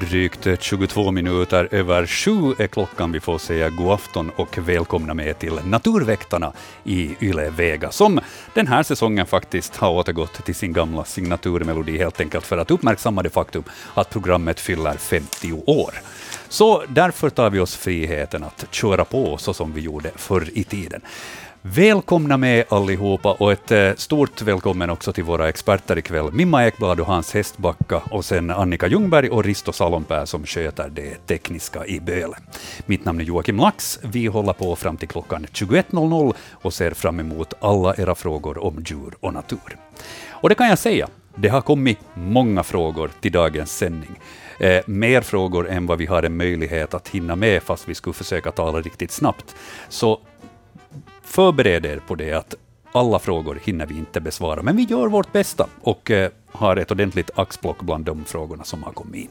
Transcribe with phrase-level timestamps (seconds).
[0.00, 3.12] Drygt 22 minuter över sju är klockan.
[3.12, 6.52] Vi får säga god afton och välkomna med till Naturväktarna
[6.84, 8.20] i Yle Vega, som
[8.54, 13.22] den här säsongen faktiskt har återgått till sin gamla signaturmelodi, helt enkelt för att uppmärksamma
[13.22, 13.64] det faktum
[13.94, 15.94] att programmet fyller 50 år.
[16.48, 20.64] Så därför tar vi oss friheten att köra på så som vi gjorde förr i
[20.64, 21.00] tiden.
[21.62, 26.32] Välkomna med allihopa och ett eh, stort välkommen också till våra experter ikväll.
[26.32, 31.26] Mimma Ekblad och Hans Hästbacka och sen Annika Ljungberg och Risto Salonpää som sköter det
[31.26, 32.36] tekniska i Böle.
[32.86, 33.98] Mitt namn är Joakim Lax.
[34.02, 38.84] Vi håller på fram till klockan 21.00 och ser fram emot alla era frågor om
[38.86, 39.76] djur och natur.
[40.30, 44.20] Och det kan jag säga, det har kommit många frågor till dagens sändning.
[44.58, 48.14] Eh, mer frågor än vad vi har en möjlighet att hinna med, fast vi skulle
[48.14, 49.56] försöka tala riktigt snabbt.
[49.88, 50.20] Så
[51.26, 52.54] förbered er på det att
[52.92, 56.90] alla frågor hinner vi inte besvara, men vi gör vårt bästa och eh, har ett
[56.90, 59.30] ordentligt axplock bland de frågorna som har kommit in.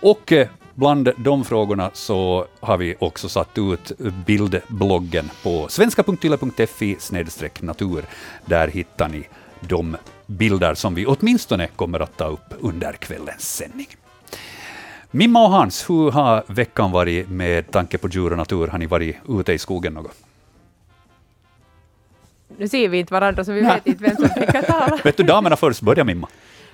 [0.00, 3.92] Och eh, bland de frågorna så har vi också satt ut
[4.26, 6.96] bildbloggen på svenska.yle.fi
[7.60, 8.04] natur.
[8.46, 9.28] Där hittar ni
[9.60, 13.88] de bilder som vi åtminstone kommer att ta upp under kvällens sändning.
[15.10, 18.66] Mimma och Hans, hur har veckan varit med tanke på djur och natur?
[18.66, 20.29] Har ni varit ute i skogen något?
[22.60, 24.98] Nu ser vi inte varandra så vi vet inte vem som fick tala.
[25.04, 25.80] vet du, damerna först.
[25.80, 26.28] Börja Mimma.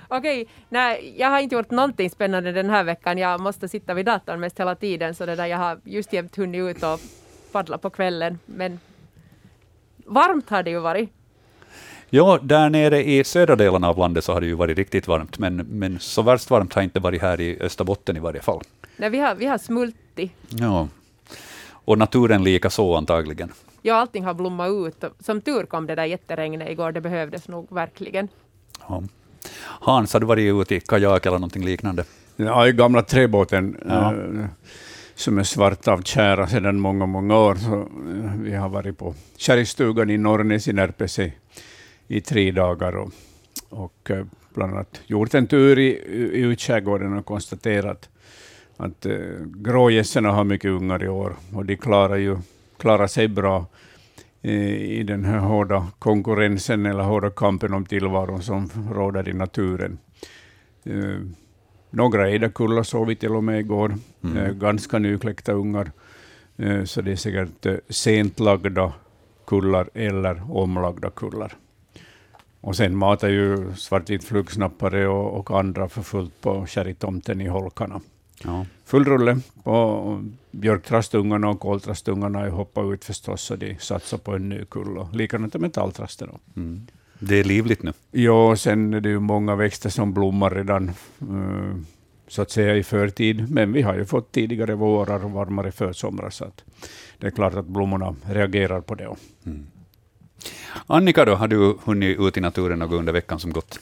[0.09, 3.19] Okej, nej, jag har inte gjort någonting spännande den här veckan.
[3.19, 6.37] Jag måste sitta vid datorn mest hela tiden, så det där, jag har just jämt
[6.37, 7.01] hunnit ut och
[7.53, 8.39] paddla på kvällen.
[8.47, 8.81] Men
[10.05, 11.11] varmt har det ju varit.
[12.11, 15.39] Ja, där nere i södra delen av landet så har det ju varit riktigt varmt,
[15.39, 18.60] men, men så värst varmt har inte varit här i Österbotten i varje fall.
[18.97, 20.33] Nej, vi har, vi har smultit.
[20.49, 20.89] Ja,
[21.71, 23.53] och naturen lika så antagligen.
[23.86, 25.04] Ja, allting har blommat ut.
[25.19, 28.28] Som tur kom det där jätteregnet igår, det behövdes nog verkligen.
[28.88, 29.02] Ja.
[29.60, 32.04] Hans, har du varit ute i kajak eller någonting liknande?
[32.36, 33.76] Ja, i gamla träbåten.
[33.88, 34.14] Ja.
[34.14, 34.47] Äh,
[35.14, 37.54] som är svart av tjära sedan många, många år.
[37.54, 41.18] Så, äh, vi har varit på kärrstugan i Norrnäs i Närpes
[42.08, 43.10] i tre dagar och,
[43.68, 44.24] och äh,
[44.54, 45.88] bland annat gjort en tur i,
[46.32, 48.08] i utskärgården och konstaterat
[48.76, 52.36] att äh, grågässorna har mycket ungar i år och de klarar ju
[52.78, 53.66] klarar sig bra
[54.42, 59.98] i den här hårda konkurrensen eller hårda kampen om tillvaron som råder i naturen.
[60.84, 61.20] Eh,
[61.91, 63.94] några ejderkullar såg vi till och med igår,
[64.25, 64.36] mm.
[64.36, 65.92] Eh, ganska nykläckta ungar,
[66.56, 68.92] eh, så det är säkert sent lagda
[69.47, 71.53] kullar eller omlagda kullar.
[72.60, 78.00] Och sen matar ju svartvit flugsnappare och, och andra för fullt på sherrytomten i holkarna.
[78.44, 78.66] Ja.
[78.84, 84.48] Full rulle på björktrastungarna och koltrastungarna har hoppat ut förstås, så de satsar på en
[84.48, 84.98] ny kull.
[84.98, 86.28] Och likadant med metalltrasten.
[86.56, 86.86] Mm.
[87.19, 87.92] Det är livligt nu.
[88.10, 90.91] Ja, sen är det ju många växter som blommar redan
[91.30, 91.76] uh,
[92.28, 96.30] så att säga i förtid, men vi har ju fått tidigare vårar och varmare försomrar,
[96.30, 96.64] så att
[97.18, 99.16] det är klart att blommorna reagerar på det.
[99.47, 99.66] Mm.
[100.86, 103.80] Annika, då, har du hunnit ut i naturen något under veckan som gått?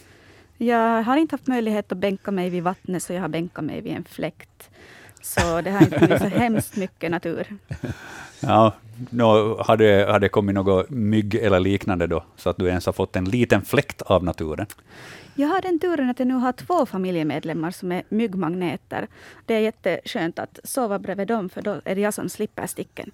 [0.59, 3.81] Jag har inte haft möjlighet att bänka mig vid vattnet, så jag har bänkat mig
[3.81, 4.70] vid en fläkt.
[5.22, 7.47] Så det har inte blivit så hemskt mycket natur.
[8.41, 8.72] Ja,
[9.10, 12.87] no, har, det, har det kommit något mygg eller liknande då, så att du ens
[12.87, 14.66] har fått en liten fläkt av naturen?
[15.34, 19.06] Jag har den turen att jag nu har två familjemedlemmar som är myggmagneter.
[19.47, 23.10] Det är jätteskönt att sova bredvid dem, för då är det jag som slipper sticken.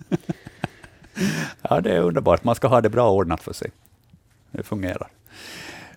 [1.62, 2.44] ja, det är underbart.
[2.44, 3.70] Man ska ha det bra ordnat för sig.
[4.50, 5.08] Det fungerar.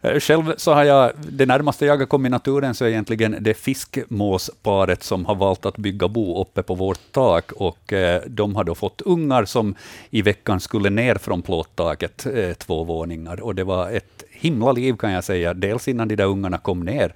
[0.04, 3.54] Eh, själv så har jag, det närmaste jag har kommit naturen så är egentligen det
[3.54, 8.64] fiskmåsparet som har valt att bygga bo uppe på vårt tak, och eh, de har
[8.64, 9.76] då fått ungar som
[10.10, 14.94] i veckan skulle ner från plåttaket, eh, två våningar, och det var ett himla liv
[14.94, 17.14] kan jag säga, dels innan de där ungarna kom ner,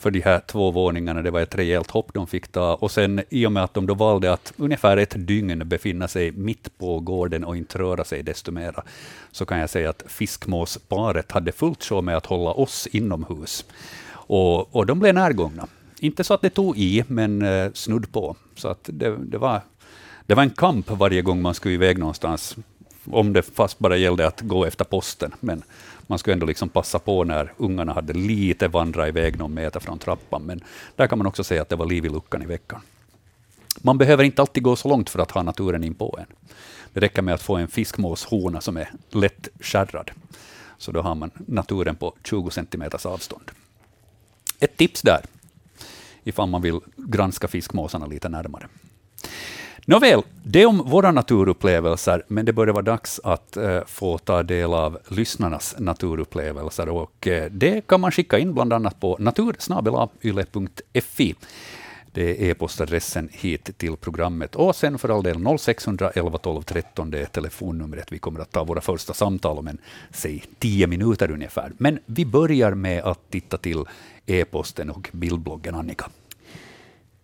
[0.00, 1.22] för de här två våningarna.
[1.22, 2.74] Det var ett rejält hopp de fick ta.
[2.74, 6.32] Och sen i och med att de då valde att ungefär ett dygn befinna sig
[6.32, 8.82] mitt på gården och inte röra sig desto mera,
[9.32, 13.64] så kan jag säga att fiskmåsparet hade fullt sjå med att hålla oss inomhus.
[14.12, 15.66] Och, och de blev närgångna.
[15.98, 18.36] Inte så att det tog i, men eh, snudd på.
[18.54, 19.60] Så att det, det, var,
[20.26, 22.56] det var en kamp varje gång man skulle iväg någonstans,
[23.04, 25.32] om det fast bara gällde att gå efter posten.
[25.40, 25.62] Men
[26.10, 29.98] man skulle ändå liksom passa på när ungarna hade lite vandrat iväg någon meter från
[29.98, 30.64] trappan, men
[30.96, 32.80] där kan man också säga att det var liv i luckan i veckan.
[33.78, 36.36] Man behöver inte alltid gå så långt för att ha naturen in på en.
[36.92, 40.10] Det räcker med att få en fiskmåshona som är lätt skärrad,
[40.78, 43.50] så då har man naturen på 20 centimeters avstånd.
[44.60, 45.24] Ett tips där,
[46.24, 48.68] ifall man vill granska fiskmåsarna lite närmare.
[49.86, 54.74] Nåväl, det om våra naturupplevelser, men det börjar vara dags att eh, få ta del
[54.74, 56.88] av lyssnarnas naturupplevelser.
[56.88, 61.34] Och, eh, det kan man skicka in bland annat på natursnabelayle.fi.
[62.12, 64.56] Det är e-postadressen hit till programmet.
[64.56, 68.12] Och sen för all del 0611 12 13, det är telefonnumret.
[68.12, 69.78] Vi kommer att ta våra första samtal om en,
[70.10, 71.72] säg, tio minuter ungefär.
[71.78, 73.84] Men vi börjar med att titta till
[74.26, 76.08] e-posten och bildbloggen, Annika.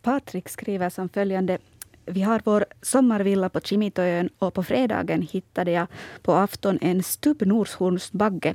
[0.02, 1.58] Patrik skriver som följande.
[2.08, 5.86] Vi har vår sommarvilla på Kimitoön och på fredagen hittade jag
[6.22, 8.54] på afton en stubbnorshornsbagge.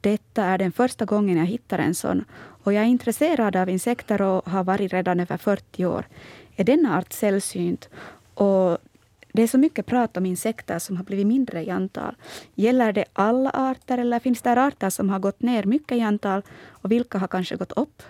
[0.00, 2.24] Detta är den första gången jag hittar en sån
[2.64, 6.04] och jag är intresserad av insekter och har varit redan över 40 år.
[6.56, 7.88] Är denna art sällsynt?
[8.34, 8.78] Och
[9.32, 12.14] det är så mycket prat om insekter som har blivit mindre i antal.
[12.54, 16.42] Gäller det alla arter eller finns det arter som har gått ner mycket i antal
[16.68, 18.02] och vilka har kanske gått upp?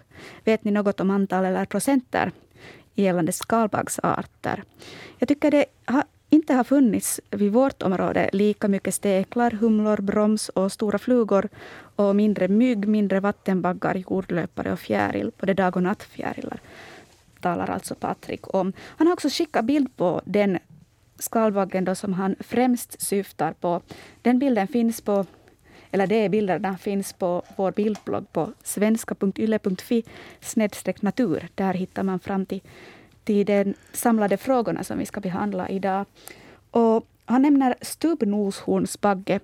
[0.44, 2.32] Vet ni något om antal eller procenter
[2.94, 4.64] gällande skalbaggsarter?
[5.18, 10.48] Jag tycker det har inte har funnits vid vårt område lika mycket steklar, humlor, broms
[10.48, 11.48] och stora flugor
[11.96, 16.60] och mindre mygg, mindre vattenbaggar, jordlöpare och fjäril, både dag och nattfjärilar
[17.44, 18.72] talar alltså Patrik om.
[18.96, 20.58] Han har också skickat bild på den
[21.18, 23.80] skalbaggen då som han främst syftar på.
[24.22, 25.26] Den bilden finns på
[25.94, 30.04] eller de bilderna finns på vår bildblogg på svenska.yle.fi
[31.00, 31.48] natur.
[31.54, 32.60] Där hittar man fram till
[33.24, 36.06] till de samlade frågorna som vi ska behandla idag.
[36.70, 39.40] Och han nämner stubbnoshornsbagge.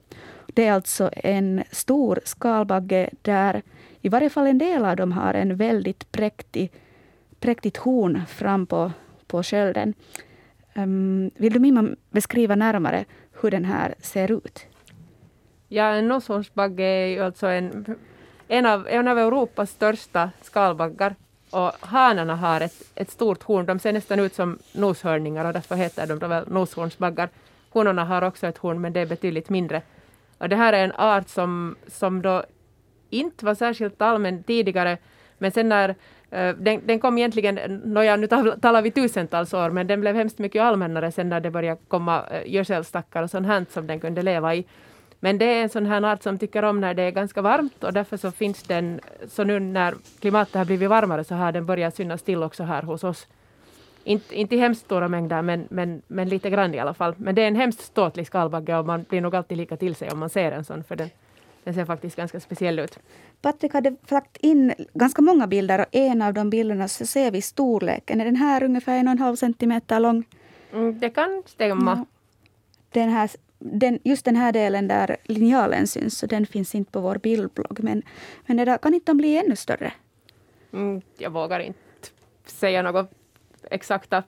[0.47, 3.63] Det är alltså en stor skalbagge där
[4.01, 6.73] i varje fall en del av dem har en väldigt präktig,
[7.41, 8.93] präktigt horn fram på,
[9.27, 9.95] på skölden.
[10.75, 13.05] Um, vill du Mimma beskriva närmare
[13.41, 14.67] hur den här ser ut?
[15.73, 17.97] Ja, en noshornsbagge är ju alltså en,
[18.49, 21.15] en, av, en av Europas största skalbaggar.
[21.51, 23.67] Och hanarna har ett, ett stort horn.
[23.67, 27.29] De ser nästan ut som noshörningar och därför heter de väl noshornsbaggar.
[27.71, 29.83] Honorna har också ett horn men det är betydligt mindre.
[30.39, 32.45] Och det här är en art som, som då
[33.11, 34.99] inte var särskilt allmän tidigare
[35.39, 35.95] men sen när uh,
[36.59, 40.63] den, den kom egentligen, nåja nu talar vi tusentals år, men den blev hemskt mycket
[40.63, 44.55] allmännare sen när det började komma uh, gödselstackar och sånt här som den kunde leva
[44.55, 44.65] i.
[45.21, 47.85] Men det är en sån här art som tycker om när det är ganska varmt
[47.85, 51.67] och därför så finns den, så nu när klimatet har blivit varmare så har den
[51.67, 53.27] börjat synas till också här hos oss.
[54.05, 57.15] Inte, inte hemskt stora mängder men, men, men lite grann i alla fall.
[57.17, 60.11] Men det är en hemskt ståtlig skalbagge och man blir nog alltid lika till sig
[60.11, 61.11] om man ser en sån för den,
[61.65, 62.99] den ser faktiskt ganska speciell ut.
[63.43, 67.43] Patrik hade lagt in ganska många bilder och en av de bilderna så ser vi
[67.43, 68.21] storleken.
[68.21, 70.25] Är den här ungefär en och en halv centimeter lång?
[70.73, 71.91] Mm, det kan stämma.
[71.97, 72.05] Ja.
[72.93, 73.31] Den här
[73.61, 77.81] den, just den här delen där linjalen syns, så den finns inte på vår bildblogg.
[77.83, 78.03] Men,
[78.47, 79.93] men det där, kan inte de bli ännu större?
[80.73, 81.79] Mm, jag vågar inte
[82.47, 83.11] säga något
[83.71, 84.23] exakta.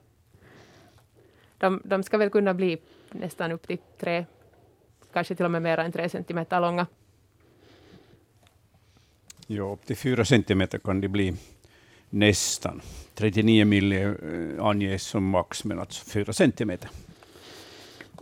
[1.57, 2.77] De, de ska väl kunna bli
[3.11, 4.25] nästan upp till tre,
[5.13, 6.87] kanske till och med mer än tre centimeter långa.
[9.47, 11.33] Ja, upp till fyra centimeter kan de bli
[12.09, 12.81] nästan.
[13.15, 16.89] 39 milli eh, anges som max, men alltså fyra centimeter.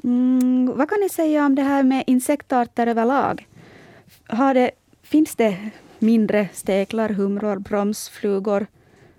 [0.04, 3.48] Mm, vad kan ni säga om det här med insektarter överlag?
[4.28, 8.68] Har det, finns det mindre steklar, humror, bromsflugor,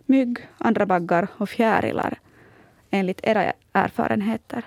[0.07, 2.19] mygg, andra baggar och fjärilar
[2.91, 4.65] enligt era erfarenheter?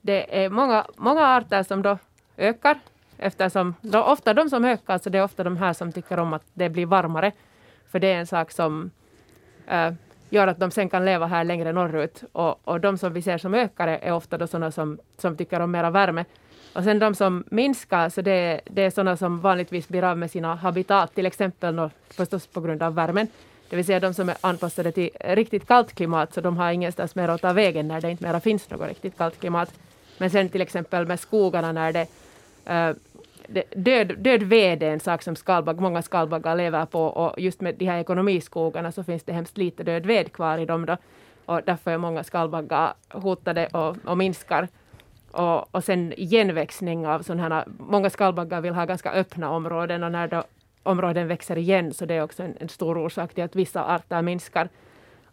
[0.00, 1.98] Det är många, många arter som då
[2.36, 2.78] ökar
[3.18, 6.32] eftersom då ofta de som ökar, så det är ofta de här som tycker om
[6.32, 7.32] att det blir varmare.
[7.90, 8.90] För det är en sak som
[9.66, 9.92] äh,
[10.30, 12.22] gör att de sen kan leva här längre norrut.
[12.32, 15.60] Och, och de som vi ser som ökare är ofta då sådana som, som tycker
[15.60, 16.24] om mera värme.
[16.72, 20.30] Och sen de som minskar, så det, det är sådana som vanligtvis blir av med
[20.30, 23.28] sina habitat, till exempel då, förstås på grund av värmen.
[23.70, 27.14] Det vill säga de som är anpassade till riktigt kallt klimat, så de har ingenstans
[27.14, 29.74] mer att ta vägen när det inte mera finns något riktigt kallt klimat.
[30.18, 32.06] Men sen till exempel med skogarna när det
[32.64, 32.94] eh,
[33.76, 37.74] död, död ved är en sak som skalbagg, många skalbaggar lever på och just med
[37.74, 40.96] de här ekonomiskogarna så finns det hemskt lite död ved kvar i dem då.
[41.46, 44.68] Och därför är många skalbaggar hotade och, och minskar.
[45.30, 50.12] Och, och sen igenväxning av sådana här, många skalbaggar vill ha ganska öppna områden och
[50.12, 50.42] när då
[50.82, 54.22] områden växer igen så det är också en, en stor orsak till att vissa arter
[54.22, 54.68] minskar.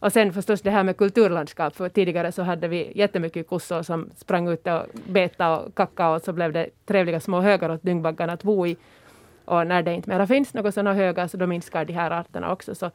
[0.05, 4.09] Och sen förstås det här med kulturlandskap, för tidigare så hade vi jättemycket kossor som
[4.15, 8.33] sprang ut och betade och kackade och så blev det trevliga små högar åt dyngbaggarna
[8.33, 8.77] att bo i.
[9.45, 12.51] Och när det inte mera finns några sådana högar så då minskar de här arterna
[12.51, 12.75] också.
[12.75, 12.91] Så,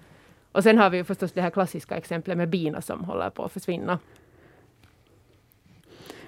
[0.52, 3.52] och sen har vi förstås det här klassiska exemplet med bina som håller på att
[3.52, 3.98] försvinna.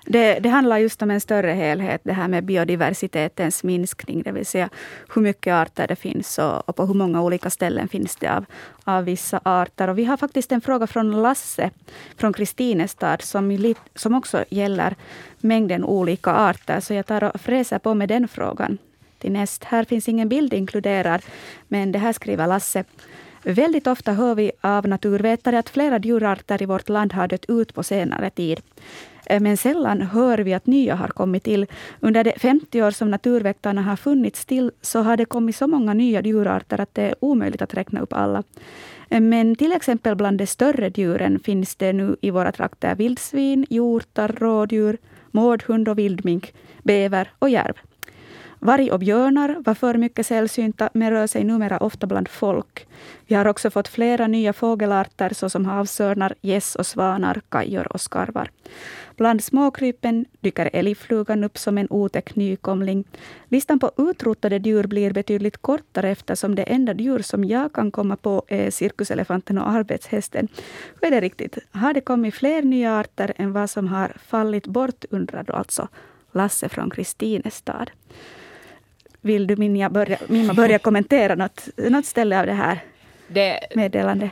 [0.05, 4.47] Det, det, handlar just om en större helhet, det här med biodiversitetens minskning, det vill
[4.47, 4.69] säga
[5.15, 8.45] hur mycket arter det finns och, och på hur många olika ställen finns det av,
[8.85, 9.89] av vissa arter.
[9.89, 11.71] Och vi har faktiskt en fråga från Lasse
[12.17, 14.95] från Kristinestad som, som också gäller
[15.41, 16.81] mängden olika arter.
[16.81, 18.79] Så jag tar och fräser på med den frågan
[19.19, 19.65] till näst.
[19.65, 21.23] Här finns ingen bild inkluderad,
[21.69, 22.85] men det här skriver Lasse.
[23.43, 27.75] Väldigt ofta hör vi av naturvetare att flera djurarter i vårt land har dött ut
[27.75, 28.61] på senare tid.
[29.27, 31.67] Eh, men sällan hör vi att nya har kommit till.
[32.01, 35.95] Under de 50 år som naturväktarna har funnits till så har det kommit så många
[35.95, 38.43] nya djurarter att det är omöjligt att räkna upp alla.
[39.09, 43.67] Eh, men till exempel bland de större djuren finns det nu i våra trakter vildsvin,
[43.71, 44.99] hjortar, rådjur,
[45.31, 47.75] mårdhund och vildmink, bäver och järv.
[48.65, 52.87] Varg och björnar var för mycket sällsynta, men rör sig numera ofta bland folk.
[53.27, 58.51] Vi har också fått flera nya fågelarter såsom havsörnar, gäss och svanar, kajor och skarvar.
[59.17, 63.05] Bland småkrypen dyker älgflugan upp som en otäck nykomling.
[63.49, 68.17] Listan på utrotade djur blir betydligt kortare eftersom det enda djur som jag kan komma
[68.17, 70.49] på är cirkuselefanten och arbetshästen.
[71.01, 71.59] Hur är det riktigt?
[71.71, 75.89] Har det kommit fler nya arter än vad som har fallit bort, undrar då alltså
[76.33, 77.91] Lasse från Kristinestad.
[79.25, 82.79] Vill du Minja börja, Mimma börja kommentera något, något ställe av det här
[83.29, 84.31] det, meddelandet?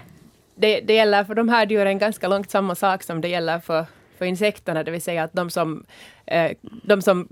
[0.55, 3.87] Det, det gäller för de här djuren ganska långt samma sak som det gäller för,
[4.19, 5.85] för insekterna, det vill säga att de som,
[6.27, 6.51] eh,
[6.83, 7.29] de som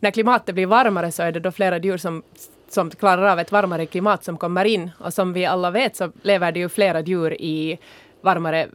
[0.00, 2.22] när klimatet blir varmare så är det då flera djur som
[2.72, 4.90] som klarar av ett varmare klimat som kommer in.
[4.98, 7.78] Och som vi alla vet så lever det ju flera djur i
[8.20, 8.68] varmare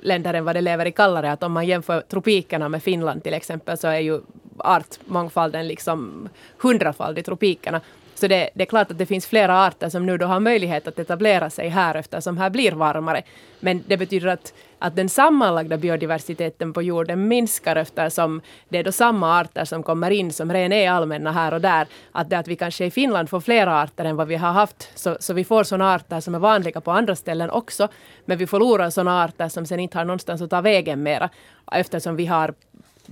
[0.00, 1.32] länder än vad det lever i kallare.
[1.32, 4.20] Att om man jämför tropikerna med Finland till exempel så är ju
[4.60, 7.80] artmångfalden liksom hundrafald i tropikerna.
[8.20, 10.88] Så det, det, är klart att det finns flera arter som nu då har möjlighet
[10.88, 13.22] att etablera sig här eftersom här blir varmare.
[13.60, 18.92] Men det betyder att, att den sammanlagda biodiversiteten på jorden minskar eftersom det är då
[18.92, 21.86] samma arter som kommer in som redan är allmänna här och där.
[22.12, 24.88] Att det att vi kanske i Finland får flera arter än vad vi har haft.
[24.94, 27.88] Så, så vi får sådana arter som är vanliga på andra ställen också.
[28.24, 31.30] Men vi förlorar sådana arter som sen inte har någonstans att ta vägen mera.
[31.72, 32.54] Eftersom vi har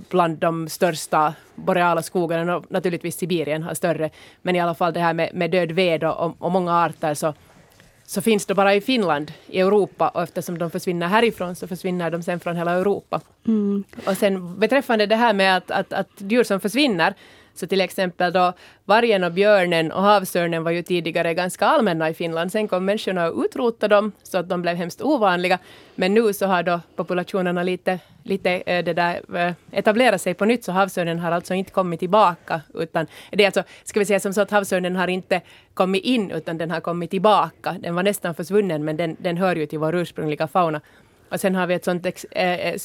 [0.09, 2.57] bland de största boreala skogarna.
[2.57, 4.09] Och naturligtvis Sibirien har större.
[4.41, 7.33] Men i alla fall det här med, med död ved och, och många arter så,
[8.05, 10.07] så finns det bara i Finland, i Europa.
[10.09, 13.21] Och eftersom de försvinner härifrån så försvinner de sen från hela Europa.
[13.47, 13.83] Mm.
[14.05, 17.13] Och sen beträffande det här med att, att, att djur som försvinner
[17.59, 18.53] så till exempel då
[18.85, 22.51] vargen och björnen och havsörnen var ju tidigare ganska allmänna i Finland.
[22.51, 25.59] Sen kom människorna och utrotade dem så att de blev hemskt ovanliga.
[25.95, 30.45] Men nu så har då populationerna lite, lite eh, det där, eh, etablerat sig på
[30.45, 32.61] nytt så havsörnen har alltså inte kommit tillbaka.
[32.73, 35.41] Utan det är alltså, ska vi säga som så att havsörnen har inte
[35.73, 37.75] kommit in utan den har kommit tillbaka.
[37.79, 40.81] Den var nästan försvunnen men den, den hör ju till vår ursprungliga fauna.
[41.29, 42.75] Och sen har vi ett sånt ex, äh,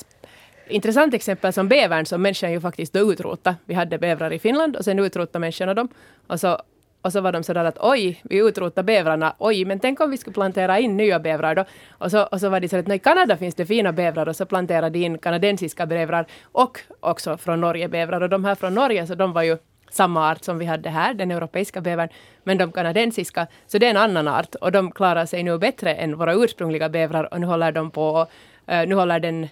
[0.69, 3.57] intressant exempel som bävern som människan ju faktiskt då utrotade.
[3.65, 5.89] Vi hade bävrar i Finland och sen utrotade människorna dem.
[6.27, 6.59] Och så,
[7.03, 9.35] och så var de sådär att oj, vi utrotade bävrarna.
[9.39, 11.65] Oj, men tänk om vi skulle plantera in nya bävrar då.
[11.91, 14.37] Och så, och så var det så att i Kanada finns det fina bävrar och
[14.37, 18.21] så planterade de in kanadensiska bävrar och också från Norge bävrar.
[18.21, 19.59] Och de här från Norge, så de var ju
[19.91, 22.09] samma art som vi hade här, den europeiska bävern.
[22.45, 25.95] Men de kanadensiska, så det är en annan art och de klarar sig nu bättre
[25.95, 28.27] än våra ursprungliga bävrar och nu håller de på,
[28.67, 29.49] eh, nu håller den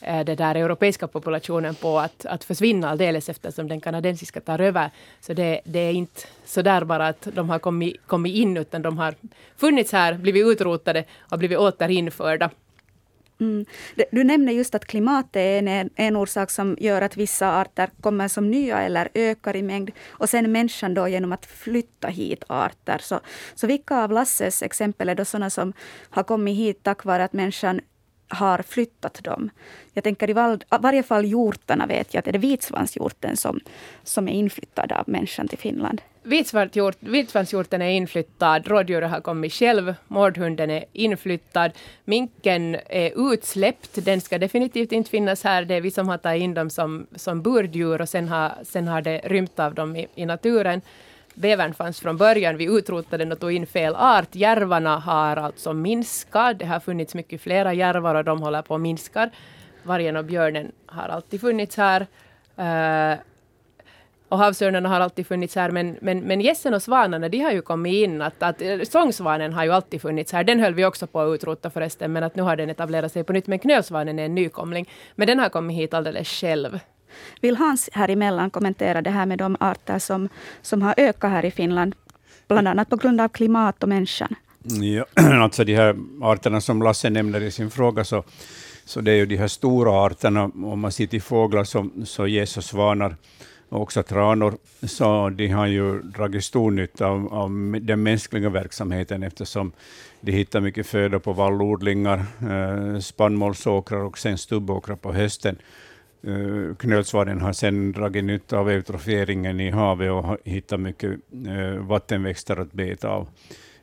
[0.00, 4.90] Eh, den där europeiska populationen på att, att försvinna alldeles eftersom den kanadensiska tar över.
[5.20, 8.82] Så det, det är inte så där bara att de har kommit, kommit in utan
[8.82, 9.14] de har
[9.56, 12.50] funnits här, blivit utrotade och blivit återinförda.
[13.40, 13.64] Mm.
[14.10, 18.28] Du nämner just att klimatet är en, en orsak som gör att vissa arter kommer
[18.28, 19.90] som nya eller ökar i mängd.
[20.08, 22.98] Och sen människan då genom att flytta hit arter.
[22.98, 23.20] Så,
[23.54, 25.72] så vilka av Lasses exempel är då sådana som
[26.10, 27.80] har kommit hit tack vare att människan
[28.30, 29.50] har flyttat dem.
[29.92, 33.60] Jag tänker i val, varje fall hjortarna vet jag att det är vitsvanshjorten som,
[34.04, 36.02] som är inflyttad av människan till Finland.
[37.00, 41.72] Vitsvanshjorten är inflyttad, rådjuret har kommit själv, mårdhunden är inflyttad,
[42.04, 45.64] minken är utsläppt, den ska definitivt inte finnas här.
[45.64, 48.88] Det är vi som har tagit in dem som, som burdjur och sen har, sen
[48.88, 50.80] har det rymt av dem i, i naturen.
[51.40, 52.56] Bävern fanns från början.
[52.56, 54.34] Vi utrotade den och tog in fel art.
[54.34, 56.58] Järvarna har alltså minskat.
[56.58, 59.30] Det har funnits mycket flera järvar och de håller på att minska.
[59.82, 62.06] Vargen och björnen har alltid funnits här.
[62.58, 63.18] Uh,
[64.28, 67.62] och havsörnarna har alltid funnits här, men, men, men gässen och svanarna de har ju
[67.62, 68.22] kommit in.
[68.22, 70.44] Att, att, eh, sångsvanen har ju alltid funnits här.
[70.44, 73.24] Den höll vi också på att utrota förresten, men att nu har den etablerat sig
[73.24, 73.46] på nytt.
[73.46, 74.88] Men knölsvanen är en nykomling.
[75.14, 76.78] Men den har kommit hit alldeles själv.
[77.40, 80.28] Vill Hans här emellan kommentera det här med de arter som,
[80.62, 81.94] som har ökat här i Finland,
[82.48, 84.34] bland annat på grund av klimat och människan?
[84.64, 85.04] Ja,
[85.42, 88.24] alltså de här arterna som Lasse nämner i sin fråga, så,
[88.84, 90.44] så det är ju de här stora arterna.
[90.44, 93.16] Om man ser till fåglar som så gäss och svanar,
[93.70, 99.22] och också tranor, så de har ju dragit stor nytta av, av den mänskliga verksamheten
[99.22, 99.72] eftersom
[100.20, 105.58] de hittar mycket föda på vallodlingar, eh, spannmålsåkrar och sen stubbåkrar på hösten.
[106.26, 111.10] Uh, knölsvaren har sedan dragit nytta av eutrofieringen i havet och hittat mycket
[111.46, 113.28] uh, vattenväxter att beta av.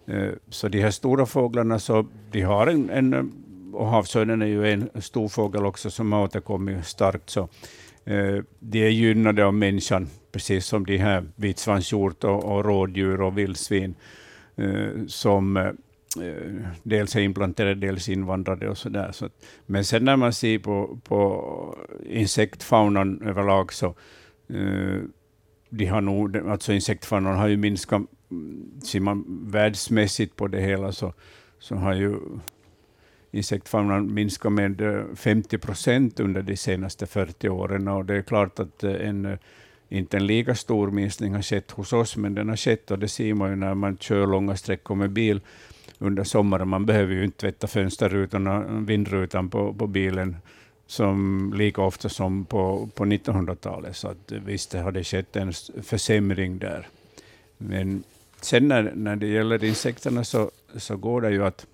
[0.07, 3.33] Eh, så de här stora fåglarna, så de har en, en
[3.73, 7.49] och havsörnen är ju en stor fågel också som har återkommit starkt, så
[8.59, 13.95] de är gynnade av människan, precis som de här vitsvanshjort och, och rådjur och vildsvin,
[15.07, 15.73] som
[16.15, 19.11] Eh, dels är implanterade, dels invandrade och sådär.
[19.11, 19.29] Så,
[19.65, 23.95] men sen när man ser på, på insektfaunan överlag, så
[24.49, 25.01] eh,
[25.69, 30.91] de har nog, alltså insektfaunan har ju minskat, mm, ser man världsmässigt på det hela,
[30.91, 31.13] så,
[31.59, 32.19] så har ju
[33.31, 37.87] insektfaunan minskat med eh, 50 procent under de senaste 40 åren.
[37.87, 39.37] Och det är klart att en,
[39.89, 43.07] inte en lika stor minskning har skett hos oss, men den har skett och det
[43.07, 45.41] ser man ju när man kör långa sträckor med bil
[45.99, 46.67] under sommaren.
[46.67, 50.37] Man behöver ju inte tvätta fönsterrutorna, vindrutan på, på bilen
[50.87, 53.95] som lika ofta som på, på 1900-talet.
[53.95, 56.87] Så att, visst har det skett en försämring där.
[57.57, 58.03] Men
[58.41, 61.65] sen när, när det gäller insekterna så, så går det ju att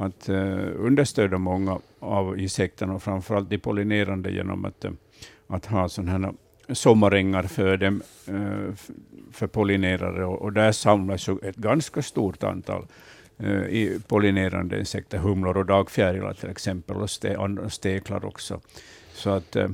[0.00, 4.90] att uh, understödja många av insekterna, och framförallt de pollinerande, genom att, uh,
[5.46, 6.34] att ha sådana här
[6.74, 8.74] sommarängar för dem, uh,
[9.32, 12.86] för pollinerare, och, och där samlas ett ganska stort antal
[13.42, 17.36] Eh, i pollinerande insekter, humlor och dagfjärilar till exempel, och ste,
[17.68, 18.60] steklar också.
[19.12, 19.68] Så att eh,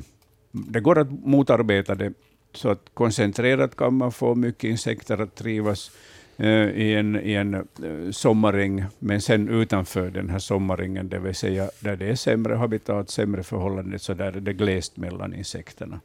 [0.52, 2.12] det går att motarbeta det,
[2.52, 5.90] så att koncentrerat kan man få mycket insekter att trivas,
[6.36, 11.70] eh, i en, i en eh, men sen utanför den här sommarringen, det vill säga
[11.80, 16.00] där det är sämre habitat, sämre förhållanden, så där är det glest mellan insekterna.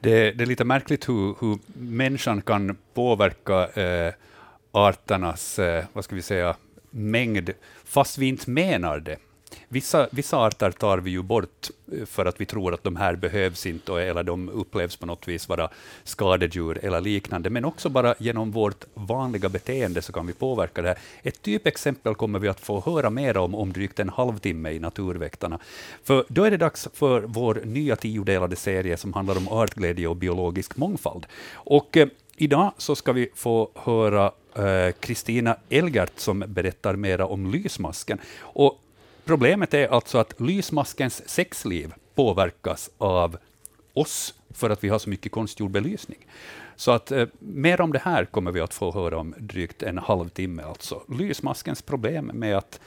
[0.00, 4.12] Det, det är lite märkligt hur, hur människan kan påverka eh,
[4.72, 6.56] arternas eh, vad ska vi säga,
[6.90, 7.50] mängd,
[7.84, 9.16] fast vi inte menar det.
[9.68, 13.16] Vissa, vissa arter tar vi ju bort eh, för att vi tror att de här
[13.16, 15.68] behövs inte, eller de upplevs på något vis vara
[16.04, 20.88] skadedjur eller liknande, men också bara genom vårt vanliga beteende så kan vi påverka det
[20.88, 20.98] här.
[21.22, 25.58] Ett typexempel kommer vi att få höra mer om om drygt en halvtimme i Naturväktarna.
[26.04, 30.16] För då är det dags för vår nya tiodelade serie som handlar om artglädje och
[30.16, 31.26] biologisk mångfald.
[31.52, 37.26] Och eh, idag så ska vi få höra Eh, Kristina eh, Elgert som berättar mera
[37.26, 38.18] om lysmasken.
[38.40, 38.80] Och
[39.28, 43.36] Problemet är alltså att lysmaskens sexliv påverkas av
[43.92, 46.18] oss, för att vi har så mycket konstgjord belysning.
[46.76, 49.98] Så att eh, mer om det här kommer vi att få höra om drygt en
[49.98, 50.62] halvtimme.
[50.62, 51.02] Alltså.
[51.08, 52.80] Lysmaskens problem med att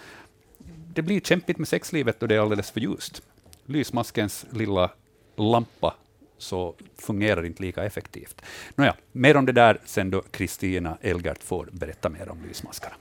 [0.93, 3.21] det blir kämpigt med sexlivet och det är alldeles för ljust.
[3.65, 4.89] Lysmaskens lilla
[5.35, 5.95] lampa
[6.41, 8.41] så fungerar det inte lika effektivt.
[8.75, 12.95] Nåja, mer om det där sen då Kristina Elgert får berätta mer om lysmaskarna.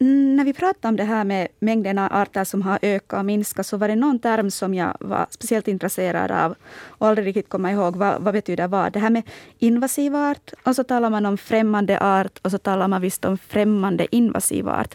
[0.00, 3.24] Mm, när vi pratade om det här med mängden av arter som har ökat och
[3.24, 6.54] minskat, så var det någon term som jag var speciellt intresserad av
[6.86, 8.92] och aldrig riktigt komma ihåg vad, vad betyder vad.
[8.92, 9.22] Det här med
[9.58, 13.38] invasiv art, och så talar man om främmande art och så talar man visst om
[13.38, 14.94] främmande invasiv art.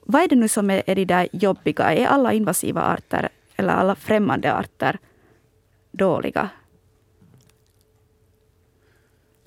[0.00, 1.92] Vad är det nu som är, är det där jobbiga?
[1.92, 4.98] Är alla invasiva arter eller alla främmande arter
[5.92, 6.48] dåliga?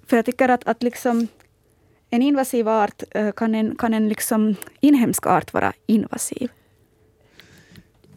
[0.08, 1.28] För jag tycker att, att liksom
[2.10, 6.52] en invasiv art, eh, kan en, kan en liksom inhemsk art vara invasiv?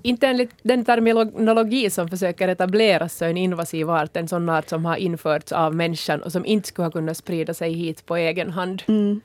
[0.02, 4.68] Inte enligt den terminologi som försöker etableras så är en invasiv art en sån art
[4.68, 8.16] som har införts av människan och som inte skulle ha kunnat sprida sig hit på
[8.16, 8.82] egen hand.
[8.88, 9.20] Mm.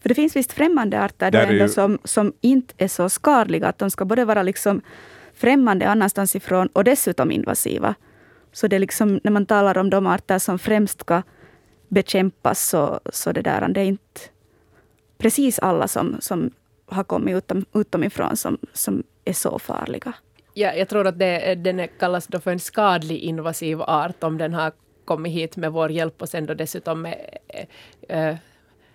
[0.00, 1.68] För det finns visst främmande arter ändå ju...
[1.68, 4.82] som, som inte är så skadliga, att de ska både vara liksom
[5.34, 7.94] främmande annanstans ifrån och dessutom invasiva.
[8.52, 11.22] Så det är liksom, när man talar om de arter som främst ska
[11.88, 14.20] bekämpas så, så det, där, det är inte
[15.18, 16.50] precis alla som, som
[16.86, 20.12] har kommit utom, utomifrån som, som är så farliga.
[20.54, 24.54] Ja, jag tror att det, den kallas då för en skadlig invasiv art om den
[24.54, 24.72] har
[25.04, 27.38] kommit hit med vår hjälp och sen då dessutom med
[28.08, 28.36] äh,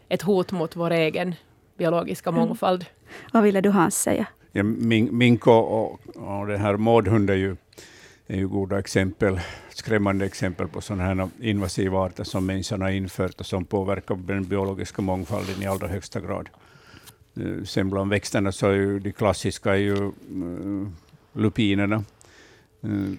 [0.10, 1.36] ett hot mot vår egen
[1.78, 2.42] biologiska mm.
[2.42, 2.86] mångfald.
[3.34, 4.28] Vad ville du Hans säga?
[4.52, 7.56] Ja, mink och, och, och den här mårdhund är ju,
[8.32, 9.40] är ju goda exempel
[9.70, 14.44] skrämmande exempel på sådana här invasiva arter som människan har infört och som påverkar den
[14.44, 16.50] biologiska mångfalden i allra högsta grad.
[17.36, 20.88] Eh, sen bland växterna så är ju de klassiska är ju eh,
[21.34, 22.04] lupinerna,
[22.82, 23.14] eh,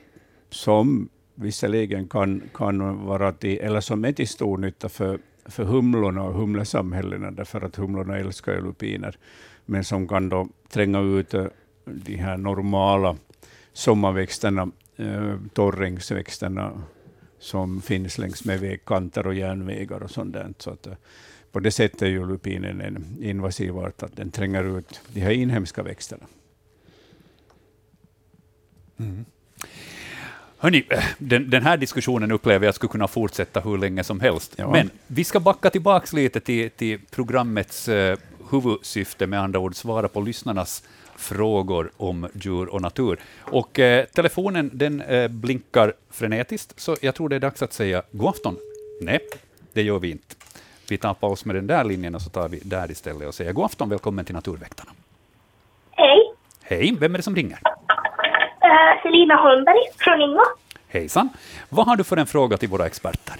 [0.50, 6.22] som visserligen kan, kan vara till, eller som är till stor nytta för, för humlorna
[6.22, 9.16] och humlesamhällena, därför att humlorna älskar lupiner,
[9.66, 11.34] men som kan då tränga ut
[11.84, 13.16] de här normala
[13.72, 16.82] sommarväxterna eh, torrängsväxterna
[17.38, 20.54] som finns längs med vägkanter och järnvägar och sånt där.
[20.58, 20.92] Så att, eh,
[21.52, 25.30] på det sättet är ju lupinen en invasiv art, att den tränger ut de här
[25.30, 26.24] inhemska växterna.
[28.98, 29.24] Mm.
[30.58, 34.54] Hörni, eh, den, den, här diskussionen upplever jag skulle kunna fortsätta hur länge som helst.
[34.56, 34.72] Ja.
[34.72, 38.16] Men vi ska backa tillbaka lite till, till programmets uh,
[38.50, 40.82] huvudsyfte, med andra ord svara på lyssnarnas
[41.22, 43.18] frågor om djur och natur.
[43.40, 48.02] Och eh, telefonen den eh, blinkar frenetiskt, så jag tror det är dags att säga
[48.10, 48.56] god afton.
[49.00, 49.18] Nej,
[49.72, 50.34] det gör vi inte.
[50.88, 53.52] Vi tar paus med den där linjen och så tar vi där istället och säger
[53.52, 54.90] god afton, välkommen till Naturväktarna.
[55.90, 56.32] Hej,
[56.62, 57.58] Hej, vem är det som ringer?
[58.64, 60.44] uh, Selina Holmberg från Ingo.
[60.88, 61.28] Hejsan.
[61.68, 63.36] Vad har du för en fråga till våra experter?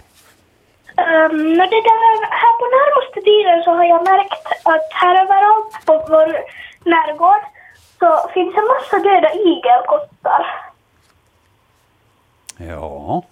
[0.97, 5.87] Um, när det där, här på närmaste tiden så har jag märkt att här överallt
[5.87, 6.29] på vår
[6.91, 7.43] närgård
[8.03, 10.43] så finns en massa döda igelkottar.
[12.57, 13.23] Ja.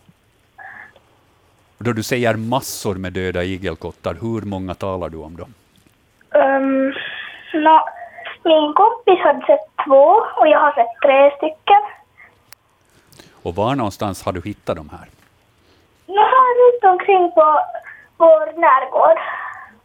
[1.79, 5.47] Då du säger massor med döda igelkottar, hur många talar du om då?
[6.39, 6.95] Um,
[7.55, 7.89] nå,
[8.45, 10.05] min kompis hade sett två
[10.37, 11.83] och jag har sett tre stycken.
[13.43, 15.09] Och var någonstans har du hittat de här?
[16.07, 17.61] Nu här runt omkring på
[18.17, 19.19] vår närgård.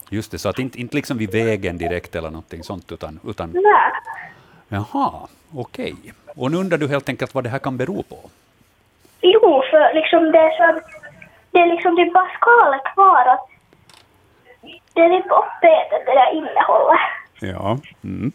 [0.10, 3.50] Just det, så att inte, inte liksom vid vägen direkt eller någonting sånt, utan, utan
[3.50, 3.91] Nej.
[4.69, 5.95] Jaha, okej.
[6.36, 8.30] Och nu undrar du helt enkelt vad det här kan bero på?
[9.21, 10.82] Jo, för liksom det är så
[11.51, 13.49] det är liksom typ bara skalet kvar och
[14.93, 16.99] det är typ uppätet det där innehållet.
[17.39, 18.32] Ja, mm.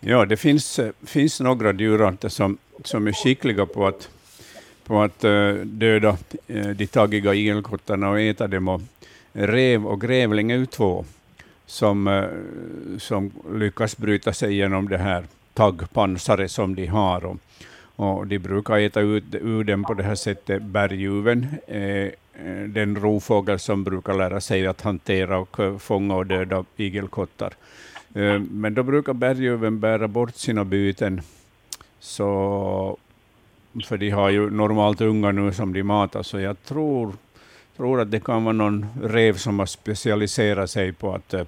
[0.00, 4.08] ja det finns, finns några djurarter som, som är skickliga på att,
[4.86, 6.16] på att eh, döda
[6.48, 8.68] eh, de taggiga igelkottarna och äta dem.
[8.68, 8.80] Och
[9.32, 11.04] rev och grävling är ju två
[11.66, 17.24] som, eh, som lyckas bryta sig genom det här taggpansare som de har.
[17.24, 17.36] Och,
[17.96, 20.62] och de brukar äta ut ur dem på det här sättet.
[20.62, 26.26] Berguven eh, eh, den rovfågel som brukar lära sig att hantera och eh, fånga och
[26.26, 27.52] döda igelkottar.
[28.14, 31.20] Eh, Men då brukar berguven bära bort sina byten,
[32.00, 32.98] så,
[33.84, 37.12] för de har ju normalt unga nu som de matar, så jag tror,
[37.76, 41.44] tror att det kan vara någon rev som har specialiserat sig på att, eh,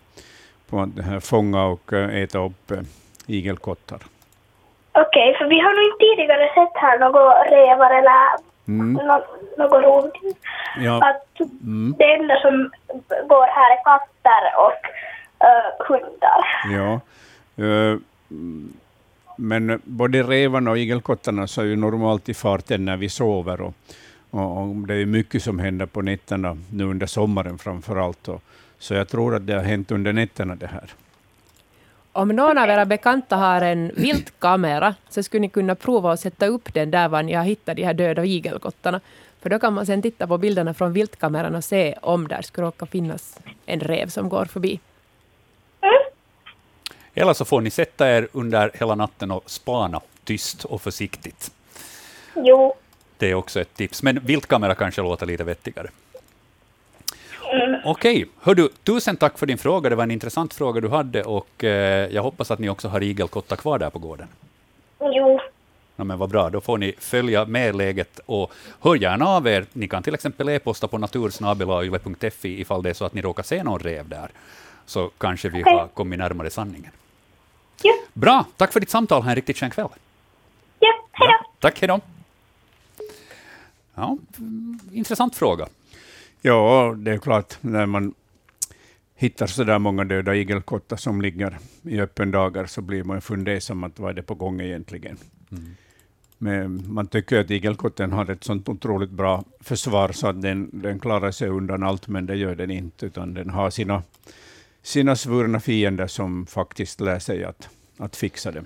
[0.69, 2.73] på att fånga och äta upp
[3.27, 3.99] igelkottar.
[4.93, 8.93] Okej, för vi har nog inte tidigare sett här några revar eller Mm.
[8.93, 9.25] nå-
[9.59, 10.35] något rovdjur.
[10.79, 11.95] Ja, Att mm.
[11.99, 12.71] det enda som
[13.29, 14.83] går här är katter och
[15.47, 16.45] uh, hundar.
[16.77, 17.01] Ja.
[18.31, 18.73] Mm,
[19.37, 23.61] Men både revarna och igelkottarna så är ju normalt i farten när vi sover.
[23.61, 23.75] Och,
[24.31, 28.29] och, och det är mycket som händer på nätterna, nu under sommaren framför allt.
[28.29, 28.43] Och,
[28.79, 30.91] så jag tror att det har hänt under nätterna det här.
[32.17, 36.47] Om någon av era bekanta har en viltkamera så skulle ni kunna prova att sätta
[36.47, 39.01] upp den där var ni har hittat de här döda igelkottarna.
[39.41, 42.67] För då kan man sen titta på bilderna från viltkameran och se om där skulle
[42.67, 44.81] råka finnas en rev som går förbi.
[47.15, 51.53] Eller så får ni sätta er under hela natten och spana tyst och försiktigt.
[52.37, 52.75] Jo.
[53.19, 54.03] Det är också ett tips.
[54.03, 55.89] Men viltkamera kanske låter lite vettigare.
[57.85, 59.91] Okej, hördu, tusen tack för din fråga.
[59.91, 63.03] Det var en intressant fråga du hade och eh, jag hoppas att ni också har
[63.03, 64.29] igelkottar kvar där på gården.
[65.01, 65.41] Jo.
[65.97, 69.67] Ja, men vad bra, då får ni följa med läget och hör gärna av er.
[69.73, 73.63] Ni kan till exempel e-posta på natursnabelayle.fi ifall det är så att ni råkar se
[73.63, 74.31] någon rev där.
[74.87, 76.91] Så kanske vi har kommit närmare sanningen.
[77.83, 77.93] Ja.
[78.13, 79.23] Bra, tack för ditt samtal.
[79.23, 79.89] Ha en riktigt skön kväll.
[80.79, 81.35] Ja, hej då.
[81.35, 82.01] Ja, tack, hej då.
[83.95, 85.69] Ja, mm, intressant fråga.
[86.47, 88.15] Ja, det är klart, när man
[89.15, 93.85] hittar så där många döda igelkottar som ligger i öppen dagar så blir man fundersam
[93.85, 95.17] att vad är det på gång egentligen.
[96.39, 100.99] Men man tycker att igelkotten har ett sånt otroligt bra försvar så att den, den
[100.99, 104.03] klarar sig undan allt, men det gör den inte, utan den har sina,
[104.83, 108.65] sina svurna fiender som faktiskt lär sig att, att fixa dem.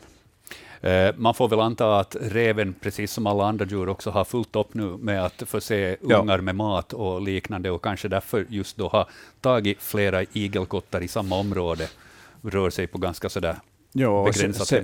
[0.80, 4.56] Eh, Man får väl anta att reven, precis som alla andra djur, också har fullt
[4.56, 6.16] upp nu med att förse Ja.
[6.18, 9.06] ungar med mat och liknande, och kanske därför just då har
[9.40, 11.88] tagit flera igelkottar i samma område,
[12.42, 13.56] rör sig på ganska sådär
[13.92, 14.32] Ja,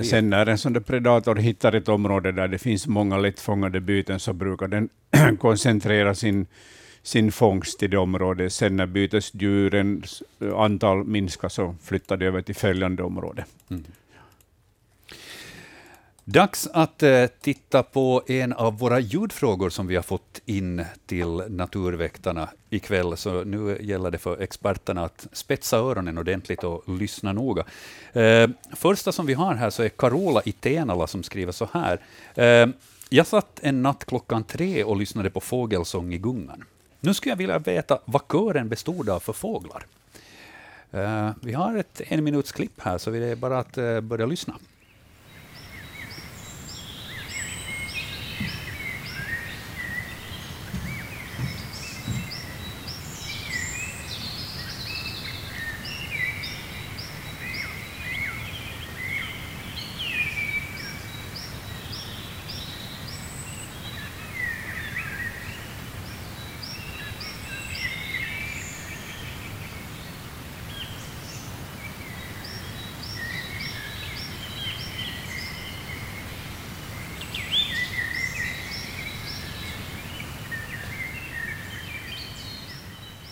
[0.05, 4.21] sen, när en sån där predator hittar ett område där det finns många lättfångade byten
[4.21, 4.89] så brukar den
[5.41, 6.47] koncentrera sin,
[7.03, 8.53] sin fångst till det området.
[8.53, 10.23] Sen när bytesdjurens
[10.57, 13.45] antal minskar så flyttar det över till följande område.
[16.27, 21.43] Dags att eh, titta på en av våra ljudfrågor som vi har fått in till
[21.49, 23.17] Naturväktarna ikväll.
[23.17, 27.65] Så nu gäller det för experterna att spetsa öronen ordentligt och lyssna noga.
[28.13, 32.01] Eh, första som vi har här så är Carola i Tenala som skriver så här.
[32.35, 32.69] Eh,
[33.09, 36.65] jag satt en natt klockan tre och lyssnade på fågelsång i gungan.
[37.01, 39.87] Nu skulle jag vilja veta vad kören bestod av för fåglar.
[40.93, 44.27] Eh, vi har ett en minuts klipp här, så det är bara att eh, börja
[44.27, 44.55] lyssna.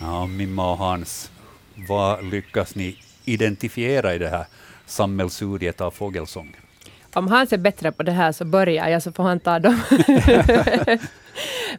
[0.05, 1.31] Ja, Mimma och Hans,
[1.87, 4.45] vad lyckas ni identifiera i det här
[4.85, 6.55] sammelsuriet av fågelsång?
[7.13, 9.81] Om Hans är bättre på det här så börjar jag, så får han ta dem.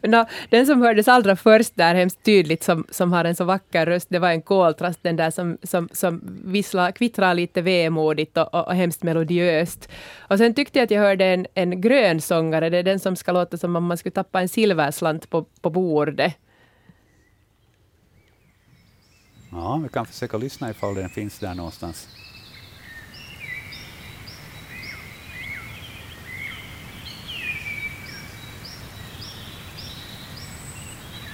[0.03, 3.85] no, den som hördes allra först där hemskt tydligt, som, som har en så vacker
[3.85, 8.53] röst, det var en koltrast, den där som, som, som vissla, kvittrar lite vemodigt och,
[8.53, 9.89] och, och hemskt melodiöst.
[10.17, 13.15] Och sen tyckte jag att jag hörde en, en grön sångare, det är den som
[13.15, 16.33] ska låta som om man skulle tappa en silverslant på, på bordet.
[19.55, 22.07] Ja, vi kan försöka lyssna ifall den finns där någonstans.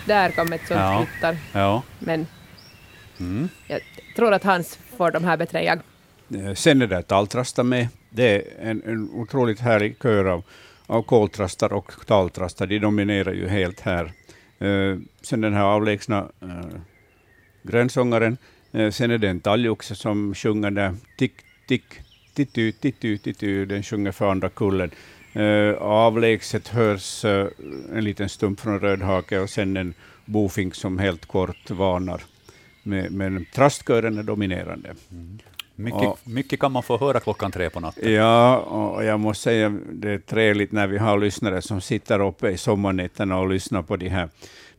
[0.05, 1.05] Där kom ett sånt Ja.
[1.11, 1.37] kvittar.
[1.53, 1.83] Ja.
[1.99, 2.27] Men
[3.19, 3.49] Mm.
[3.67, 3.79] jag
[4.15, 5.79] tror att Hans får de här bättre jag.
[6.47, 7.87] Eh, Sen det taltrastar med.
[8.09, 10.43] Det är en, en otroligt härlig kör av,
[10.87, 12.67] av koltrastar och taltrastar.
[12.67, 14.11] De dominerar ju helt här.
[14.59, 16.47] Eh, sen den här avlägsna eh,
[17.63, 18.37] grönsångaren.
[18.71, 21.33] Eh, sen är det en talgoxe som sjunger där tick,
[21.67, 21.83] tick,
[22.33, 23.65] tittu, tittu, tittu.
[23.65, 24.91] Den sjunger för andra kullen.
[25.33, 27.47] Eh, avlägset hörs eh,
[27.95, 29.93] en liten stump från Rödhake och sen en
[30.25, 32.21] bofink som helt kort varnar.
[32.83, 34.95] Men, trastkören är dominerande.
[35.75, 36.17] Mycket, Ja.
[36.23, 38.13] mycket kan man få höra klockan tre på natten.
[38.13, 42.49] Ja, och jag måste säga det är trevligt när vi har lyssnare som sitter uppe
[42.49, 44.29] i sommarnätterna och lyssnar på de här,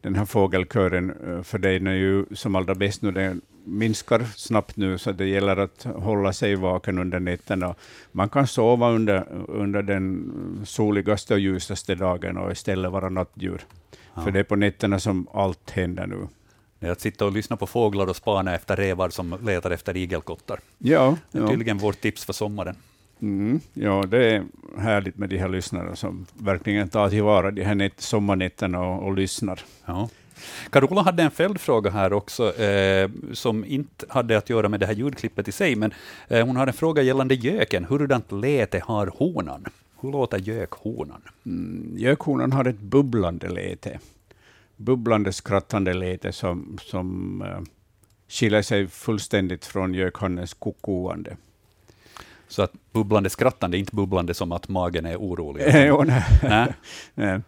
[0.03, 4.77] den här fågelkören, eh, för den är ju som allra bäst nu, den minskar snabbt
[4.77, 7.75] nu, så det gäller att hålla sig vaken under nätterna.
[8.13, 10.33] Man kan sova under, under den
[10.67, 13.63] soligaste och ljusaste dagen och istället vara nattdjur.
[14.15, 14.23] Ja.
[14.23, 16.29] För det är på nätterna som allt händer nu.
[16.79, 19.97] Det är att sitta och lyssna på fåglar och spana efter revar som letar efter
[19.97, 20.61] igelkottar.
[20.79, 21.49] Ja, Det är ja.
[21.49, 22.77] tydligen vårt tips för sommaren.
[23.23, 24.45] Mm, ja, det är
[24.79, 29.17] härligt med de här lyssnarna som verkligen tar tillvara de här nät, sommarnätterna och, och
[29.17, 29.61] lyssnar.
[29.87, 30.09] Ja.
[30.71, 34.95] Carola hade en följdfråga här också, eh, som inte hade att göra med det här
[34.95, 35.95] ljudklippet i sig, men
[36.29, 37.85] eh, hon har en fråga gällande göken.
[37.85, 39.65] Hurdant läte har honan?
[40.01, 41.23] Hur låter gökhonan?
[41.47, 43.99] Mm, gökhonan har ett bubblande läte.
[44.77, 47.61] Bubblande, skrattande läte som, som uh,
[48.29, 51.37] skiljer sig fullständigt från gökhannens kokoande.
[52.53, 55.65] Så att bubblande skrattande, inte bubblande som att magen är orolig.
[55.87, 56.25] Jo, nej.
[56.43, 56.73] Nej.
[57.15, 57.41] Nej.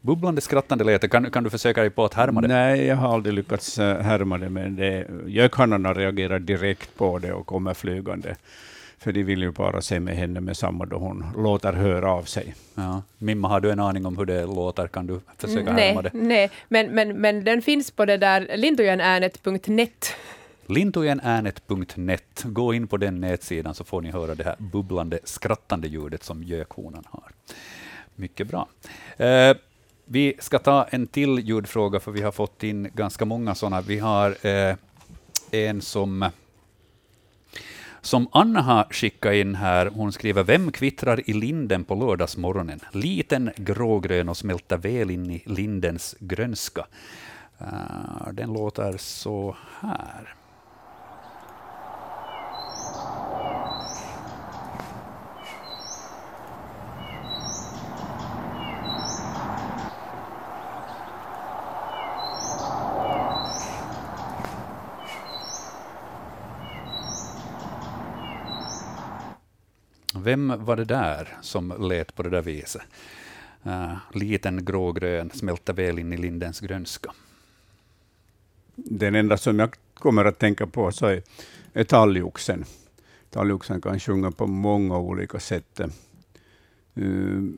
[0.00, 2.48] Bubblande skrattande läte, kan, kan du försöka dig på att härma det?
[2.48, 7.32] Nej, jag har aldrig lyckats eh, härma det, men det, gökhannarna reagerar direkt på det
[7.32, 8.36] och kommer flygande.
[8.98, 12.22] För de vill ju bara se med henne med samma då hon låter höra av
[12.22, 12.54] sig.
[12.74, 13.02] Ja.
[13.18, 14.88] Mimma, har du en aning om hur det låter?
[14.88, 16.10] Kan du försöka nej, härma det?
[16.12, 16.50] nej.
[16.68, 20.14] Men, men, men den finns på det där lintujanäänet.net.
[20.68, 22.42] Lintujenäänet.net.
[22.44, 26.42] Gå in på den nätsidan så får ni höra det här bubblande, skrattande ljudet som
[26.42, 27.32] gökhonan har.
[28.14, 28.68] Mycket bra.
[29.16, 29.56] Eh,
[30.04, 33.80] vi ska ta en till ljudfråga, för vi har fått in ganska många sådana.
[33.80, 34.76] Vi har eh,
[35.50, 36.30] en som
[38.00, 42.80] som Anna har skickat in här, hon skriver Vem kvittrar i linden på lördagsmorgonen?
[42.92, 46.86] Liten, grågrön och smälter väl in i lindens grönska.
[47.62, 50.37] Uh, den låter så här.
[70.28, 72.82] Vem var det där som lät på det där viset?
[73.66, 77.12] Uh, liten grågrön, smälter väl in i lindens grönska.
[78.74, 81.22] Den enda som jag kommer att tänka på så är,
[81.72, 82.64] är talgoxen.
[83.30, 85.80] Talgoxen kan sjunga på många olika sätt.
[86.98, 87.50] Uh,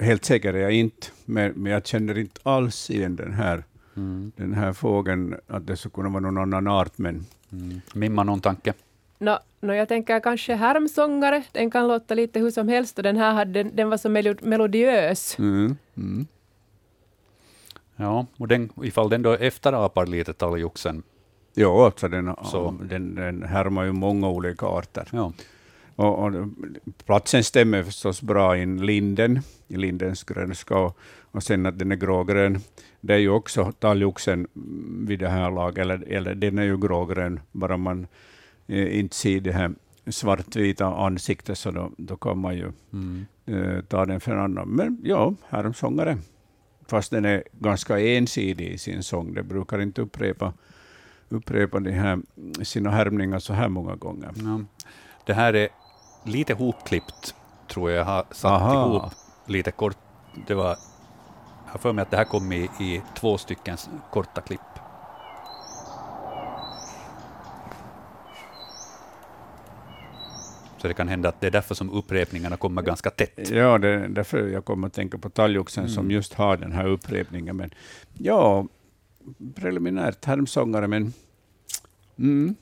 [0.00, 3.64] helt säker är jag inte, men, men jag känner inte alls igen den här,
[3.96, 4.32] Mm.
[4.36, 6.98] den här fågeln, att det skulle kunna vara någon annan art.
[6.98, 7.80] Men Mm.
[7.94, 8.74] Mimma, någon tanke?
[9.18, 11.42] No, no, jag tänker kanske härmsångare.
[11.52, 14.44] Den kan låta lite hur som helst och den här hade, den var så melo-
[14.48, 15.38] melodiös.
[15.38, 16.26] mm, mm.
[17.96, 21.02] Ja, och den, ifall den då efterapar lite talgoxen,
[21.54, 22.74] Jo, alltså den, Så.
[22.82, 25.08] den, den härmar ju många olika arter.
[25.12, 25.32] ja.
[25.96, 26.32] Och, och
[27.06, 30.98] platsen stämmer förstås bra in linden, i lindens grönska, och,
[31.30, 32.58] och sen att den är grågrön.
[33.00, 34.46] Det är ju också talgoxen
[35.06, 38.06] vid det här laget, eller, eller den är ju grågrön, bara man
[38.66, 39.74] eh, inte ser det här
[40.10, 43.26] svartvita ansiktet, så då, då kan man ju Mm.
[43.46, 44.68] eh, ta den för en annan.
[44.68, 46.18] Men ja, härmsångare.
[46.88, 49.34] Fast den är ganska ensidig i sin sång.
[49.34, 50.52] Den brukar inte upprepa,
[51.28, 52.18] upprepa de här,
[52.62, 54.30] sina härmningar så här många gånger.
[54.36, 54.60] Ja.
[55.26, 55.68] Det här är
[56.24, 57.34] lite hopklippt,
[57.68, 58.00] tror jag.
[58.00, 58.74] Jag har satt Aha.
[58.88, 59.12] ihop
[59.46, 59.96] lite kort.
[60.46, 60.68] Det var,
[61.66, 63.76] jag har för mig att det här kom i, i två stycken
[64.12, 64.60] korta klipp.
[70.86, 73.50] Så det kan hända att det är därför som upprepningarna kommer ganska tätt.
[73.50, 75.94] Ja, det är därför jag kommer att tänka på talgoxen mm.
[75.94, 77.56] som just har den här upprepningen.
[77.56, 77.70] Men
[78.14, 78.66] ja,
[79.54, 81.12] preliminärt härmsångare, men
[82.18, 82.54] mm.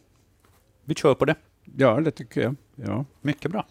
[0.84, 1.34] vi kör på det.
[1.76, 2.56] Ja, det tycker jag.
[2.74, 3.04] Ja.
[3.20, 3.66] Mycket bra.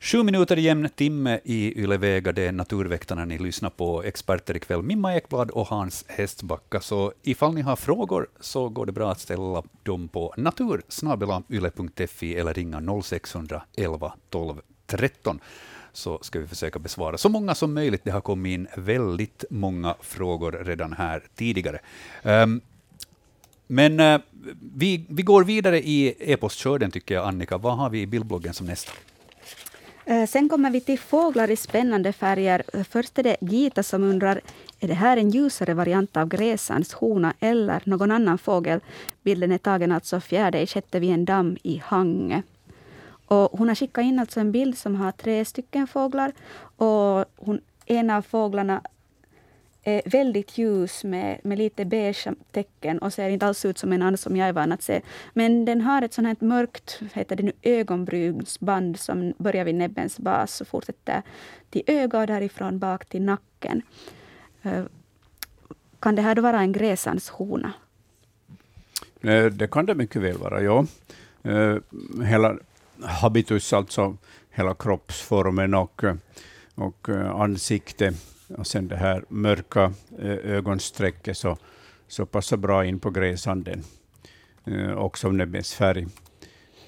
[0.00, 2.32] Sju minuter i jämn timme i Ylevega.
[2.32, 4.02] Det är Naturväktarna ni lyssnar på.
[4.02, 6.80] Experter ikväll, Mimma Ekblad och Hans Hästbacka.
[6.80, 12.54] Så ifall ni har frågor så går det bra att ställa dem på natursnabelayle.fi eller
[12.54, 15.40] ringa 0611 12 13
[15.92, 18.04] så ska vi försöka besvara så många som möjligt.
[18.04, 21.78] Det har kommit in väldigt många frågor redan här tidigare.
[22.22, 22.60] Um,
[23.66, 24.20] men uh,
[24.74, 27.58] vi, vi går vidare i e-postkörden, tycker jag, Annika.
[27.58, 28.92] Vad har vi i bildbloggen som nästa?
[30.08, 32.84] Eh, sen kommer vi till fåglar i spännande färger.
[32.84, 34.40] Först är det Gita som undrar,
[34.80, 38.80] är det här en ljusare variant av gräsans hona eller någon annan fågel?
[39.22, 42.42] Bilden är tagen alltså fjärde i sjätte vid en damm i Hangö.
[43.26, 46.32] Och hon har skickat in alltså en bild som har tre stycken fåglar.
[46.76, 48.80] Och hon, en av fåglarna
[49.88, 54.02] är väldigt ljus med, med lite beige tecken och ser inte alls ut som en
[54.02, 55.00] annan som jag är van att se.
[55.32, 60.18] Men den har ett sånt här mörkt heter det nu, ögonbrynsband som börjar vid näbbens
[60.18, 61.22] bas och fortsätter
[61.70, 63.82] till ögat och därifrån bak till nacken.
[64.62, 64.84] Eh,
[66.00, 67.72] kan det här då vara en gräsandshona?
[69.20, 70.86] Eh, det kan det mycket väl vara, ja.
[72.24, 72.56] Hela
[73.02, 74.16] habitus, alltså
[74.50, 76.04] hela kroppsformen och,
[76.74, 77.08] och
[77.42, 78.14] ansikte
[78.56, 81.56] och sen det här mörka eh, ögonsträcket så,
[82.08, 83.82] så passar bra in på gräsanden,
[84.64, 86.06] eh, också näbbens färg.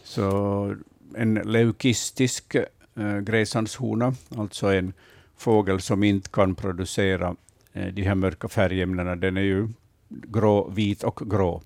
[0.05, 0.77] Så
[1.14, 2.55] en leukistisk
[2.94, 4.92] eh, gräsandshona, alltså en
[5.37, 7.37] fågel som inte kan producera
[7.73, 9.68] eh, de här mörka färgämnena, den är ju
[10.09, 11.62] grå, vit och grå.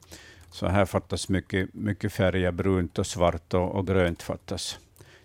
[0.50, 4.78] Så här fattas mycket, mycket färger, brunt och svart och, och grönt fattas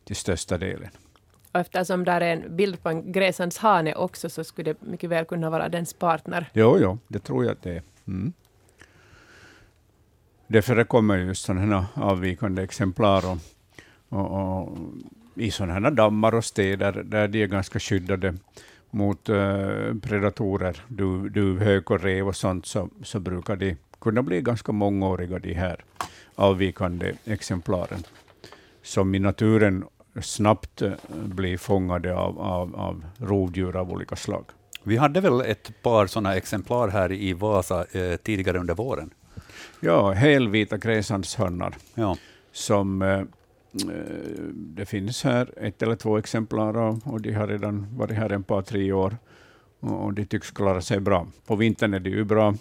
[0.03, 0.89] till största delen.
[1.51, 5.09] Och eftersom där är en bild på en gräsans hane också, så skulle det mycket
[5.09, 6.49] väl kunna vara dens partner.
[6.53, 7.81] Jo, jo, det tror jag att det är.
[8.07, 8.33] Mm.
[10.47, 13.37] Det förekommer just sådana här avvikande exemplar och,
[14.09, 14.77] och, och
[15.35, 18.33] i sådana här dammar och städer där de är ganska skyddade
[18.89, 24.41] mot uh, predatorer, duv, duvhök och rev och sånt, så, så brukar de kunna bli
[24.41, 25.83] ganska mångåriga, de här
[26.35, 28.03] avvikande exemplaren,
[28.83, 29.83] som i naturen
[30.21, 34.45] snabbt eh, bli fångade av, av, av rovdjur av olika slag.
[34.83, 39.13] Vi hade väl ett par sådana exemplar här i Vasa eh, tidigare under våren?
[39.79, 41.75] Ja, helvita gräsandshörnar.
[41.95, 42.17] Ja.
[42.51, 43.25] Som, eh, eh,
[44.53, 48.43] det finns här ett eller två exemplar av, och de har redan varit här en
[48.43, 49.17] par, tre år.
[49.79, 51.27] Och de tycks klara sig bra.
[51.45, 52.55] På vintern är det ju bra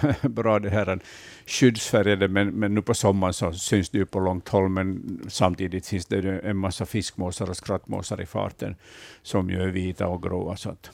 [0.22, 1.00] bra det här
[1.46, 5.86] skyddsfärgade, men, men nu på sommaren så syns det ju på långt håll, men samtidigt
[5.86, 8.76] finns det ju en massa fiskmåsar och skrattmåsar i farten,
[9.22, 10.56] som ju är vita och gråa.
[10.56, 10.90] Så att.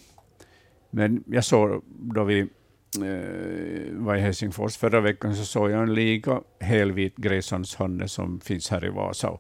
[0.91, 5.95] Men jag såg, då vi eh, var i Helsingfors förra veckan, så såg jag en
[5.95, 9.39] lika helvit gräshandshanne som finns här i Vasa,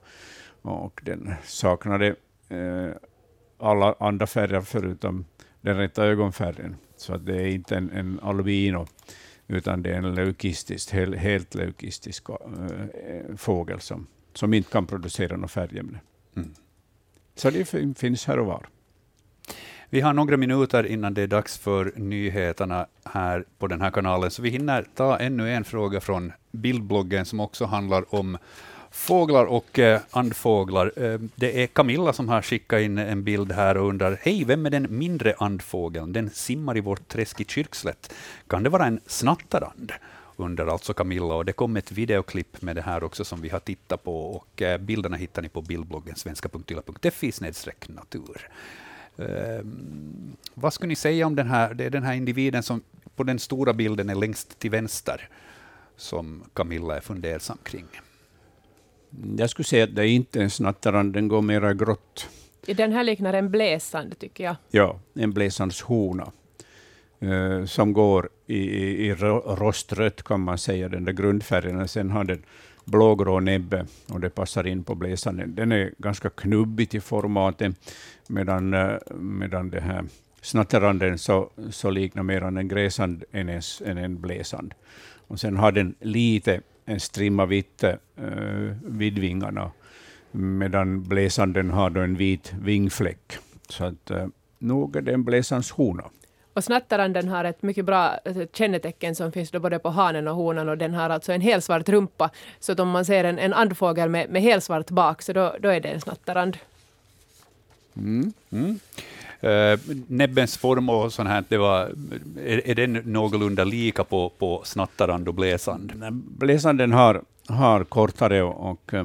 [0.62, 2.06] och den saknade
[2.48, 2.90] eh,
[3.58, 5.24] alla andra färger förutom
[5.60, 6.76] den rätta ögonfärgen.
[6.96, 8.86] Så det är inte en, en albino
[9.48, 15.50] utan det är en leukistisk, helt, leukistisk äh, fågel som, som inte kan producera något
[15.50, 16.00] färgämne.
[16.36, 16.54] Mm.
[17.34, 17.64] Så det
[17.98, 18.68] finns här och var.
[19.90, 24.30] Vi har några minuter innan det är dags för nyheterna här på den här kanalen,
[24.30, 28.38] så vi hinner ta ännu en fråga från bildbloggen som också handlar om
[28.98, 30.92] fåglar och eh, andfåglar.
[30.96, 34.66] Eh, det är Camilla som har skickat in en bild här och undrar, hej, vem
[34.66, 36.12] är den mindre andfågeln?
[36.12, 38.14] Den simmar i vårt träsk i Kyrkslätt.
[38.46, 39.92] Kan det vara en snattarand?
[40.36, 41.34] undrar alltså Camilla.
[41.34, 44.20] Och det kom ett videoklipp med det här också som vi har tittat på.
[44.20, 47.32] Och eh, bilderna hittar ni på bildbloggen svenska.yla.fi
[47.88, 48.50] natur.
[49.16, 49.64] Eh,
[50.54, 52.82] vad skulle ni säga om den här, det är den här individen som
[53.16, 55.28] på den stora bilden är längst till vänster,
[55.96, 57.86] som Camilla är fundersam kring?
[59.38, 62.28] Jag skulle säga att det är inte en snattarand, den går mera grått.
[62.66, 64.56] Den här liknar en bläsand, tycker jag.
[64.70, 66.32] Ja, en bläsandshona.
[67.22, 71.88] Uh, som går i, i, i rostrött, kan man säga, den där grundfärgen.
[71.88, 72.42] Sen har den
[72.84, 75.54] blågrå näbbe och det passar in på bläsanden.
[75.54, 77.74] Den är ganska knubbig till formatet,
[78.28, 80.04] medan, uh, medan det här
[80.40, 84.74] snattaranden så, så liknar mer en gräsand än en, än en bläsand.
[85.28, 87.94] Och sen har den lite en strimma vitt uh,
[88.84, 89.70] vid vingarna,
[90.30, 93.38] medan bläsanden har då en vit vingfläck.
[93.68, 94.26] Så att, uh,
[94.58, 96.04] nog är det en bläsans hona.
[96.52, 100.34] Och snattaranden har ett mycket bra alltså, kännetecken som finns då både på hanen och
[100.34, 102.30] honan och den har alltså en helsvart rumpa.
[102.60, 105.68] Så att om man ser en, en andfågel med, med helsvart bak så då, då
[105.68, 106.56] är det en snattarand.
[107.96, 108.32] Mm.
[108.50, 108.78] Mm.
[109.44, 111.80] Uh, näbbens form och sånt här, det var,
[112.44, 115.92] är, är den någorlunda lika på, på snattarand och bläsand?
[116.12, 119.04] Bläsanden har, har kortare och, och uh,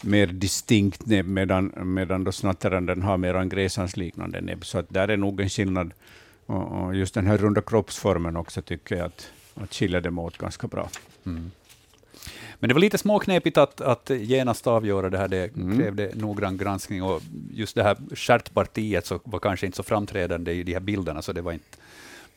[0.00, 4.64] mer distinkt näbb, medan, medan då snattaranden har mer en gräsandsliknande näbb.
[4.64, 5.92] Så att där är nog en skillnad.
[6.46, 10.38] Och, och, just den här runda kroppsformen också tycker jag att, att skiljer dem åt
[10.38, 10.88] ganska bra.
[11.26, 11.50] Mm.
[12.58, 15.28] Men det var lite småknepigt att, att genast avgöra det här.
[15.28, 15.78] Det mm.
[15.78, 20.62] krävde noggrann granskning och just det här stjärtpartiet så var kanske inte så framträdande i
[20.62, 21.78] de här bilderna, så det var inte...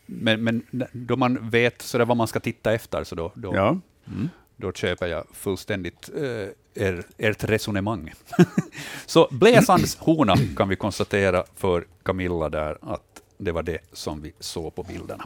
[0.05, 3.55] Men, men då man vet så det vad man ska titta efter, så då, då,
[3.55, 3.67] ja.
[4.07, 4.29] mm.
[4.55, 8.13] då köper jag fullständigt eh, er, ert resonemang.
[9.05, 14.33] så Bläsands hona kan vi konstatera för Camilla där, att det var det som vi
[14.39, 15.25] såg på bilderna.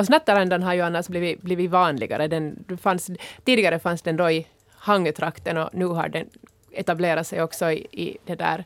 [0.00, 2.28] Och snattarändan har ju annars blivit, blivit vanligare.
[2.28, 3.10] Den fanns,
[3.44, 6.26] tidigare fanns den då i Hangötrakten och nu har den
[6.72, 8.64] etablerat sig också i, i det där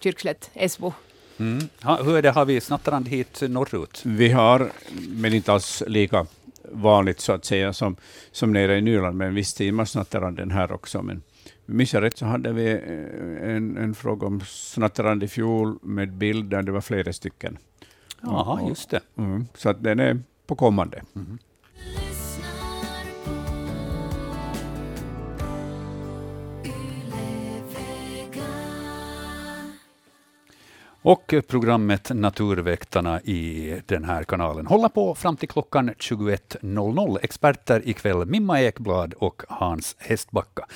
[0.00, 0.92] Kyrkslätt, Esbo.
[1.38, 1.68] Mm.
[1.82, 4.02] Ha, hur är det, har vi snattarand hit norrut?
[4.04, 4.70] Vi har,
[5.08, 6.26] men inte alls lika
[6.62, 7.96] vanligt så att säga som,
[8.32, 11.02] som nere i Nyland, men visst timmar snattaranden här också.
[11.02, 11.22] Men
[11.64, 16.12] minns jag rätt så hade vi eh, en, en fråga om snattarand i fjol med
[16.12, 17.58] bild där det var flera stycken.
[18.22, 19.00] Jaha, just det.
[19.16, 21.02] Mm, så att den är på kommande.
[21.14, 21.38] Mm.
[31.06, 37.18] Och programmet Naturväktarna i den här kanalen håller på fram till klockan 21.00.
[37.22, 40.66] Experter ikväll Mimma Ekblad och Hans Hästbacka.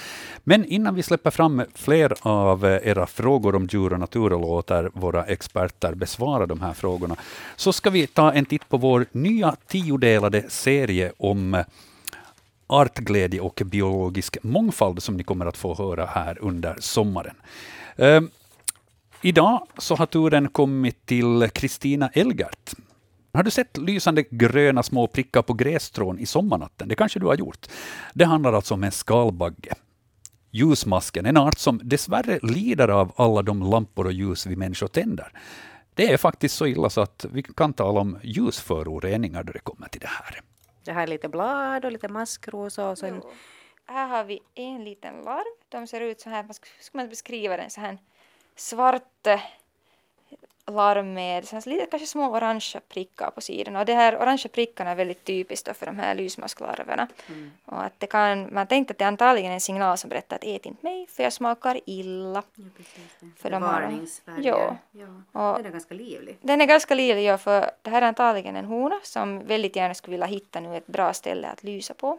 [0.44, 4.90] Men innan vi släpper fram fler av era frågor om djur och natur och låter
[4.94, 7.16] våra experter besvara de här frågorna,
[7.56, 11.64] så ska vi ta en titt på vår nya tiodelade serie om
[12.66, 17.34] artglädje och biologisk mångfald som ni kommer att få höra här under sommaren.
[17.96, 18.30] Ehm,
[19.22, 22.72] Idag så har turen kommit till Kristina Elgert.
[23.32, 26.88] Har du sett lysande gröna små prickar på grässtrån i sommarnatten?
[26.88, 27.66] Det kanske du har gjort.
[28.14, 29.74] Det handlar alltså om en skalbagge.
[30.50, 35.32] Ljusmasken, en art som dessvärre lider av alla de lampor och ljus vi människor tänder.
[35.94, 39.88] Det är faktiskt så illa så att vi kan tala om ljusföroreningar då det kommer
[39.88, 40.40] till det här.
[40.84, 43.22] Det här är lite blad och lite maskros och sen...
[43.86, 45.54] Här har vi en liten larv.
[45.68, 47.70] De ser ut så här, vad ska man beskriva den?
[47.70, 47.98] Så här
[48.56, 49.26] svart
[50.70, 53.80] larm med lite kanske små orangea prickar på sidorna.
[53.80, 57.08] Och de här orangea prickarna är väldigt typiskt för de här lysmasklarverna.
[57.28, 57.50] Mm.
[57.64, 60.44] Och att det kan, man tänkte att det är antagligen en signal som berättar att
[60.44, 62.42] ät inte mig för jag smakar illa.
[62.54, 62.64] Ja,
[63.36, 64.42] För de Varningsfärger.
[64.42, 64.76] Ja.
[65.32, 65.54] ja.
[65.56, 66.38] den är ganska livlig.
[66.42, 69.94] Den är ganska livlig, ja, för det här är antagligen en hona som väldigt gärna
[69.94, 72.18] skulle vilja hitta nu ett bra ställe att lysa på.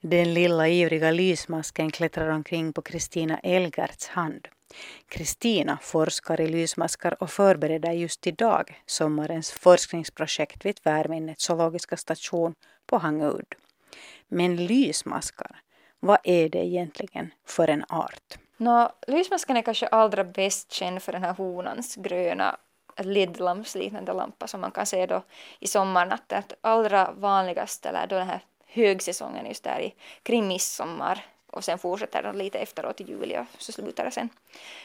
[0.00, 4.48] Den lilla ivriga lysmasken klättrar omkring på Kristina Elgerts hand.
[5.08, 12.54] Kristina forskar i lysmaskar och förbereder just idag sommarens forskningsprojekt vid Tvärminnets zoologiska station
[12.86, 13.54] på Hangöudd.
[14.28, 15.60] Men lysmaskar,
[16.00, 18.38] vad är det egentligen för en art?
[18.56, 22.56] Nå, lysmasken är kanske allra bäst känd för den här honans gröna
[22.96, 25.22] LED-lampsliknande lampa som man kan se då
[25.58, 26.42] i sommarnatten.
[26.60, 32.22] Allra vanligast är då den här högsäsongen just där i kring midsommar och sen fortsätter
[32.22, 34.28] den lite efteråt i juli och så slutar det sen.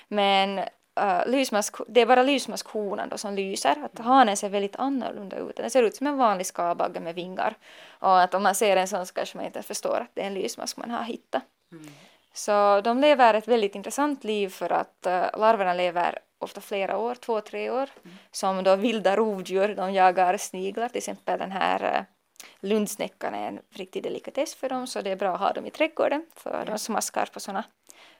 [0.07, 0.59] Men
[1.01, 3.76] uh, lysmask, det är bara lysmaskhonan då som lyser.
[3.86, 5.55] Att hanen ser väldigt annorlunda ut.
[5.55, 7.55] Den ser ut som en vanlig skalbagge med vingar.
[7.89, 10.28] Och att om man ser en sån så kanske man inte förstår att det är
[10.28, 11.43] en lysmask man har hittat.
[11.72, 11.88] Mm.
[12.34, 17.16] Så de lever ett väldigt intressant liv för att uh, larverna lever ofta flera år,
[17.16, 17.89] två, tre år.
[18.03, 18.18] Mm.
[18.32, 22.14] Som då vilda rovdjur, de jagar sniglar, till exempel den här uh,
[22.59, 25.71] Lundsnäckan är en riktig delikatess för dem så det är bra att ha dem i
[25.71, 26.65] trädgården för ja.
[26.65, 27.63] de smaskar på sådana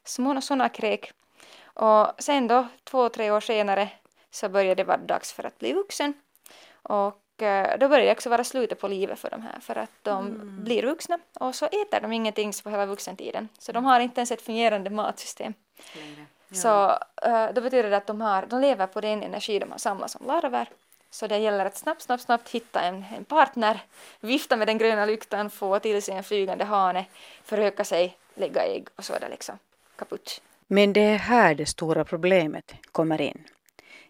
[0.03, 1.13] små sådana kräk.
[1.63, 3.89] Och sen då två, tre år senare
[4.32, 6.13] så började det vara dags för att bli vuxen.
[6.82, 9.91] Och eh, då börjar det också vara slutet på livet för de här för att
[10.01, 10.63] de mm.
[10.63, 13.49] blir vuxna och så äter de ingenting på hela vuxentiden.
[13.59, 15.53] Så de har inte ens ett fungerande matsystem.
[16.47, 16.55] Ja.
[16.55, 16.89] Så
[17.30, 20.11] uh, då betyder det att de, har, de lever på den energi de har samlat
[20.11, 20.69] som larver
[21.16, 23.84] så det gäller att snabbt, snabbt, snabbt hitta en, en partner,
[24.20, 27.05] vifta med den gröna lyktan, få till sig en flygande hane,
[27.43, 29.59] föröka sig, lägga ägg och så liksom
[29.95, 30.41] kaputt.
[30.68, 33.43] Men det är här det stora problemet kommer in.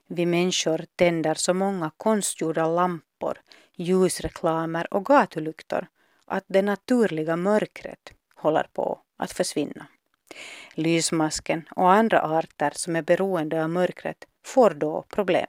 [0.08, 3.42] Vi människor tänder så många konstgjorda lampor,
[3.76, 5.88] ljusreklamer och gatulyktor
[6.26, 9.88] att det naturliga mörkret håller på att försvinna.
[10.74, 15.48] Lysmasken och andra arter som är beroende av mörkret får då problem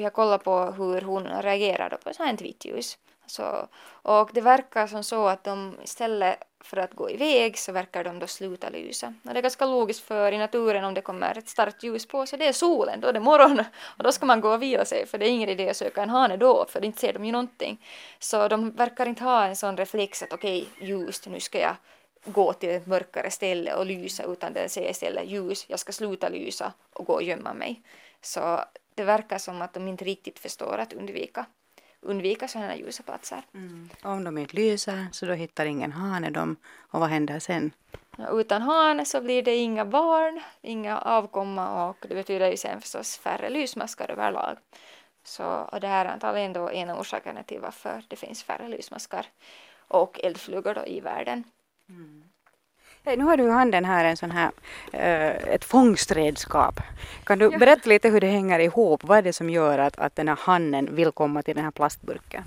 [0.00, 2.98] vi har kollat på hur hon reagerar på så här ett vitt ljus.
[3.26, 8.04] Så, och det verkar som så att de istället för att gå iväg så verkar
[8.04, 9.14] de då sluta lysa.
[9.24, 12.26] Och det är ganska logiskt för i naturen om det kommer ett starkt ljus på
[12.26, 13.58] sig, det är solen, då är det morgon
[13.96, 16.02] och då ska man gå och vila sig för det är ingen idé att söka
[16.02, 17.86] en hane då för inte ser de ju någonting.
[18.18, 21.76] Så de verkar inte ha en sån reflex att okej, okay, ljust, nu ska jag
[22.24, 26.28] gå till ett mörkare ställe och lysa utan den säger istället ljus, jag ska sluta
[26.28, 27.82] lysa och gå och gömma mig.
[28.22, 28.60] Så
[29.00, 31.46] det verkar som att de inte riktigt förstår att undvika
[32.00, 33.42] undvika sådana ljusa platser.
[33.54, 33.90] Mm.
[34.02, 36.56] Om de inte lyser så då hittar ingen hane dem
[36.90, 37.72] och vad händer sen?
[38.32, 43.18] Utan hane så blir det inga barn, inga avkomma och det betyder ju sen förstås
[43.18, 44.56] färre lysmaskar överlag.
[45.24, 48.68] Så, och det här är antagligen då en av orsakerna till varför det finns färre
[48.68, 49.26] lysmaskar
[49.88, 51.44] och eldflugor då i världen.
[51.88, 52.29] Mm.
[53.04, 54.50] Nu har du i handen här en sån här,
[54.94, 56.80] uh, ett fångstredskap.
[57.24, 59.04] Kan du berätta lite hur det hänger ihop?
[59.04, 61.70] Vad är det som gör att, att den här hannen vill komma till den här
[61.70, 62.44] plastburken?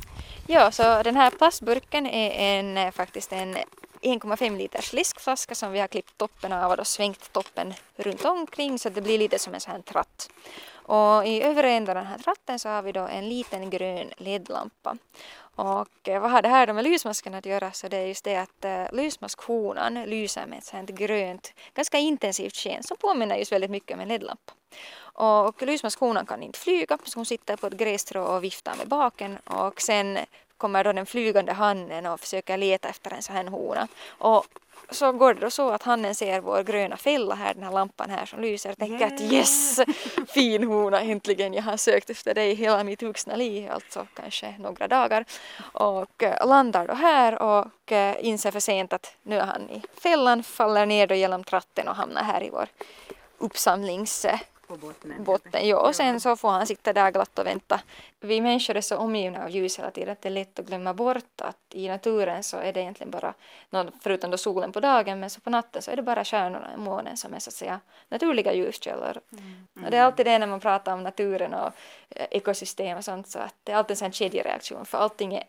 [0.47, 3.55] Ja, så den här plastburken är en, eh, faktiskt en
[4.01, 8.79] 1,5 liters liskflaska som vi har klippt toppen av och då svängt toppen runt omkring
[8.79, 10.29] så det blir lite som en sån här tratt.
[10.83, 14.11] Och i övre änden av den här tratten så har vi då en liten grön
[14.17, 14.97] ledlampa.
[15.55, 18.23] Och eh, vad har det här då med lysmasken att göra så det är just
[18.23, 23.51] det att eh, lysmaskhonan lyser med ett sånt grönt, ganska intensivt sken som påminner just
[23.51, 24.53] väldigt mycket om en ledlampa.
[25.15, 29.37] Och lysmaskhonan kan inte flyga så hon sitter på ett grässtrå och viftar med baken
[29.37, 30.19] och sen
[30.57, 33.87] kommer då den flygande hannen och försöker leta efter en sån här hona.
[34.07, 34.45] Och
[34.89, 38.09] så går det då så att hannen ser vår gröna fälla här, den här lampan
[38.09, 39.13] här som lyser och tänker yeah.
[39.13, 39.79] att yes,
[40.33, 44.87] fin hona äntligen, jag har sökt efter dig hela mitt vuxna liv, alltså kanske några
[44.87, 45.25] dagar.
[45.73, 49.81] Och äh, landar då här och äh, inser för sent att nu är han i
[50.01, 52.67] fällan, faller ner då genom tratten och hamnar här i vår
[53.37, 54.25] uppsamlings
[54.67, 55.23] på botten.
[55.23, 57.81] botten ja, och sen så får han sitta där glatt och vänta.
[58.19, 60.93] Vi människor är så omgivna av ljus hela tiden att det är lätt att glömma
[60.93, 63.33] bort att i naturen så är det egentligen bara,
[64.01, 66.79] förutom då solen på dagen, men så på natten så är det bara stjärnorna och
[66.79, 69.19] månen som är så att säga naturliga ljuskällor.
[69.31, 69.85] Mm.
[69.85, 71.71] Och det är alltid det när man pratar om naturen och
[72.09, 75.43] eh, ekosystem och sånt så att det är alltid en sån kedjereaktion för allting är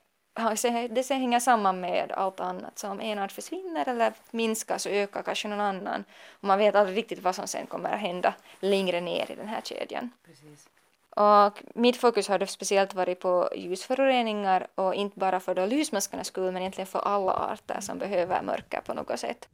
[0.91, 2.79] det hänger samman med allt annat.
[2.79, 6.05] Så om en art försvinner eller minskar så ökar kanske någon annan.
[6.31, 9.49] Och man vet aldrig riktigt vad som sen kommer att hända längre ner i den
[9.49, 10.11] här kedjan.
[10.27, 10.69] Precis.
[11.17, 16.53] Och mitt fokus har speciellt varit på ljusföroreningar och inte bara för då lysmaskarnas skull
[16.53, 19.49] men egentligen för alla arter som behöver mörker på något sätt.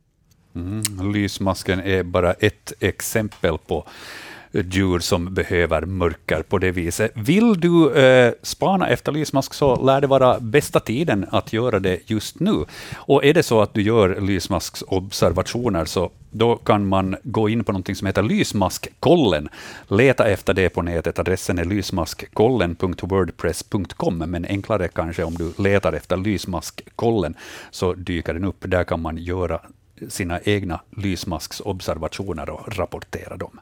[0.54, 3.86] Mm, lysmasken är bara ett exempel på
[4.52, 7.12] djur som behöver mörker på det viset.
[7.14, 11.98] Vill du eh, spana efter lysmask så lär det vara bästa tiden att göra det
[12.06, 12.64] just nu.
[12.94, 17.72] Och är det så att du gör lysmasksobservationer så då kan man gå in på
[17.72, 19.48] någonting som heter Lysmaskkollen.
[19.88, 21.18] Leta efter det på nätet.
[21.18, 27.34] Adressen är lysmaskkollen.wordpress.com, men enklare kanske om du letar efter Lysmaskkollen,
[27.70, 28.56] så dyker den upp.
[28.60, 29.60] Där kan man göra
[30.08, 33.60] sina egna lysmasksobservationer och rapportera dem.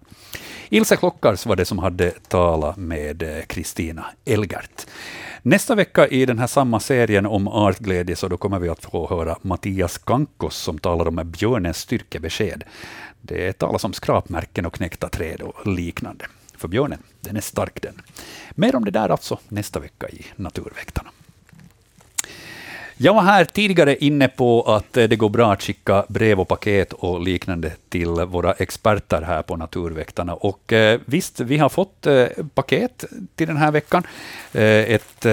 [0.69, 4.87] Ilse Klockars var det som hade talat med eh, Kristina Elgert.
[5.43, 9.09] Nästa vecka i den här samma serien om artglädje så då kommer vi att få
[9.09, 12.65] höra Mattias Kankos som talar om björnens styrkebesked.
[13.21, 16.27] Det talas om skrapmärken och knäckta träd och liknande.
[16.57, 18.03] För björnen, den är stark den.
[18.51, 21.11] Mer om det där alltså nästa vecka i Naturväktarna.
[23.01, 26.49] Jag var här tidigare inne på att eh, det går bra att skicka brev och
[26.49, 30.35] paket och liknande till våra experter här på Naturväktarna.
[30.35, 34.03] Och eh, visst, vi har fått eh, paket till den här veckan.
[34.53, 35.27] Ett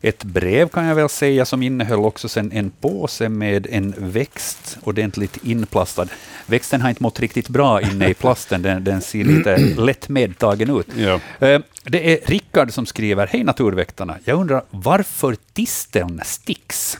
[0.00, 4.78] ett brev kan jag väl säga, som innehöll också sen en påse med en växt
[4.82, 6.06] ordentligt inplastad.
[6.46, 10.78] Växten har inte mått riktigt bra inne i plasten, den, den ser lite lätt medtagen
[10.78, 10.86] ut.
[10.96, 11.20] Ja.
[11.46, 16.98] Eh, det är Rickard som skriver, Hej Naturväktarna, jag undrar varför tisteln sticks?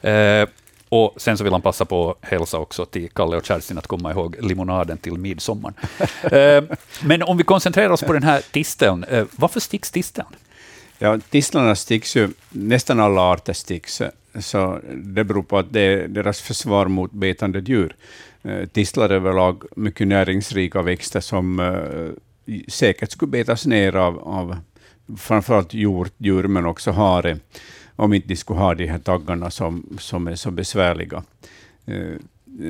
[0.00, 0.48] Eh,
[0.88, 3.86] och sen så vill han passa på att hälsa också till Kalle och Kerstin att
[3.86, 5.72] komma ihåg limonaden till midsommar.
[6.22, 6.64] Eh,
[7.02, 9.04] men om vi koncentrerar oss på den här tisteln,
[9.36, 10.28] varför sticks tisteln?
[11.02, 14.02] Ja, tistlarna sticks ju, nästan alla arter sticks,
[14.40, 17.96] så det beror på att det är deras försvar mot betande djur.
[18.42, 24.56] Eh, Tistlar är överlag mycket näringsrika växter som eh, säkert skulle betas ner av, av
[25.18, 27.38] framförallt hjortdjur, men också hare,
[27.96, 31.22] om inte de skulle ha de här taggarna som, som är så besvärliga.
[31.86, 32.16] Eh,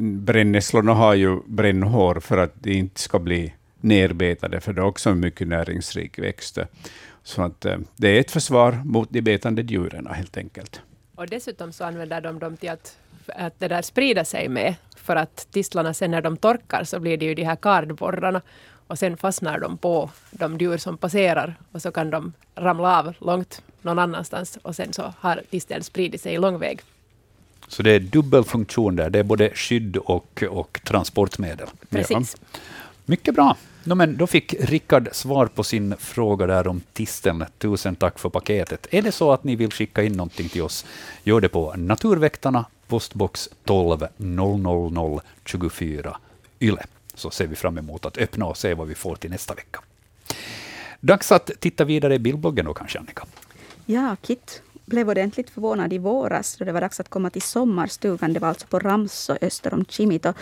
[0.03, 5.11] brännässlorna har ju brännhår för att de inte ska bli nerbetade, för det är också
[5.11, 6.59] en mycket näringsrik växt.
[7.23, 10.81] Så att, eh, det är ett försvar mot de betande djuren helt enkelt.
[11.15, 12.97] Och dessutom så använder de dem till att,
[13.27, 14.75] att det där sprider sig med.
[14.97, 18.41] För att tistlarna sen när de torkar så blir det ju de här kardborrarna.
[18.87, 23.15] och sen fastnar de på de djur som passerar och så kan de ramla av
[23.19, 26.81] långt någon annanstans och sen så har disteln spridit sig lång väg.
[27.69, 31.69] Så det är dubbel funktion där, det är både skydd och, och transportmedel.
[31.89, 32.37] Precis.
[32.41, 32.49] Ja.
[33.05, 33.57] Mycket bra.
[33.85, 37.45] No, men då fick Rickard svar på sin fråga där om tisteln.
[37.59, 38.87] Tusen tack för paketet.
[38.91, 40.85] Är det så att ni vill skicka in någonting till oss,
[41.25, 46.17] gör det på Naturväktarna, postbox 12 00024
[46.61, 46.85] YLE.
[47.15, 49.81] Så ser vi fram emot att öppna och se vad vi får till nästa vecka.
[51.01, 53.27] Dags att titta vidare i bildbloggen då kanske, Annika?
[53.87, 58.33] Ja, Kit blev ordentligt förvånad i våras då det var dags att komma till sommarstugan.
[58.33, 60.33] Det var alltså på Ramsö öster om Kimito.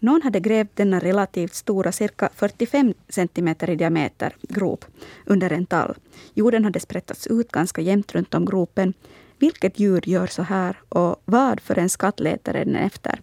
[0.00, 4.84] Någon hade grävt denna relativt stora, cirka 45 centimeter i diameter, grop
[5.26, 5.94] under en tall.
[6.34, 8.94] Jorden hade sprättats ut ganska jämnt runt om gropen.
[9.38, 13.20] Vilket djur gör så här och vad för en skatt letar den efter?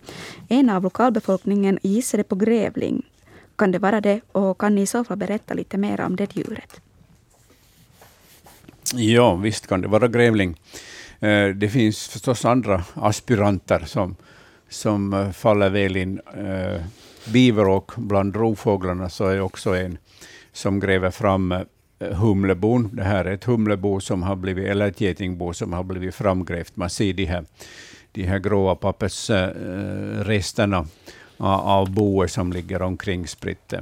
[0.47, 3.05] En av lokalbefolkningen gissade på grävling.
[3.55, 6.36] Kan det vara det och kan ni i så fall berätta lite mer om det
[6.36, 6.82] djuret?
[8.93, 10.59] Ja, visst kan det vara grävling.
[11.19, 14.15] Eh, det finns förstås andra aspiranter som,
[14.70, 16.22] som eh, faller väl in.
[16.36, 16.82] Eh, äh,
[17.34, 19.97] Biveråk bland rovfåglarna så är också en
[20.51, 21.61] som gräver fram eh,
[21.99, 22.89] humlebon.
[22.93, 26.76] Det här är ett humlebo som har blivit, eller ett getingbo som har blivit framgrävt.
[26.76, 27.45] Man ser de här,
[28.11, 30.88] de här gråa pappersresterna
[31.38, 33.74] av boer som ligger omkring spritt.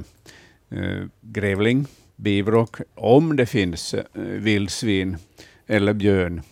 [1.20, 5.16] Grävling bivråk, om det finns vildsvin
[5.66, 6.42] eller björn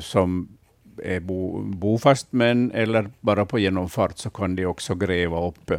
[0.00, 0.55] som
[1.02, 5.70] är bo, bofast men eller bara på genomfart, så kan de också gräva upp,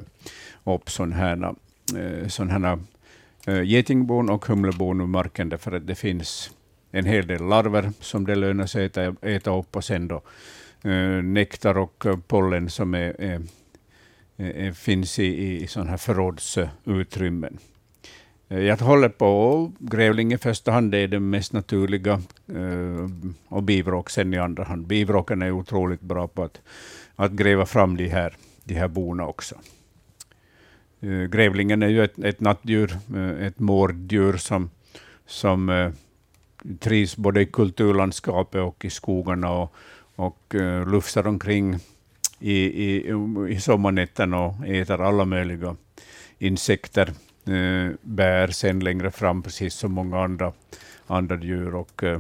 [0.63, 1.55] upp sådana här,
[2.30, 2.80] sån här
[3.47, 6.51] eh, eh, getingbon och humlebon ur marken, därför att det finns
[6.91, 10.22] en hel del larver som det lönar sig att äta, äta upp, och sen då
[10.84, 13.41] eh, nektar och pollen som är, är,
[14.38, 17.57] är finns i, i sådana här förrådsutrymmen.
[18.50, 23.10] Eh, jag håller på grävling i första hand, det är det mest naturliga, eh,
[23.48, 24.88] och bivråk sen i andra hand.
[24.88, 26.62] Bivråken är otroligt bra på att,
[27.16, 29.56] att gräva fram de här, de här bona också.
[31.00, 32.98] Eh, grävlingen är ju ett, ett nattdjur,
[33.41, 34.70] ett mårddjur som,
[35.26, 35.91] som
[36.80, 39.74] trivs både i kulturlandskapet och i skogarna och,
[40.16, 40.56] och
[40.88, 41.76] lufsar omkring
[42.39, 43.14] i, i,
[43.50, 45.76] i sommarnätterna och äter alla möjliga
[46.39, 47.14] insekter
[47.48, 50.52] eh, bär sen längre fram, precis som många andra,
[51.08, 51.76] andra djur.
[51.76, 52.20] Och, eh,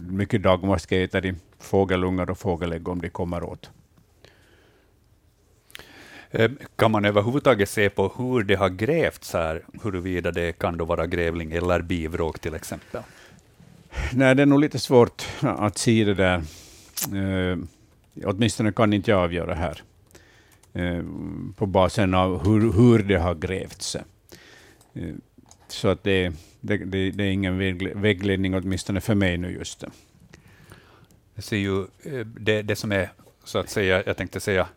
[0.00, 3.70] mycket dagmask äter de fågelungar och fågelägg om de kommer åt.
[6.30, 10.84] Eh, kan man överhuvudtaget se på hur det har grävts här, huruvida det kan då
[10.84, 13.02] vara grävling eller bivråk till exempel?
[14.12, 16.42] Nej, det är nog lite svårt att se det där.
[17.12, 17.58] Eh,
[18.24, 19.82] åtminstone kan inte jag avgöra här.
[20.72, 21.04] Eh,
[21.56, 23.96] på basen av hur, hur det har grävts.
[24.94, 25.14] Eh,
[25.68, 27.58] så att det, det, det, det, är ingen
[28.02, 29.80] vägledning, åtminstone för mig nu just.
[29.80, 29.90] Det.
[31.34, 33.12] Jag ser ju eh, det, det som är,
[33.44, 34.68] så att säga, jag tänkte säga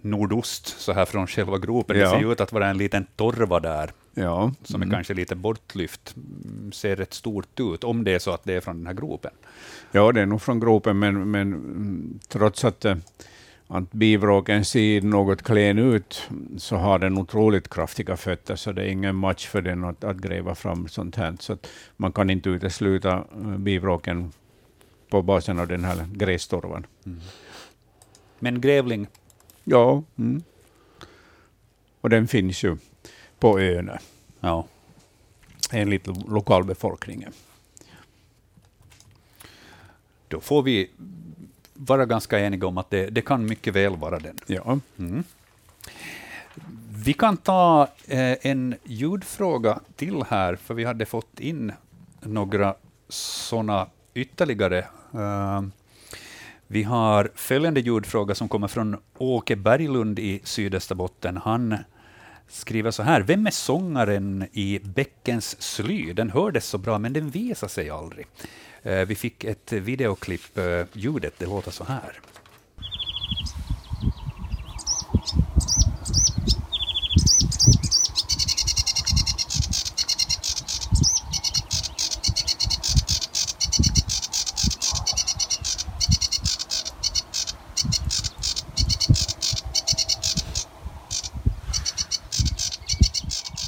[0.00, 1.98] nordost, så här från själva gropen.
[1.98, 2.04] Ja.
[2.04, 4.52] Det ser ju ut att vara en liten torva där, ja.
[4.64, 4.94] som är mm.
[4.94, 6.14] kanske lite bortlyft.
[6.16, 8.94] Mm, ser rätt stort ut, om det är så att det är från den här
[8.94, 9.30] gropen.
[9.92, 12.86] Ja, det är nog från gropen, men, men mm, trots att
[13.72, 18.86] att bivråken ser något klen ut, så har den otroligt kraftiga fötter, så det är
[18.86, 21.36] ingen match för den att, att gräva fram sånt här.
[21.40, 21.58] Så
[21.96, 24.32] man kan inte utesluta eh, bivråken
[25.08, 26.86] på basen av den här grästorvan.
[27.06, 27.20] Mm.
[28.38, 29.06] Men grävling?
[29.64, 30.02] Ja.
[30.18, 30.42] Mm.
[32.00, 32.76] Och den finns ju
[33.38, 33.90] på ön.
[34.40, 34.66] Ja.
[35.72, 37.32] Enligt lokalbefolkningen.
[40.28, 40.90] Då får vi
[41.86, 44.36] vara ganska eniga om att det, det kan mycket väl vara den.
[44.46, 44.78] Ja.
[44.98, 45.24] Mm.
[47.04, 51.72] Vi kan ta eh, en ljudfråga till här, för vi hade fått in
[52.20, 52.74] några
[53.08, 54.78] sådana ytterligare.
[55.14, 55.62] Uh,
[56.66, 61.36] vi har följande ljudfråga som kommer från Åke Berglund i Sydösterbotten.
[61.36, 61.76] Han
[62.48, 63.20] skriver så här.
[63.20, 66.12] Vem är sångaren i Bäckens sly?
[66.12, 68.26] Den hördes så bra, men den visar sig aldrig.
[68.82, 72.20] Eh, vi fick ett videoklipp, eh, ljudet, det låter så här.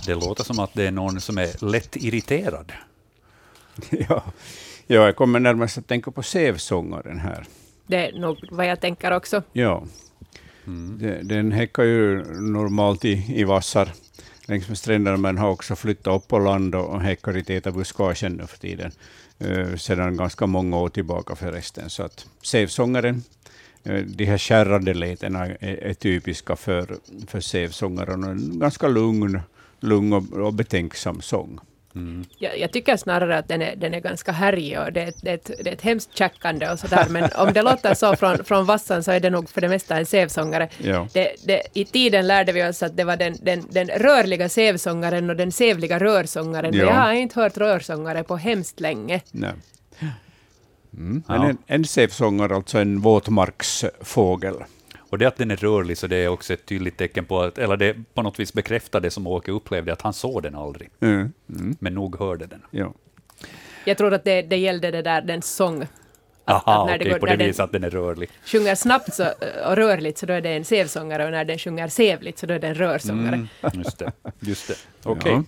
[0.07, 2.73] Det låter som att det är någon som är lätt irriterad.
[4.09, 4.23] Ja,
[4.93, 7.45] Ja, jag kommer närmast att tänka på sävsångaren här.
[7.87, 9.43] Det är nog vad jag tänker också.
[9.53, 9.85] Ja.
[10.67, 11.29] Mm.
[11.29, 13.93] Den häckar ju normalt i, i vassar
[14.47, 18.33] längs med stränderna, men har också flyttat upp på land och, häckar i täta buskagen
[18.33, 18.93] nu för tiden.
[19.45, 21.91] Uh, sedan ganska många år tillbaka förresten.
[21.91, 23.23] Så att sävsångaren,
[23.89, 28.25] uh, de här kärrade lätena är, är, typiska för, för sävsångaren.
[28.25, 29.41] En ganska lugn,
[29.81, 31.61] lugn och, och betänksam sång.
[31.95, 32.25] Mm.
[32.39, 35.35] Jag, jag, tycker snarare att den är, den är ganska härjig och det, det, är
[35.35, 37.07] ett, det är ett hemskt tjackande och sådär.
[37.11, 39.97] Men om det låter så från, från Vassan så är det nog för det mesta
[39.97, 40.69] en sävsångare.
[40.79, 41.09] Ja.
[41.13, 45.31] Det, det, I tiden lärde vi oss att det var den, den, den rörliga sävsångaren
[45.31, 46.75] och den sävliga rörsångaren.
[46.75, 46.85] Ja.
[46.85, 49.21] Men jag har inte hört rörsångare på hemskt länge.
[49.31, 49.53] Nej.
[50.95, 51.23] Mm.
[51.29, 51.49] Ja.
[51.49, 54.55] En, en sävsångare, alltså en våtmarksfågel.
[55.13, 57.59] Och det att den är rörlig, så det är också ett tydligt tecken på att,
[57.59, 60.91] eller det på något vis bekräftar det som Åke upplevde, att han såg den aldrig.
[61.01, 61.33] Mm.
[61.49, 61.77] Mm.
[61.81, 62.63] Men nog hörde den.
[62.71, 62.93] Ja.
[63.85, 65.87] Jag tror att det, det gällde det där, den sång.
[66.45, 68.31] Aha, okej, okay, på det viset att den är rörlig.
[68.45, 69.25] sjunger snabbt så,
[69.67, 72.55] och rörligt så då är det en sävsångare och när den sjunger sävligt så då
[72.55, 73.35] är det en rörsångare.
[73.35, 74.13] Mm, just det.
[74.41, 74.75] Just det.
[75.03, 75.33] Okej.
[75.33, 75.43] Okay.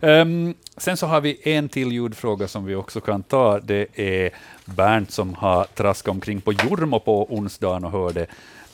[0.00, 0.20] Ja.
[0.20, 3.60] Um, sen så har vi en till ljudfråga som vi också kan ta.
[3.60, 4.30] Det är
[4.64, 8.26] Bernt som har traskat omkring på Jormo på onsdagen och hörde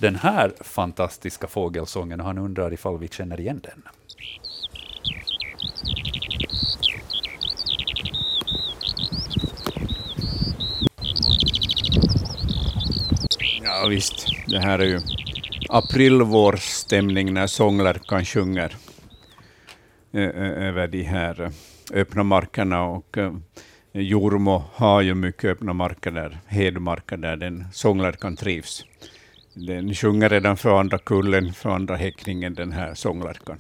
[0.02, 3.82] den här fantastiska fågelsången och han undrar ifall vi känner igen den.
[13.62, 15.00] Ja visst, det här är ju
[15.68, 18.76] aprilvårstämning när sånglärkan sjunger
[20.12, 21.50] eh, eh, över de här eh,
[21.92, 22.84] öppna markerna.
[22.84, 23.16] Och
[23.92, 28.84] Jormo har ju mycket öppna marker där, hedmarker där den sånglärkan trivs.
[29.54, 33.58] Den sjunger redan för andra kullen, för andra häckningen, den här sånglärkan.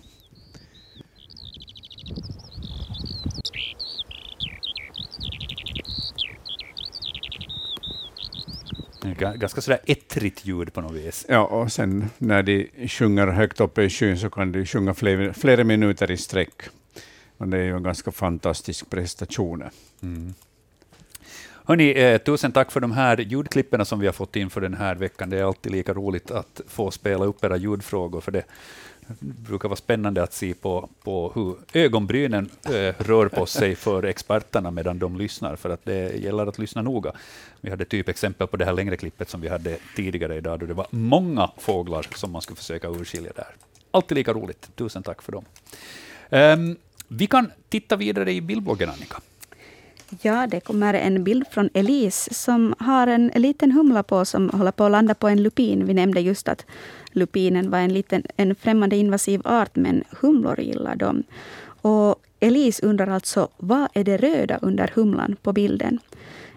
[9.18, 11.26] Ganska sådär ettrigt ljud på något vis.
[11.28, 15.34] Ja, och sen när de sjunger högt uppe i skyn så kan de sjunga flera,
[15.34, 16.62] flera minuter i sträck.
[17.36, 19.64] Och det är ju en ganska fantastisk prestation.
[20.02, 20.34] Mm.
[21.64, 24.74] Hörni, eh, tusen tack för de här ljudklippen som vi har fått in för den
[24.74, 25.30] här veckan.
[25.30, 28.44] Det är alltid lika roligt att få spela upp era ljudfrågor, för det
[29.20, 34.70] brukar vara spännande att se på, på hur ögonbrynen eh, rör på sig för experterna
[34.70, 37.12] medan de lyssnar, för att det gäller att lyssna noga.
[37.60, 40.66] Vi hade typ exempel på det här längre klippet som vi hade tidigare idag, då
[40.66, 43.54] det var många fåglar som man skulle försöka urskilja där.
[43.90, 44.70] Alltid lika roligt.
[44.76, 45.44] Tusen tack för dem.
[46.30, 46.76] Um,
[47.08, 49.20] vi kan titta vidare i bildbloggen, Annika.
[50.20, 54.70] Ja, det kommer en bild från Elise som har en liten humla på som håller
[54.70, 55.86] på att landa på en lupin.
[55.86, 56.66] Vi nämnde just att
[57.12, 61.22] lupinen var en, liten, en främmande invasiv art, men humlor gillar dem.
[61.82, 65.98] Och Elise undrar alltså, vad är det röda under humlan på bilden?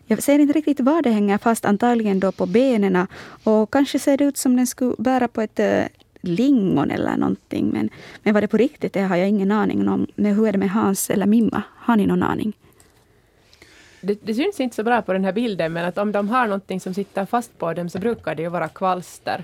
[0.08, 3.08] Jag ser inte riktigt var det hänger fast, antagligen då på benen.
[3.44, 5.84] Och kanske ser det ut som den skulle bära på ett äh,
[6.22, 7.70] lingon eller någonting.
[7.74, 7.90] Men,
[8.24, 10.08] men vad det på riktigt det har jag ingen aning om.
[10.16, 11.64] Men hur är det med Hans eller Mimma?
[11.76, 12.54] Har ni någon aning?
[14.06, 16.48] Det, det, syns inte så bra på den här bilden, men att om de har
[16.48, 19.44] någonting som sitter fast på dem så brukar det ju vara kvalster.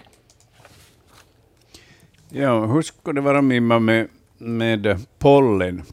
[2.29, 4.07] Ja, hur skulle det vara Mimma med,
[4.37, 5.83] med pollen?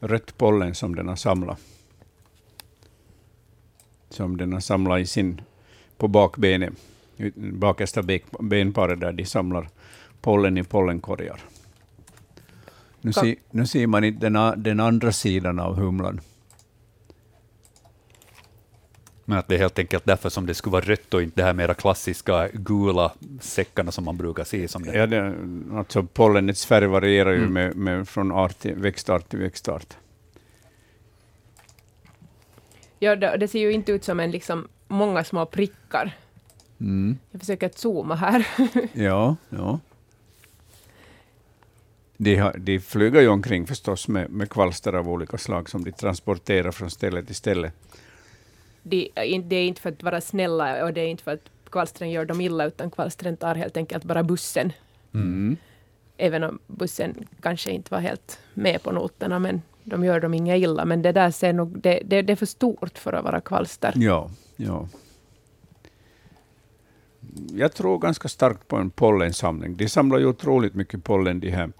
[0.00, 1.58] Rött pollen som den har samlat.
[4.10, 5.40] Som den har samlat i sin,
[5.96, 6.72] på bakbenet,
[7.34, 8.02] bakersta
[8.40, 9.68] benparet där de samlar
[10.20, 11.40] pollen i pollenkorgar.
[13.00, 16.20] Nu, ser, nu ser man inte den, den andra sidan av humlan.
[19.28, 21.44] Men att det är helt enkelt därför som det skulle vara rött och inte det
[21.44, 24.68] här mera klassiska gula säckarna som man brukar se.
[24.68, 24.96] Som det.
[24.96, 25.34] Ja, det,
[25.74, 27.52] alltså pollenets färg varierar ju mm.
[27.52, 29.96] med, med, från art till, växtart till växtart.
[32.98, 36.16] Ja, det, det, ser ju inte ut som en liksom många små prickar.
[36.80, 37.18] Mm.
[37.30, 38.46] Jag försöker att zooma här.
[38.92, 39.80] ja, ja.
[42.16, 45.92] De, har, de flyger ju omkring förstås med, med kvalster av olika slag som de
[45.92, 47.72] transporterar från ställe till ställe
[48.88, 49.10] de,
[49.48, 52.24] det är inte för att vara snälla och det är inte för att kvalstren gör
[52.24, 54.72] dem illa, utan kvalstren tar helt enkelt bara bussen.
[55.14, 55.56] Mm.
[56.16, 60.56] Även om bussen kanske inte var helt med på noterna, men de gör dem inga
[60.56, 60.84] illa.
[60.84, 63.92] Men det där ser nog, det, det, det är för stort för att vara kvalster.
[63.96, 64.88] Ja, ja.
[67.52, 69.76] Jag tror ganska starkt på en pollensamling.
[69.76, 71.72] De samlar ju otroligt mycket pollen, de här,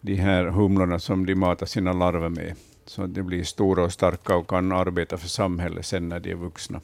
[0.00, 2.54] de här humlorna som de matar sina larver med
[2.90, 6.30] så att de blir stora och starka och kan arbeta för samhället sen när de
[6.30, 6.80] är vuxna.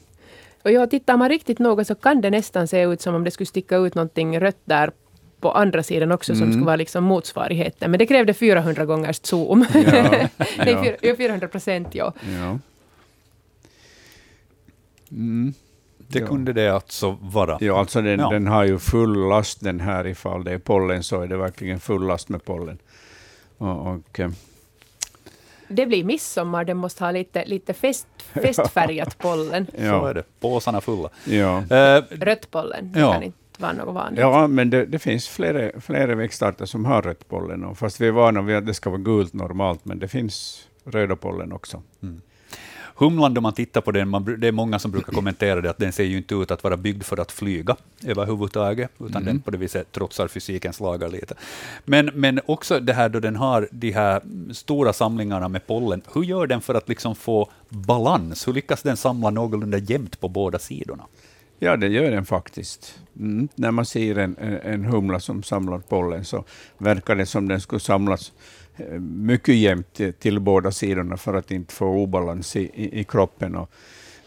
[0.63, 3.31] Och ja, tittar man riktigt noga så kan det nästan se ut som om det
[3.31, 4.91] skulle sticka ut någonting rött där
[5.39, 6.39] på andra sidan också mm.
[6.39, 7.91] som skulle vara liksom motsvarigheten.
[7.91, 9.65] Men det krävde 400 gångers zoom.
[9.73, 9.81] Ja,
[10.57, 11.15] Nej, ja.
[11.15, 12.13] 400 procent, ja.
[12.39, 12.59] ja.
[15.11, 15.53] Mm.
[15.97, 16.27] Det ja.
[16.27, 17.57] kunde det alltså vara.
[17.61, 21.21] Ja, alltså den, den, har ju full last den här ifall det är pollen så
[21.21, 22.77] är det verkligen full last med pollen.
[23.57, 24.29] Och, och, eh,
[25.67, 29.65] Det blir midsommar, den måste ha lite, lite fest, festfärgat pollen.
[29.77, 30.23] Så ja, är det.
[30.39, 31.09] Påsarna fulla.
[31.25, 31.57] ja.
[31.69, 33.13] Eh, Rött pollen, det Ja.
[33.13, 34.19] kan inte vara något vanligt.
[34.19, 37.63] ja, men det, det finns flera, flera växtarter som har rött pollen.
[37.65, 40.67] Och fast vi är vana vid att det ska vara gult normalt, men det finns
[40.85, 41.81] röda pollen också.
[42.99, 45.77] Humlan, då man tittar på den, man, det är många som brukar kommentera det, att
[45.77, 47.75] den ser ju inte ut att vara byggd för att flyga
[48.05, 51.35] överhuvudtaget, utan den på det viset trotsar fysikens lagar lite.
[51.85, 54.21] Men, men också det här då den har de här
[54.53, 58.47] stora samlingarna med pollen, hur gör den för att liksom få balans?
[58.47, 61.03] Hur lyckas den samla någorlunda jämnt på båda sidorna?
[61.59, 62.99] Ja, det gör den faktiskt.
[63.19, 63.47] Mm.
[63.55, 66.43] När man ser en, en, humla som samlar pollen så
[66.77, 68.31] verkar det som den skulle samlas
[68.99, 73.55] mycket jämnt till, båda sidorna för att inte få obalans i, i, i kroppen.
[73.55, 73.69] Och,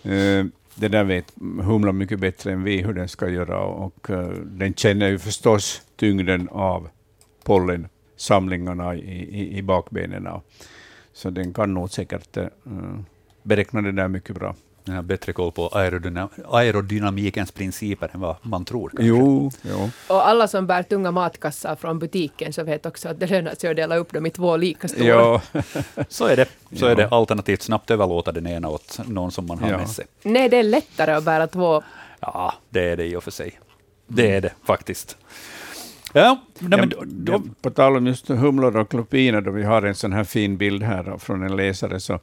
[0.07, 1.32] eh, det där vet
[1.62, 5.82] humlan mycket bättre än vi hur den ska göra och eh, den känner ju förstås
[5.96, 6.88] tyngden av
[7.44, 10.28] pollensamlingarna i, i, i bakbenen.
[11.12, 12.46] Så den kan nog säkert eh,
[13.42, 14.55] beräkna det där mycket bra.
[14.91, 18.88] Den har bättre koll på aerodyna, aerodynamikens principer än vad man tror.
[18.88, 19.05] Kanske.
[19.07, 19.91] Jo, jo.
[20.09, 23.70] Och alla som bär tunga matkassar från butiken så vet också att det lönar sig
[23.70, 25.07] att dela upp dem i två lika stora.
[25.07, 25.41] Ja,
[26.09, 26.47] Så är det.
[26.76, 29.78] Så är det alternativt snabbt överlåta den ena åt någon som man har Ja.
[29.78, 30.07] med sig.
[30.22, 31.82] Nej, det är lättare att bära två.
[32.20, 33.61] Ja, det är det i och för sig.
[34.07, 35.16] Det är det faktiskt.
[36.12, 39.62] Ja, nej, men då, ja, då, på tal om just humlor och lupiner, då vi
[39.62, 42.18] har en sån här fin bild här från en läsare, så,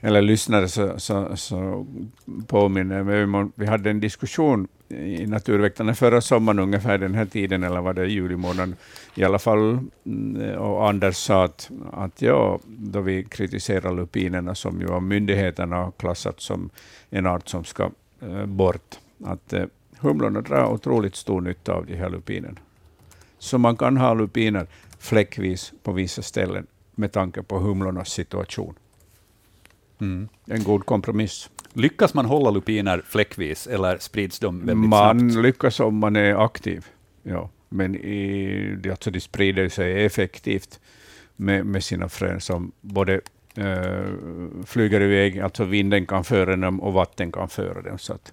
[0.00, 1.86] eller lyssnare, så, så, så
[2.46, 7.26] påminner jag mig om vi hade en diskussion i Naturväktarna förra sommaren ungefär den här
[7.26, 8.72] tiden, eller var det juli månad
[9.14, 14.80] i alla fall, mm, och Anders sa att, att ja, då vi kritiserar lupinerna, som
[14.80, 16.70] ju av myndigheterna har klassat som
[17.10, 17.90] en art som ska
[18.20, 19.64] eh, bort, att eh,
[19.98, 22.58] humlorna drar otroligt stor nytta av de här lupinerna.
[23.38, 24.66] Så man kan ha lupiner
[24.98, 28.74] fläckvis på vissa ställen med tanke på humlornas situation
[30.00, 30.28] mm.
[30.46, 31.50] En god kompromiss.
[31.72, 35.44] lyckas man hålla lupiner fläckvis eller sprids de väldigt Man snabbt?
[35.44, 36.86] lyckas om man är aktiv.
[37.22, 37.50] Ja.
[37.68, 40.80] Men i, alltså de sprider sig effektivt
[41.36, 43.20] med, med sina frön som både
[43.54, 44.04] eh,
[44.66, 47.98] flyger iväg, alltså vinden kan föra dem och vatten kan föra dem.
[47.98, 48.32] Så, att,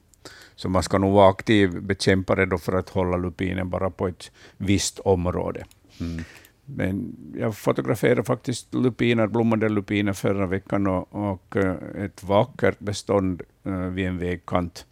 [0.55, 4.31] så man ska nog vara aktiv bekämpare då för att hålla lupinen bara på ett
[4.57, 5.65] visst område.
[5.99, 6.23] Mm.
[6.69, 13.41] Men jag fotograferade faktiskt lupiner, blommande lupiner förra veckan och, och eh, ett vackert bestånd
[13.63, 14.85] eh, vid en vägkant.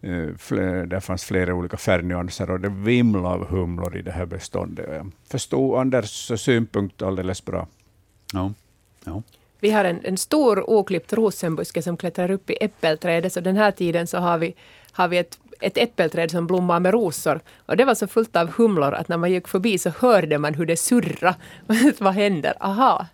[0.00, 0.26] Eh,
[0.86, 4.86] där fanns flera olika färgnyanser och det vimlade av humlor i det här beståndet.
[4.88, 7.66] Jag förstod Anders synpunkt alldeles bra.
[8.32, 8.52] Ja.
[9.04, 9.22] Ja.
[9.60, 13.70] Vi har en, en stor oklippt rosenbuske som klättrar upp i äppelträdet, så den här
[13.70, 14.54] tiden så har vi,
[14.92, 17.40] har vi ett, ett äppelträd som blommar med rosor.
[17.66, 20.54] Och det var så fullt av humlor att när man gick förbi så hörde man
[20.54, 21.34] hur det surra.
[21.98, 22.54] Vad händer?
[22.60, 23.06] Aha!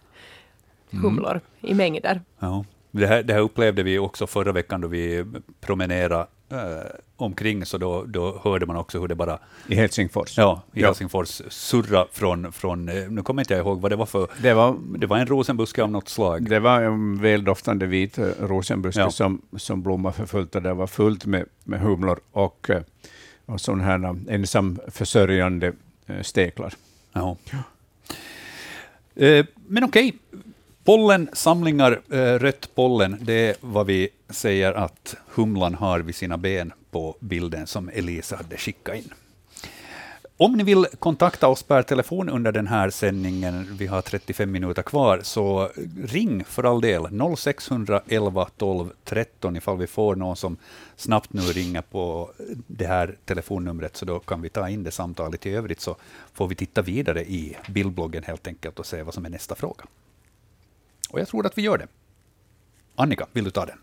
[0.90, 2.20] Humlor i mängder.
[2.38, 2.64] Ja.
[3.00, 5.24] Det, här, det här upplevde vi också förra veckan då vi
[5.60, 6.58] promenerade eh,
[7.16, 9.38] omkring, så då, då hörde man också hur det bara
[9.68, 10.38] I Helsingfors.
[10.38, 10.86] ja, i Ja.
[10.86, 14.54] Helsingfors surra från, från, eh, nu kommer inte jag ihåg vad det var för, Det
[14.54, 16.48] var, det var en rosenbuske av något slag.
[16.50, 19.10] det var en väldoftande vit eh, rosenbuske Ja.
[19.10, 22.82] som, som blommade för fullt och det var fullt med, med humlor och, eh,
[23.46, 25.72] och sådana här ensam försörjande
[26.06, 26.74] eh, steklar.
[27.12, 27.36] Ja.
[29.66, 30.14] Men okej,
[30.84, 36.72] pollensamlingar, eh, rött pollen, det är vad vi säger att humlan har vid sina ben
[36.90, 39.12] på bilden som Elisa hade skickat in.
[40.36, 44.82] Om ni vill kontakta oss per telefon under den här sändningen, vi har 35 minuter
[44.82, 45.70] kvar, så
[46.04, 47.02] ring för all del
[47.36, 50.56] 0611 12 13 ifall vi får någon som
[50.96, 52.30] snabbt nu ringer på
[52.66, 55.46] det här telefonnumret, så då kan vi ta in det samtalet.
[55.46, 55.96] I övrigt så
[56.32, 59.84] får vi titta vidare i bildbloggen helt enkelt och se vad som är nästa fråga.
[61.14, 61.86] Och jag tror att vi gör det.
[62.94, 63.78] Annika, vill du ta den?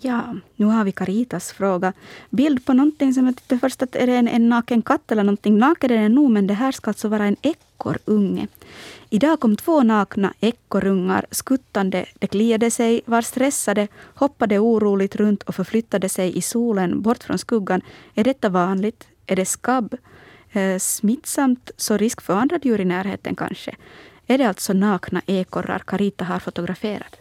[0.00, 1.92] Ja, nu har vi Caritas fråga.
[2.30, 5.24] Bild på någonting som jag tyckte först att är det en, en naken katt eller
[5.24, 5.58] någonting.
[5.58, 8.46] Naken är den nog, men det här ska alltså vara en ekorrunge.
[9.10, 12.06] Idag kom två nakna ekorrungar skuttande.
[12.18, 17.38] De kliade sig, var stressade, hoppade oroligt runt och förflyttade sig i solen bort från
[17.38, 17.80] skuggan.
[18.14, 19.08] Är detta vanligt?
[19.26, 19.94] Är det skabb?
[20.52, 23.76] Eh, smittsamt, så risk för andra djur i närheten kanske?
[24.30, 27.16] Är det alltså nakna ekorrar Carita har fotograferat?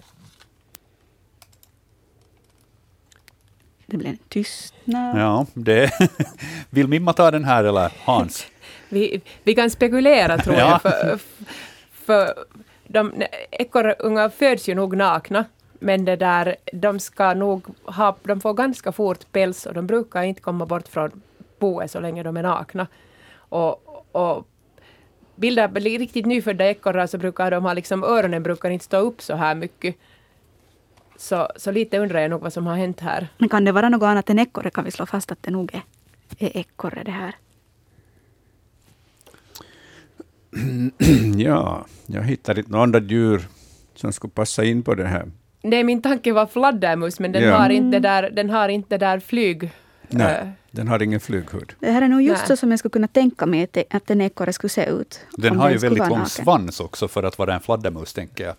[3.85, 5.17] Det blev en tystnad.
[5.19, 5.91] Ja, det
[6.69, 8.45] vill Mimma ta den här eller Hans?
[8.89, 10.69] Vi, vi kan spekulera tror Ja.
[10.69, 11.19] jag, för,
[11.91, 12.33] för
[12.87, 15.45] de, ekorrungar föds ju nog nakna,
[15.79, 20.23] men det där, de ska nog ha, de får ganska fort päls och de brukar
[20.23, 21.21] inte komma bort från
[21.59, 22.87] boet så länge de är nakna.
[23.35, 24.47] Och, och
[25.39, 29.21] bilder på riktigt nyfödda ekorrar så brukar de ha liksom, öronen brukar inte stå upp
[29.21, 29.95] så här mycket.
[31.17, 33.27] Så, så lite undrar jag nog vad som har hänt här.
[33.37, 35.73] Men kan det vara något annat än ekorre kan vi slå fast att det nog
[35.73, 35.81] är,
[36.39, 37.35] är ekorre det här.
[41.37, 43.41] ja, jag hittar inte några andra djur
[43.95, 45.25] som skulle passa in på det här.
[45.61, 47.57] Nej, min tanke var fladdermus, men den, Ja.
[47.57, 49.71] har inte där, den har inte där flyg...
[50.09, 51.73] Nej, eh, den har ingen flyghud.
[51.79, 52.47] Det här är nog just Nej.
[52.47, 55.19] så som jag skulle kunna tänka mig att, en ekorre skulle se ut.
[55.37, 58.55] Den har ju skulle väldigt lång svans också för att vara en fladdermus, tänker jag.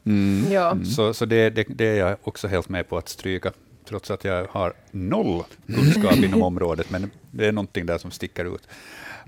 [0.52, 0.76] ja.
[0.96, 3.52] Så, så det, det, det är jag också helt med på att stryka,
[3.88, 8.54] trots att jag har noll kunskap inom området, men det är någonting där som sticker
[8.54, 8.68] ut.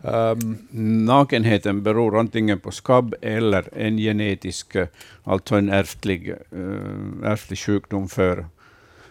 [0.03, 0.59] Um,
[1.07, 4.77] Nakenheten beror antingen på skabb eller en genetisk,
[5.25, 8.47] alltså en ärftlig, äh, ärftlig sjukdom för,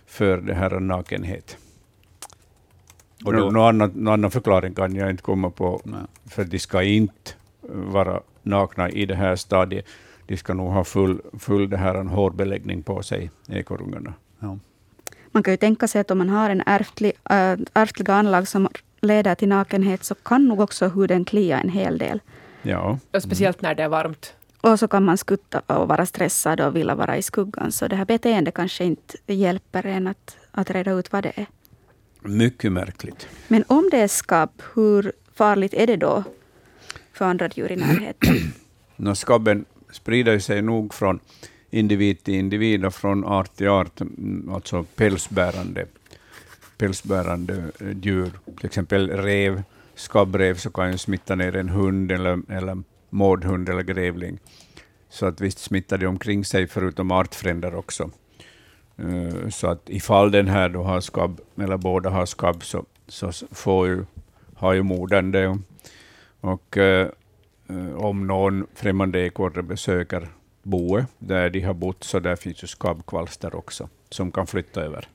[0.06, 1.58] för det här nakenhet.
[3.26, 6.00] Och då- någon, annan, någon annan förklaring kan jag inte komma på, nej.
[6.30, 7.32] för de ska inte
[7.74, 9.86] vara nakna i det här stadiet.
[10.28, 14.14] De ska nog ha full, full det här, en hårbeläggning på sig, ekorrungarna.
[14.40, 14.58] Ja.
[15.32, 18.68] Man kan ju tänka sig att om man har en ärftlig, äh, ärftliga anlag som
[19.02, 22.20] leder till nakenhet så kan nog också huden klia en hel del.
[22.62, 24.34] Ja, Och speciellt när det är varmt.
[24.62, 27.72] Och så kan man skutta och vara stressad och vilja vara i skuggan.
[27.72, 31.46] Så det här beteendet kanske inte hjälper en att, att reda ut vad det är.
[32.22, 33.28] Mycket märkligt.
[33.48, 36.24] Men om det är skabb, hur farligt är det då
[37.14, 39.16] för andra djur i närheten?
[39.16, 41.20] Skabben sprider sig nog från
[41.70, 45.86] individ till individ och från art till art, mm, alltså pälsbärande,
[46.78, 48.32] pälsbärande eh, djur.
[48.58, 49.64] Till exempel rev,
[49.96, 54.40] skabbrev, så kan ju smitta ner en hund eller, eller mårdhund eller grävling.
[55.10, 58.12] Så att visst smittar de omkring sig, förutom artfränder också.
[58.98, 63.32] Eh, Så att ifall den här då har skabb, eller båda har skabb, så, så
[63.52, 64.06] får ju,
[64.56, 65.58] har ju modern det.
[66.42, 67.10] Och eh,
[67.96, 70.30] om någon främmande ekorre besöker
[70.64, 75.08] boet där de har bott, så där finns ju skabbkvalster också, som kan flytta över.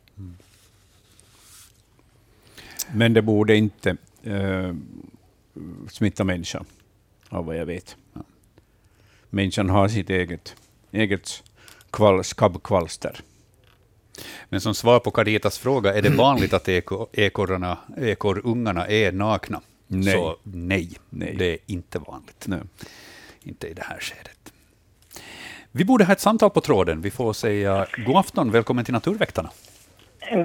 [2.93, 4.74] Men det borde inte eh,
[5.89, 6.64] smitta människan,
[7.29, 7.97] av vad jag vet.
[9.31, 10.57] Människan har sitt eget,
[10.93, 11.43] eget
[11.91, 13.20] kval, skabbkvalster.
[14.49, 19.61] Men som svar på Caritas fråga, är det vanligt att eko, ekorrarna, ekorrungarna är nakna?
[19.87, 20.12] Nej.
[20.14, 21.35] Så nej, Nej.
[21.39, 22.45] det är inte vanligt.
[22.49, 22.61] Nej.
[23.43, 24.53] Inte i det här skedet.
[25.73, 27.01] Vi borde ha ett samtal på tråden.
[27.03, 29.51] Vi får säga god afton, välkommen till Naturväktarna.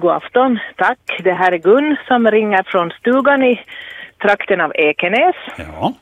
[0.01, 0.99] God afton, tack.
[1.23, 3.61] Det här är Gun som ringer från stugan i
[4.21, 5.35] trakten av Ekenäs.
[5.57, 5.93] Ja,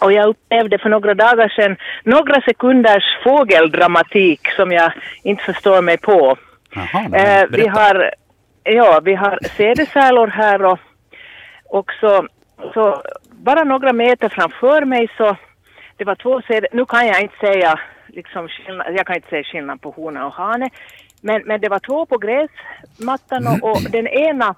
[0.00, 4.92] Och jag upplevde för några dagar sedan några sekunders fågeldramatik som jag
[5.22, 6.36] inte förstår mig på.
[6.74, 8.10] Nej, Eh, vi, har,
[8.64, 10.78] ja, vi har sädesärlor här och,
[11.64, 12.26] och så,
[12.74, 15.36] så bara några meter framför mig så
[15.96, 19.44] det var två säde, nu kan jag inte säga liksom skillnad, jag kan inte säga
[19.44, 20.70] skillnad på hona och hane,
[21.20, 24.54] men, men det var två på gräsmattan och, och den ena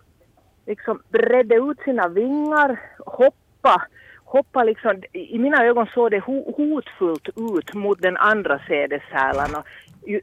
[0.66, 3.82] liksom bredde ut sina vingar, hoppa,
[4.24, 9.62] hoppa liksom, i mina ögon såg det ho, hotfullt ut mot den andra sädeshärlan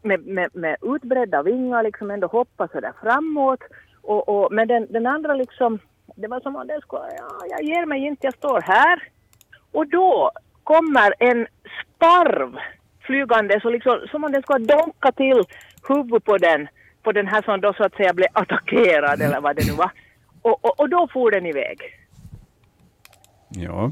[0.01, 3.59] med, med, med utbredda vingar liksom ändå hoppa sådär framåt
[4.01, 5.79] och, och men den, den andra liksom,
[6.15, 9.03] det var som om den skulle, ja, jag ger mig inte, jag står här.
[9.71, 10.31] Och då
[10.63, 11.47] kommer en
[11.81, 12.57] sparv
[12.99, 15.43] flygande så liksom, som om den skulle donka till
[15.87, 16.67] huvudet på den,
[17.03, 19.91] på den här som då så att säga blev attackerad eller vad det nu var.
[20.41, 21.79] Och, och, och då for den iväg.
[23.49, 23.91] Ja.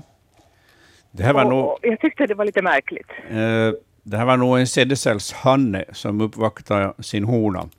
[1.12, 1.78] Det här var och, nog...
[1.82, 3.12] jag tyckte det var lite märkligt.
[3.30, 3.74] Eh,
[4.04, 7.70] det här var nog en sädesärlshanne som uppvaktade sin hona.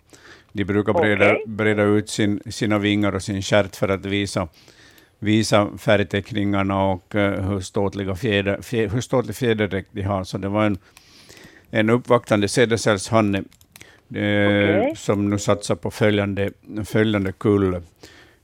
[0.53, 1.45] De brukar breda, Okej.
[1.47, 4.49] breda ut sin, sina vingar och sin stjärt för att visa,
[5.19, 10.25] visa färgteckningarna och eh, hur, ståtliga fjäder, fjä, hur ståtlig fjäderdräkt de har.
[10.25, 10.79] Så det var en,
[11.71, 13.45] en uppvaktande sädesärlshanne eh,
[14.15, 14.93] Okej.
[14.97, 16.51] som nu satsar på följande,
[16.85, 17.83] följande kull.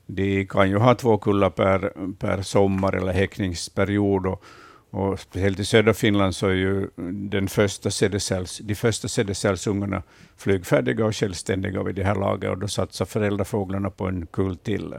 [0.05, 4.25] De kan ju ha två kullar per, per sommar eller häckningsperiod.
[4.27, 4.43] Och,
[4.91, 10.03] och speciellt i södra Finland så är ju den första sädesärls, de första sädesärlsungarna
[10.37, 14.93] flygfärdiga och självständiga vid det här laget och då satsar föräldrafåglarna på en kull till.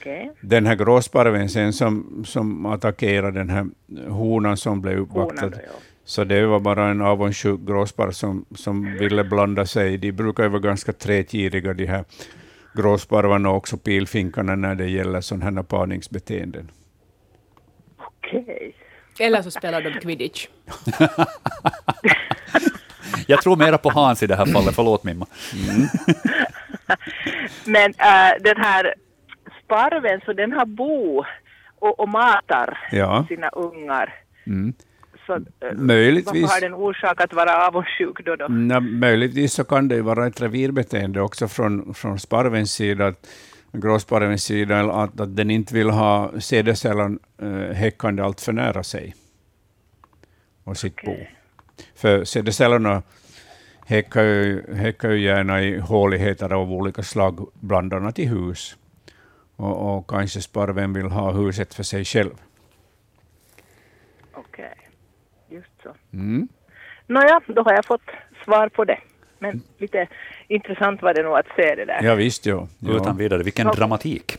[0.00, 0.32] Okej.
[0.40, 3.66] Den här gråsparven sen som, som attackerade den här
[4.08, 5.72] honan som blev uppvaktad, ja.
[6.04, 9.98] så det var bara en avundsjuk gråsparv som, som ville blanda sig.
[9.98, 12.04] De brukar ju vara ganska trätgiriga de här
[12.74, 16.70] gråsparvarna och också pilfinkarna när det gäller sådana här parningsbeteenden.
[18.32, 18.74] Okej.
[19.18, 20.46] Eller så spelar de quidditch.
[23.26, 25.26] Jag tror mera på Hans i det här fallet, förlåt Mimma.
[27.64, 28.94] Men äh, den här
[29.64, 31.24] sparven så den har bo
[31.78, 33.24] och, och matar Ja.
[33.28, 34.14] sina ungar.
[34.46, 34.72] Mm.
[35.26, 35.40] Så, eh,
[35.74, 36.42] Möjligtvis.
[36.42, 38.36] Varför har den orsak att vara avundsjuk då?
[38.36, 38.46] då?
[38.48, 43.28] Nej, möjligtvis så kan det ju vara ett revirbeteende också från, från sparvens sida, att,
[43.72, 49.14] gråsparvens sida, att, att den inte vill ha sädesällan eh, häckande allt för nära sig
[50.64, 51.16] och sitt bo.
[51.94, 53.02] För sädesällarna
[53.86, 58.76] häckar ju, häckar ju gärna i håligheter av olika slag, bland annat i hus.
[59.56, 62.34] Och, och kanske sparven vill ha huset för sig själv.
[64.32, 64.74] Okej,
[65.48, 65.94] just så.
[66.12, 66.48] Mm.
[67.06, 68.10] Nåja, då har jag fått
[68.44, 68.98] svar på det.
[69.42, 70.06] Men lite
[70.48, 72.02] intressant var det nog att se det där.
[72.02, 72.68] Ja, visst, ja.
[72.78, 72.90] ja.
[72.96, 73.72] Utan vidare, vilken Ja.
[73.72, 74.36] dramatik.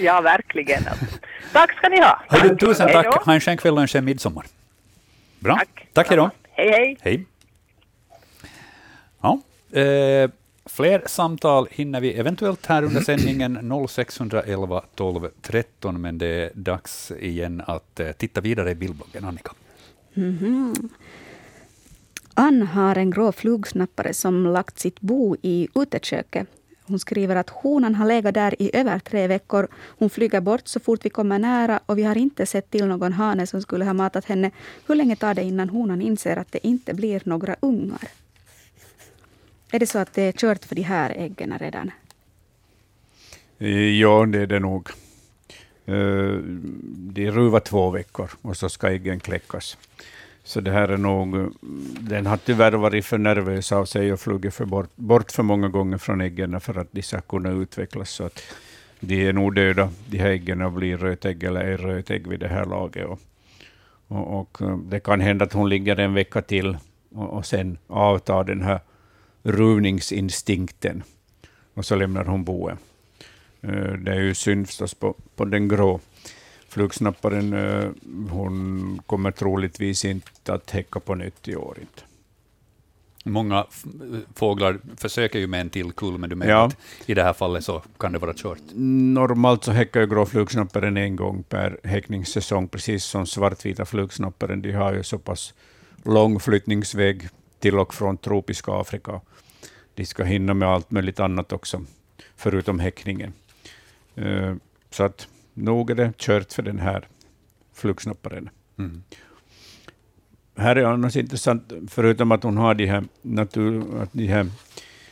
[0.00, 0.88] Ja, verkligen.
[0.88, 1.04] Alltså.
[1.52, 2.22] Tack ska ni ha.
[2.28, 3.06] Hörru, tusen tack.
[3.24, 4.46] Ha en skön kväll och en skön midsommar.
[5.38, 5.54] Bra.
[5.56, 5.86] Tack.
[5.92, 6.30] Tack, hej då.
[6.52, 6.96] Hej, hej.
[7.00, 7.24] Hej.
[9.20, 9.40] Ja,
[9.80, 10.30] eh,
[10.66, 17.12] fler samtal hinner vi eventuellt här under sändningen 0611 12 13, men det är dags
[17.20, 19.24] igen att eh, titta vidare i bildbloggen.
[19.24, 19.52] Annika.
[20.14, 20.74] Mhm.
[22.36, 26.48] Ann har en grå flugsnappare som lagt sitt bo i uteköket.
[26.86, 29.68] Hon skriver att honan har legat där i över tre veckor.
[29.74, 33.12] Hon flyger bort så fort vi kommer nära och vi har inte sett till någon
[33.12, 34.50] hane som skulle ha matat henne.
[34.86, 38.08] Hur länge tar det innan honan inser att det inte blir några ungar?
[39.72, 41.90] Är det så att det är kört för de här äggen redan?
[43.58, 44.88] Eh, ja, det är det nog.
[45.86, 49.76] Eh, det De ruvar två veckor och så ska äggen kläckas.
[50.46, 51.54] Så det här är nog,
[52.00, 55.68] den har tyvärr varit för nervös av sig och flugit för bort, bort för många
[55.68, 58.10] gånger från äggen för att de ska kunna utvecklas.
[58.10, 58.42] Så att
[59.00, 62.48] de är nog döda, de här äggen, och blir rötägg eller är rötägg vid det
[62.48, 63.06] här laget.
[63.06, 63.20] Och,
[64.08, 66.76] och, och eh, det kan hända att hon ligger en vecka till
[67.14, 68.80] och, och sen avtar den här
[69.42, 71.02] ruvningsinstinkten
[71.74, 72.78] och så lämnar hon boet.
[73.60, 76.00] Eh, det är ju synd förstås på, på den grå
[76.74, 77.52] flugsnapparen.
[77.52, 77.90] eh,
[78.30, 81.78] Hon kommer troligtvis inte att häcka på nytt i år.
[81.80, 82.02] Inte.
[83.26, 83.84] Många f-
[84.34, 86.64] fåglar försöker ju med en till kull, men du menar Ja.
[86.66, 88.58] att i det här fallet så kan det vara kört.
[89.14, 94.62] Normalt så häckar ju grå flugsnapparen en gång per häckningssäsong, precis som svartvita flugsnapparen.
[94.62, 95.54] De har ju så pass
[96.04, 99.20] lång flyttningsväg till och från tropiska Afrika.
[99.94, 101.84] De ska hinna med allt möjligt annat också,
[102.36, 103.32] förutom häckningen.
[104.14, 104.54] Eh,
[104.90, 107.08] Så att nog är det kört för den här
[107.74, 108.50] flugsnapparen.
[108.78, 109.02] Mm.
[110.56, 114.46] Här är annars intressant, förutom att hon har de här natur, att de här,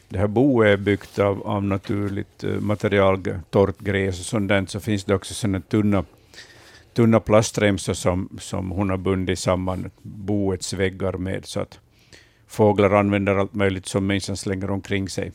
[0.08, 4.80] det här boet är byggt av, av naturligt eh, material, torrt gräs och där, så
[4.80, 6.04] finns det också såna tunna,
[6.94, 11.80] tunna plastremsor som, som hon har bundit samman boets väggar med, så att
[12.46, 15.32] fåglar använder allt möjligt som människan slänger omkring sig.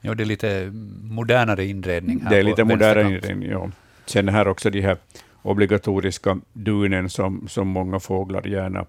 [0.00, 0.70] Ja, det är lite
[1.02, 3.70] modernare inredning här Det är lite modernare inredning, ja.
[4.06, 4.96] Sen här också de här
[5.42, 8.86] obligatoriska dunen som, som många fåglar gärna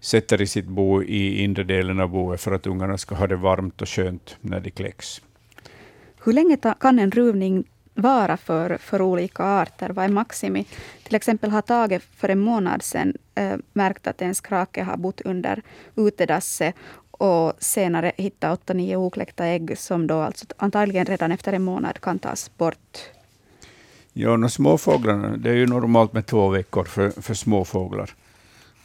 [0.00, 3.36] sätter i sitt bo i inre delen av boet för att ungarna ska ha det
[3.36, 5.22] varmt och skönt när de kläcks.
[6.24, 7.64] Hur länge ta, kan en ruvning
[7.94, 9.90] vara för, för olika arter?
[9.90, 10.66] Vad är maximi?
[11.02, 15.20] Till exempel har Tage för en månad sedan eh, märkt att en skrake har bott
[15.20, 15.62] under
[15.96, 16.74] utedasset
[17.22, 22.18] och senare hitta 8-9 okläckta ägg som då alltså antagligen redan efter en månad kan
[22.18, 22.98] tas bort.
[24.12, 28.10] Ja, no, småfåglarna, det är ju normalt med två veckor för, för småfåglar.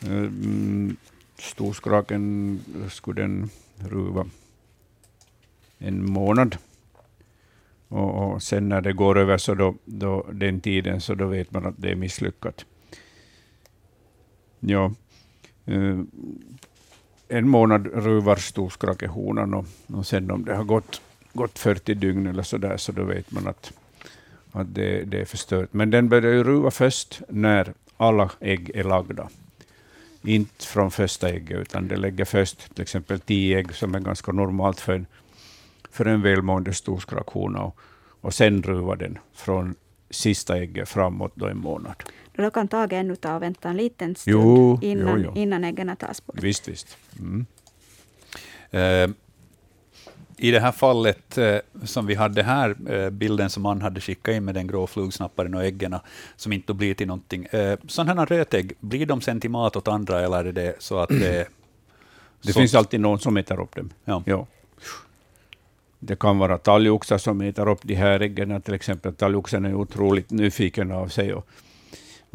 [0.03, 0.97] Eh, mm,
[1.39, 2.59] storskraken
[2.89, 4.25] skulle den ruva
[5.77, 6.57] en månad.
[7.87, 11.51] Och, och sen när det går över så då, då, den tiden, så då vet
[11.51, 12.65] man att det är misslyckat.
[14.59, 14.91] Ja.
[15.65, 15.99] Eh,
[17.27, 21.01] en månad ruvar storskrakehonan och, och sen om det har gått,
[21.33, 23.73] gått 40 dygn eller så där, så då vet man att
[24.51, 25.73] att det, det är förstört.
[25.73, 29.29] Men den börjar ju ruva först när alla ägg är lagda.
[30.23, 34.31] Inte från första ägget, utan det lägger först till exempel tio ägg, som är ganska
[34.31, 35.05] normalt för en,
[35.91, 37.61] för en välmående storskrakhona.
[37.61, 37.79] Och,
[38.21, 39.75] och sen ruvar den från
[40.09, 42.03] sista ägget framåt då en månad.
[42.37, 45.41] Då kan Tage ännu ta och vänta en liten stund Jo, innan, jo, jo.
[45.41, 46.35] innan äggen tas bort.
[46.43, 46.97] Visst, visst.
[47.19, 47.45] Mm.
[48.71, 49.15] Eh,
[50.37, 54.35] I det här fallet eh, som vi hade här, eh, bilden som man hade skickat
[54.35, 55.95] in med den grå flugsnapparen och äggen
[56.35, 57.45] som inte blir till någonting.
[57.45, 60.97] Eh, sådana här rötägg, blir de sen till mat åt andra eller är det så
[60.99, 61.47] att det...
[62.41, 63.89] Det så- finns alltid någon som äter upp dem.
[64.05, 64.23] Ja.
[64.25, 64.47] Ja.
[65.99, 68.61] Det kan vara talgoxar som äter upp de här äggen.
[68.61, 71.33] Till exempel talgoxen är otroligt nyfiken av sig.
[71.33, 71.47] Och,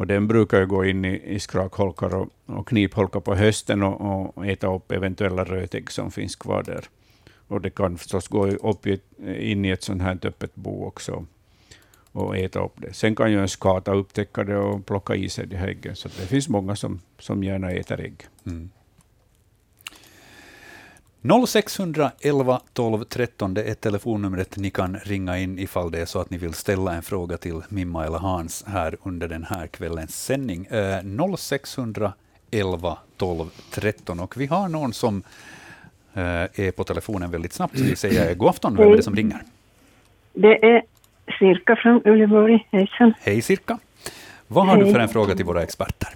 [0.03, 4.37] och den brukar ju gå in i, i skrakholkar och, och knipholkar på hösten och,
[4.37, 6.85] och äta upp eventuella rötägg som finns kvar där.
[7.49, 9.01] Och det kan förstås gå upp i,
[9.51, 11.27] in i ett sånt här öppet bo också
[12.13, 12.93] och äta upp det.
[12.93, 16.09] Sen kan ju en skata upptäcka det och plocka i sig de här äggen, så
[16.09, 18.27] det finns många som, som gärna äter ägg.
[18.47, 18.71] Mm.
[21.23, 26.31] 0611 12 13 det är telefonnumret ni kan ringa in ifall det är så att
[26.31, 30.67] ni vill ställa en fråga till Mimma eller Hans här under den här kvällens sändning.
[30.67, 30.99] Eh,
[31.37, 35.23] 0611 12 13 och vi har någon som
[36.15, 38.77] eh, är på telefonen väldigt snabbt, så vi säger god afton.
[38.77, 39.43] Vem är det som ringer?
[40.33, 40.83] Det är
[41.39, 42.67] Cirka från Uleåborg.
[42.71, 43.15] Hejsan.
[43.21, 43.79] Hej Cirka.
[44.49, 44.85] Vad har Hej.
[44.85, 46.09] du för en fråga till våra experter?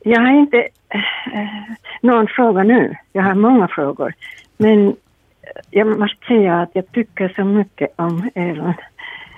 [0.00, 2.96] Jag har inte eh, någon fråga nu.
[3.12, 4.14] Jag har många frågor.
[4.56, 4.96] Men
[5.70, 8.74] jag måste säga att jag tycker så mycket om er,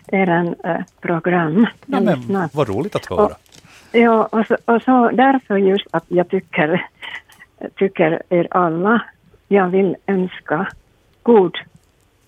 [0.07, 1.67] eran, eh, program.
[1.87, 3.37] Ja, men, vad roligt att höra.
[3.93, 6.87] Ja, och så, och så därför just att jag tycker,
[7.77, 9.03] tycker er alla,
[9.49, 10.69] jag vill önska
[11.23, 11.59] god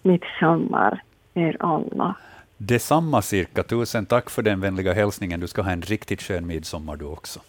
[0.02, 1.02] midsommar
[1.34, 2.14] er alla.
[2.56, 3.62] Detsamma Cirka.
[3.62, 5.40] Tusen tack för den vänliga hälsningen.
[5.40, 7.40] Du ska ha en riktigt skön midsommar du också.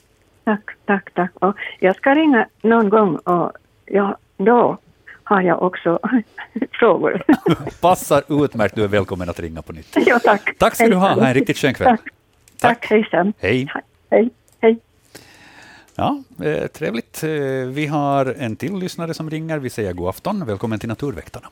[0.45, 1.31] Tack, tack, tack.
[1.33, 3.51] Och jag ska ringa någon gång och
[3.85, 4.77] ja, då
[5.23, 5.99] har jag också
[6.71, 7.23] frågor.
[7.81, 8.75] Passar utmärkt.
[8.75, 9.97] Du är välkommen att ringa på nytt.
[10.05, 10.57] ja, tack.
[10.57, 11.13] Tack ska du ha.
[11.13, 11.97] Ha en riktigt skön kväll.
[11.97, 12.11] Tack,
[12.59, 13.33] tack hejsan.
[13.39, 13.67] Hej.
[14.09, 14.79] Hej, hej.
[15.95, 17.23] Ja, eh, trevligt.
[17.23, 17.29] Eh,
[17.67, 19.59] vi har en till lyssnare som ringer.
[19.59, 20.45] Vi säger god afton.
[20.45, 21.47] Välkommen till Naturväktarna.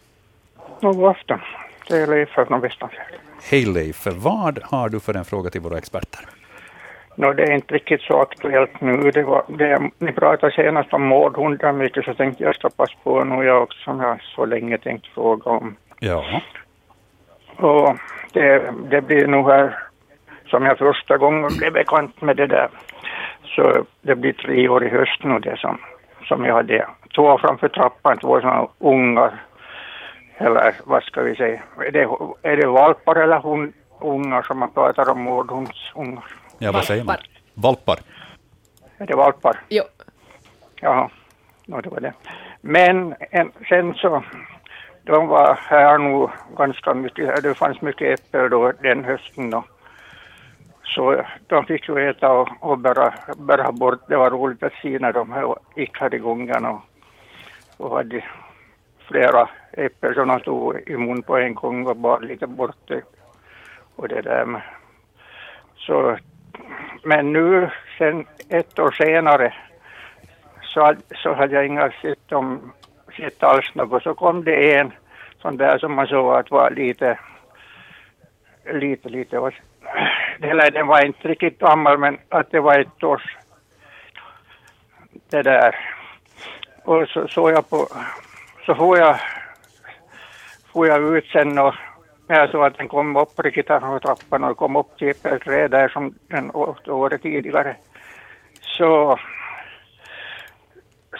[0.81, 1.39] God afton.
[1.87, 3.13] Det är Leif från Västanfjärd.
[3.43, 4.07] Hej Leif.
[4.15, 6.25] Vad har du för en fråga till våra experter?
[7.15, 9.11] No, det är inte riktigt så aktuellt nu.
[9.11, 13.23] Det var, det, ni pratade senast om mårdhundar mycket så tänkte jag ska passa på
[13.23, 15.75] nu jag också som jag så länge tänkt fråga om.
[15.99, 16.41] Ja.
[17.57, 17.97] Och
[18.33, 19.77] det, det blir nog här
[20.47, 22.69] som jag första gången blev bekant med det där.
[23.43, 25.77] Så det blir tre år i höst nu det som,
[26.27, 26.87] som jag hade.
[27.15, 29.43] Två framför trappan, två sådana ungar.
[30.37, 32.07] Eller vad ska vi säga, är det,
[32.51, 36.42] är det valpar eller hund, ungar som man pratar om, mårdhundsungar?
[36.63, 37.17] Ja, vad säger man?
[37.53, 37.99] Valpar.
[38.97, 39.59] Är det valpar?
[39.69, 39.83] Jo.
[40.81, 41.09] Jaha,
[41.65, 42.13] no, det var det.
[42.61, 44.23] Men en, sen så,
[45.03, 49.63] de var här nog ganska mycket, det fanns mycket äppel då den hösten då.
[50.83, 54.07] Så de fick ju äta och, och bära, bära bort.
[54.07, 56.81] Det var roligt att se när de här gick här i gången och,
[57.77, 58.23] och hade
[59.07, 63.01] flera äppel som de tog i mun på en gång och bar lite bort det.
[63.95, 64.61] Och det där med.
[65.75, 66.17] Så,
[67.03, 69.53] men nu sen ett år senare
[70.61, 72.73] så, hade- så hade jag inga sett, om,
[73.17, 74.03] sett alls något.
[74.03, 74.91] Så kom det en
[75.41, 77.19] sån där som man såg att var lite,
[78.73, 79.51] lite, lite,
[80.41, 83.37] eller den var inte riktigt gammal men att det var ett års,
[85.29, 85.75] det där.
[86.83, 87.87] Och så såg jag på,
[88.65, 89.19] så får jag,
[90.73, 91.75] får jag ut sen och
[92.27, 95.41] jag såg att den kom upp riktigt här från trappan och kom upp till ett
[95.41, 97.75] träd där som den åt året tidigare.
[98.61, 99.19] Så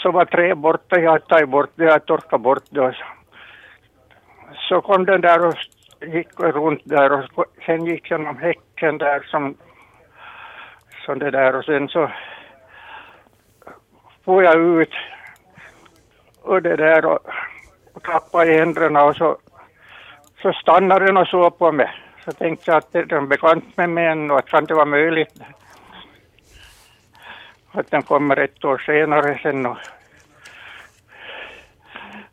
[0.03, 2.93] så var träd borta, jag hade tagit bort det, jag torkat bort det.
[2.93, 3.05] Så,
[4.69, 5.55] så kom den där och
[6.01, 9.57] gick runt där och sen gick jag genom häcken där som,
[11.05, 12.11] som det där och sen så
[14.25, 14.93] får jag ut
[16.41, 17.19] och det där och,
[17.93, 19.37] och klappade i händerna och så,
[20.43, 21.89] så stannade den och såg på mig.
[22.25, 25.41] Så tänkte jag att den är bekant med mig ännu, att kan det vara möjligt
[27.71, 29.77] att den kommer ett år senare sen och,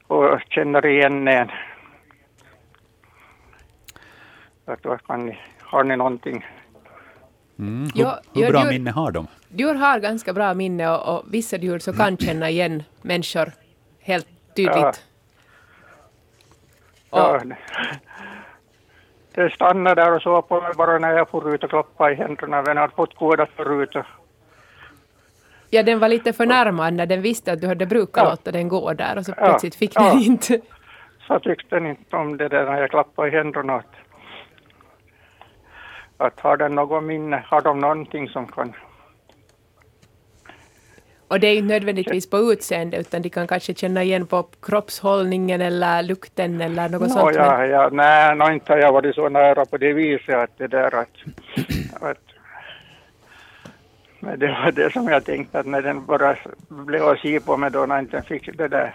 [0.07, 1.51] och känner igen en.
[4.65, 6.47] Att vad kan ni, har ni någonting?
[7.59, 7.83] Mm.
[7.83, 9.27] Hur, Ja, hur ja, bra du- minne har de?
[9.49, 13.53] Djur har ganska bra minne och, och vissa djur så kan känna igen människor
[14.01, 14.27] helt
[14.57, 14.77] tydligt.
[14.77, 14.93] Ja,
[17.11, 17.57] Det-
[19.35, 22.17] det stannade där och såg på mig bara när jag får ut och klappade i
[22.17, 22.63] händerna.
[22.63, 23.97] Den hade fått gåda förut.
[25.71, 28.31] ja, den var lite förnärmad när den visste att du hade brukat Ja.
[28.31, 29.45] låta den gå där och så Ja.
[29.47, 30.03] plötsligt fick Ja.
[30.11, 30.61] den inte.
[31.27, 33.75] Så tyckte den inte om det där när jag klappade i händerna.
[33.77, 33.95] Att,
[36.17, 38.73] att har den något minne, har de någonting som kan...
[41.31, 45.61] Och det är inte nödvändigtvis på utseende utan de kan kanske känna igen på kroppshållningen
[45.61, 47.35] eller lukten eller något Nå, sånt.
[47.37, 50.59] men- ja, ja, nej, nå, inte har jag varit så nära på det viset att
[50.59, 51.09] det där att...
[52.01, 52.19] att
[54.21, 56.37] men det var det som jag tänkte att när den bara
[56.69, 58.95] blev och se på mig då när inte fick det där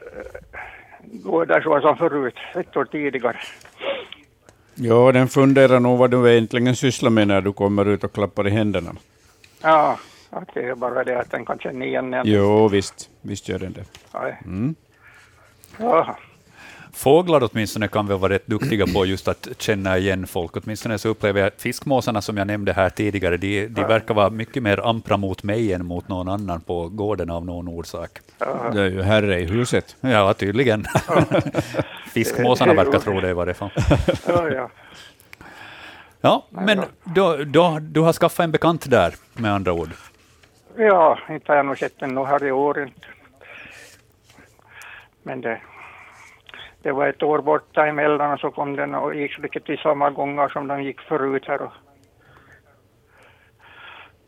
[0.00, 0.40] eh,
[1.02, 3.36] gå där så som förut, ett år tidigare.
[4.74, 8.46] Ja, den funderar nog vad du egentligen sysslar med när du kommer ut och klappar
[8.46, 8.90] i händerna.
[9.62, 9.98] Ja,
[10.30, 12.26] att det är bara det att den kan känna igen en.
[12.28, 13.84] Jo, visst, visst gör den det.
[14.12, 14.74] Ja, Mm.
[15.78, 16.16] ja.
[16.92, 20.56] Fåglar åtminstone kan väl vara rätt duktiga på just att känna igen folk.
[20.56, 24.30] Åtminstone så upplever jag att fiskmåsarna som jag nämnde här tidigare, de, de verkar vara
[24.30, 28.10] mycket mer ampra mot mig än mot någon annan på gården av någon orsak.
[28.72, 29.96] Det är ju herre i huset.
[30.00, 30.84] Ja, tydligen.
[32.12, 33.70] Fiskmåsarna verkar tro det i varje fall.
[34.26, 34.70] Ja, ja.
[36.20, 39.90] Ja, men då, då, du har skaffat en bekant där, med andra ord
[40.76, 43.06] ja, inte har jag nog sett den nog här i år inte.
[45.22, 45.60] Men det,
[46.82, 50.10] det var ett år borta emellan och så kom den och gick riktigt i samma
[50.10, 51.62] gångar som den gick förut här.
[51.62, 51.72] Och,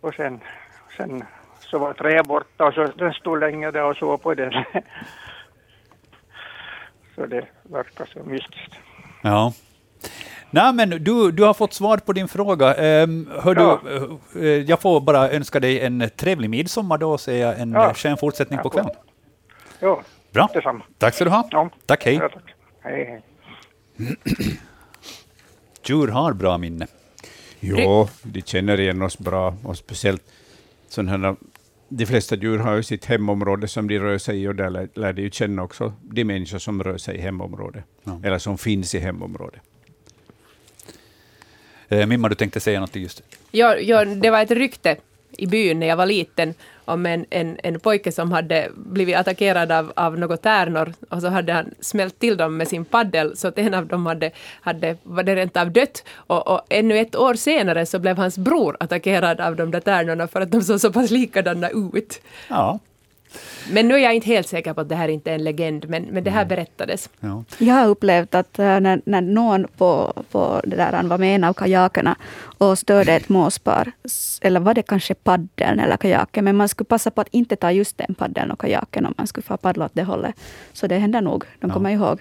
[0.01, 0.41] och sen,
[0.97, 1.25] sen
[1.59, 4.53] så var trä borta och så den stod länge där och såg på den.
[7.15, 8.79] Så det verkar så mystiskt.
[9.23, 9.53] Ja.
[10.51, 13.03] Nej, men du, du har fått svar på din fråga.
[13.05, 13.81] Um, hör Ja.
[14.33, 17.83] du, eh, jag får bara önska dig en trevlig midsommar då och säga en Ja.
[17.89, 17.95] ja.
[17.95, 18.91] skön fortsättning på kvällen.
[19.81, 20.03] Ja,
[20.33, 20.49] Bra.
[20.55, 20.85] detsamma.
[20.99, 21.49] Tack ska du ha.
[21.51, 21.71] Ja.
[21.87, 22.15] Tack, hej.
[22.15, 22.55] Ja, tack.
[22.81, 23.23] Hej, hej.
[25.87, 26.87] Djur har bra minne.
[27.61, 30.23] Jo, de känner igen oss bra och speciellt
[30.89, 31.37] sådana här,
[31.89, 34.89] de flesta djur har ju sitt hemområde som de rör sig i och där lär,
[34.95, 38.21] lär de ju känna också de människor som rör sig i hemområdet, Ja.
[38.25, 39.61] eller som finns i hemområdet.
[41.89, 43.23] Eh, Mimma, du tänkte säga något just.
[43.51, 44.97] Ja, ja, det var ett rykte
[45.39, 46.55] i byn när jag var liten
[46.85, 51.29] om en, en, en pojke som hade blivit attackerad av, av något tärnor och så
[51.29, 54.97] hade han smält till dem med sin paddel så att en av dem hade, hade
[55.03, 58.77] var det rent av dött och, och ännu ett år senare så blev hans bror
[58.81, 62.21] attackerad av de där tärnorna för att de såg så pass likadana ut.
[62.49, 62.79] Ja.
[63.71, 65.89] Men nu är jag inte helt säker på att det här inte är en legend
[65.89, 67.11] men, men det här berättades.
[67.21, 67.45] ja.
[67.59, 71.35] Jag har upplevt att eh, när, när någon på, på det där, han var med
[71.35, 72.17] en av kajakerna
[72.59, 73.93] och störde ett måspar,
[74.41, 77.73] eller var det kanske paddeln eller kajaken, men man skulle passa på att inte ta
[77.73, 80.35] just den paddeln och kajaken om man skulle få paddla åt det hållet.
[80.73, 81.75] Så det händer nog, de Ja.
[81.75, 82.21] kommer ihåg.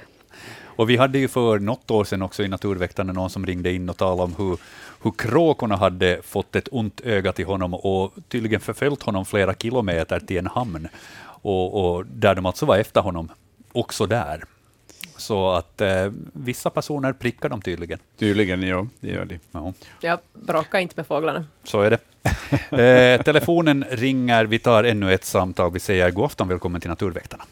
[0.78, 3.90] Och vi hade ju för något år sedan också i Naturväktarna någon som ringde in
[3.90, 4.58] och talade om hur,
[5.04, 10.20] hur kråkorna hade fått ett ont öga till honom och tydligen förföljt honom flera kilometer
[10.20, 10.88] till en hamn.
[11.42, 13.30] Och, och där de alltså var efter honom,
[13.72, 14.44] också där.
[15.18, 18.00] Så att eh, vissa personer prickar dem tydligen.
[18.20, 19.40] Tydligen, ja, det gör de.
[19.52, 21.46] Ja, Jag bråkar inte med fåglarna.
[21.64, 22.00] så är det.
[22.72, 25.72] Eh, telefonen ringer, vi tar ännu ett samtal.
[25.72, 27.44] Vi säger god afton, välkommen till Naturväktarna.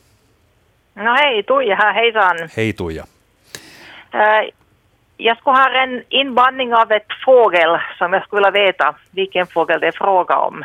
[0.93, 2.49] No hej, Tuija här, hejsan.
[2.53, 3.05] Hej Tuija.
[4.15, 4.49] Eh,
[5.17, 9.79] jag skulle ha en inbandning av ett fågel som jag skulle vilja veta vilken fågel
[9.79, 10.63] det är fråga om.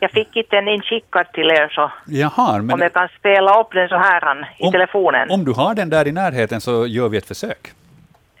[0.00, 3.72] Jag fick inte en inskickad till er så Jaha, om men jag kan spela upp
[3.72, 5.30] den så här han, i Om- telefonen.
[5.30, 7.72] om du har den där i närheten så gör vi ett försök.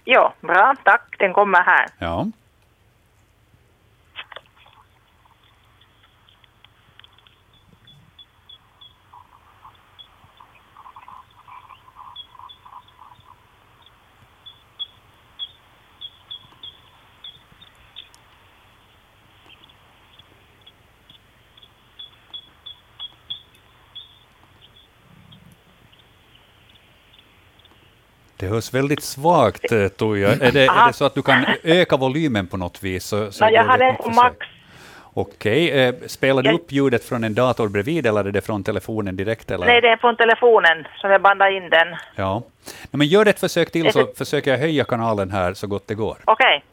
[0.04, 1.86] Jo, bra, tack, den kommer här.
[1.98, 2.26] Ja.
[28.40, 30.28] Det hörs väldigt svagt, eh, Tuija.
[30.28, 33.04] Är det, är det så att du kan öka volymen på något vis?
[33.04, 34.36] Så, så No, jag har ett på max.
[35.14, 35.70] Okej.
[35.70, 39.50] Eh, spelar du upp ljudet från en dator bredvid eller är det från telefonen direkt?
[39.50, 39.66] Eller?
[39.66, 41.88] Nej, det är från telefonen som jag bandar in den.
[42.16, 42.42] Ja.
[42.90, 46.16] Men gör ett försök till så försöker jag höja kanalen här så gott det går.
[46.24, 46.64] Okej.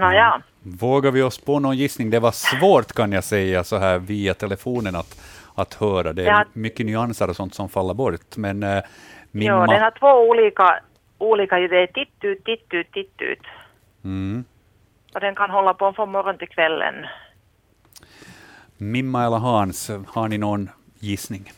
[0.00, 2.10] Nåja, Vågar vi oss på någon gissning?
[2.10, 5.20] Det var svårt kan jag säga så här via telefonen att,
[5.54, 6.12] att höra.
[6.12, 6.44] Det är Ja.
[6.52, 8.36] mycket nyanser och sånt som faller bort.
[8.36, 8.82] Men eh,
[9.30, 10.80] min jo, ma- den har två olika,
[11.18, 13.38] olika det är titt ut, titt ut, titt ut.
[14.04, 14.44] mm.
[15.14, 16.94] Och den kan hålla på från morgon till kvällen.
[18.76, 21.52] Mimma eller Hans, har ni någon gissning?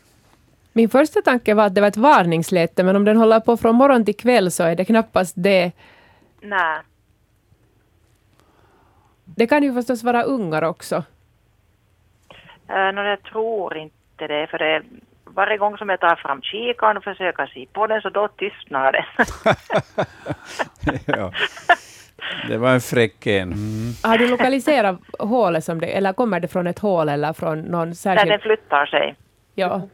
[0.72, 3.74] Min första tanke var att det var ett varningsläte, men om den håller på från
[3.74, 5.72] morgon till kväll så är det knappast det.
[6.40, 6.78] Nej.
[9.42, 10.96] Det kan ju förstås vara ungar också.
[12.70, 14.82] Uh, no, jag tror inte det, för det
[15.24, 18.92] varje gång som jag tar fram kikaren och försöker se på den så då tystnar
[18.92, 19.04] den.
[21.16, 21.32] ja.
[22.48, 23.54] Det var en fräck en.
[24.02, 27.94] Har du lokaliserat hålet som det, eller kommer det från ett hål eller från någon
[27.94, 28.32] särskild...
[28.32, 29.14] den flyttar sig.
[29.54, 29.88] Ja.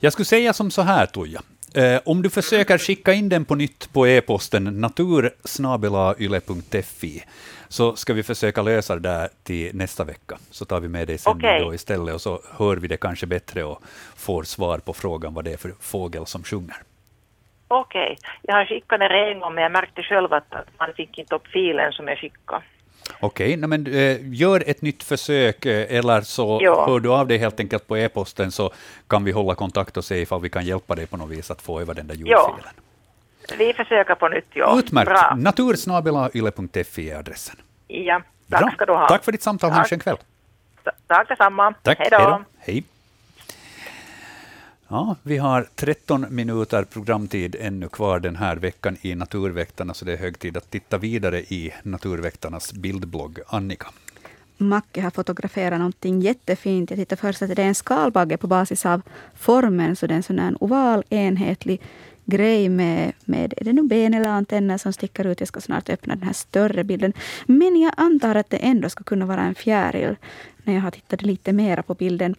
[0.00, 1.40] Jag skulle säga som så här, Tuija.
[1.76, 7.24] Eh, om du försöker skicka in den på nytt på e-posten natursnabelayle.fi
[7.68, 10.38] så ska vi försöka lösa det där till nästa vecka.
[10.50, 11.60] Så tar vi med dig sen Okej.
[11.60, 13.82] då istället och så hör vi det kanske bättre och
[14.16, 16.76] får svar på frågan vad det är för fågel som sjunger.
[17.68, 21.18] Okej, jag har skickat den en gång men jag märkte själv att att man fick
[21.18, 22.62] inte upp filen som jag skickade.
[23.22, 26.86] Okej, nej, men eh, gör ett nytt försök eh, eller så Ja.
[26.86, 28.72] hör du av dig helt enkelt på e-posten så
[29.08, 31.62] kan vi hålla kontakt och se ifall vi kan hjälpa dig på något vis att
[31.62, 32.20] få över den där Ja.
[32.20, 32.74] ljudfilen.
[33.58, 34.78] Vi försöker på nytt, ja.
[34.78, 35.08] Utmärkt.
[35.10, 35.34] Bra.
[35.38, 37.56] Natursnabelayle.fi är adressen.
[37.88, 38.70] Ja, tack Bra.
[38.70, 39.08] ska du ha.
[39.08, 39.70] Tack för ditt samtal.
[39.70, 40.16] Ha en skön kväll.
[41.06, 41.74] Tack detsamma.
[41.82, 41.98] Tack.
[41.98, 42.44] Hej då.
[42.58, 42.84] Hej.
[44.92, 50.12] Ja, vi har 13 minuter programtid ännu kvar den här veckan i Naturväktarna, så det
[50.12, 53.38] är hög tid att titta vidare i Naturväktarnas bildblogg.
[53.46, 53.86] Annika.
[54.56, 56.90] Macke har fotograferat någonting jättefint.
[56.90, 59.02] Jag tittar först att det är en skalbagge på basis av
[59.34, 59.96] formen.
[59.96, 61.80] Så det är en sån här oval, enhetlig
[62.24, 65.40] grej med, med är det nu ben eller antenner som sticker ut.
[65.40, 67.12] Jag ska snart öppna den här större bilden.
[67.46, 70.16] Men jag antar att det ändå ska kunna vara en fjäril
[70.64, 72.34] när jag har tittat lite mera på bilden.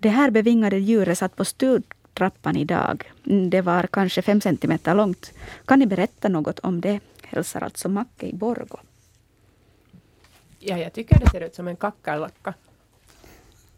[0.00, 3.12] Det här bevingade djuret satt på stugtrappan idag.
[3.26, 5.32] Mm, Det var kanske fem centimeter långt.
[5.64, 7.00] Kan ni berätta något om det?
[7.22, 8.80] Hälsar alltså Macke i Borgå.
[10.58, 12.54] Ja, jag tycker det ser ut som en kackerlacka.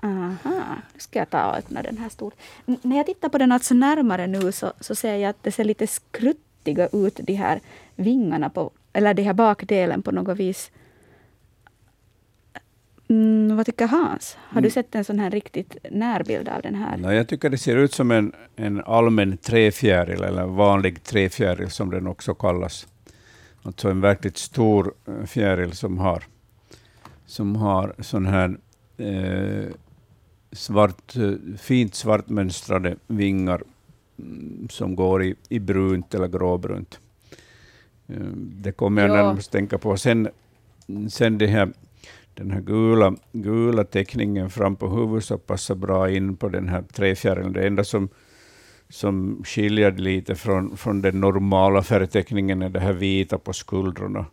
[0.02, 2.32] Aha, nu ska jag ta och öppna den här stor.
[2.66, 5.52] N- när jag tittar på den alltså närmare nu så, så ser jag att det
[5.52, 7.60] ser lite skruttiga ut, de här
[7.96, 10.70] vingarna, på, eller de här bakdelen på något vis.
[13.08, 14.36] Mm, vad tycker Hans?
[14.40, 16.96] Har du sett en sån här riktigt närbild av den här?
[16.96, 21.90] Nej, jag tycker det ser ut som en, en allmän träfjäril, eller vanlig träfjäril som
[21.90, 22.86] den också kallas.
[23.62, 26.22] Alltså en verkligt stor eh, fjäril som har,
[27.26, 28.56] som har sån här
[28.96, 29.68] eh,
[30.52, 33.62] svart, eh, fint svartmönstrade vingar
[34.18, 36.98] mm, som går i, i brunt eller gråbrunt.
[38.08, 39.14] Eh, Det kommer jag Ja.
[39.22, 39.96] närmast tänka på.
[39.96, 40.28] Sen,
[41.10, 41.72] sen det här,
[42.34, 46.82] den här gula, gula teckningen fram på huvudet så passar bra in på den här
[46.82, 47.52] träfjärilen.
[47.52, 48.08] Det enda som,
[48.88, 54.26] som skiljer lite från, från den normala färgteckningen är det här vita på skuldrorna.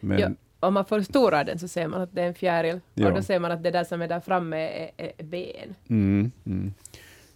[0.00, 0.28] Men, Ja,
[0.60, 2.80] om man förstorar den så ser man att det är en fjäril.
[2.94, 3.08] Ja.
[3.08, 5.74] Och då ser man att det där som är där framme är, är, ben.
[5.88, 6.74] mm, mm.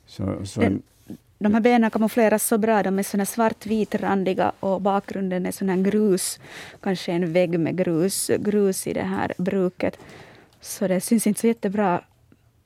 [0.06, 0.82] Så, så en,
[1.38, 2.82] de här benen kamoufleras så bra.
[2.82, 6.40] De är såna svartvitrandiga och bakgrunden är sån här grus.
[6.80, 9.98] Kanske en vägg med grus, grus i det här bruket.
[10.60, 12.04] Så det syns inte så jättebra.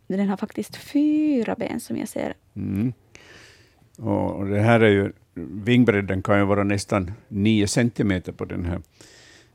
[0.06, 2.34] Den har faktiskt fyra ben som jag ser.
[2.56, 2.92] mm.
[3.98, 5.12] och, det här är ju,
[5.64, 8.80] vingbredden kan ju vara nästan nio centimeter på den här.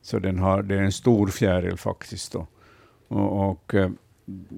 [0.02, 2.32] Så den har, det är en stor fjäril faktiskt.
[2.32, 2.48] Då.
[3.08, 3.90] Och, och eh,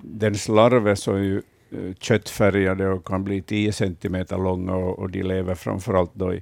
[0.03, 1.41] dens larver så är ju
[1.99, 6.41] köttfärgade och kan bli 10 centimeter långa och, och de lever framförallt då i,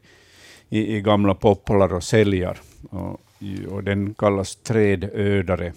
[0.69, 2.57] i, i gamla popplar och säljar.
[2.89, 3.21] Och,
[3.69, 5.73] och den kallas trädödare,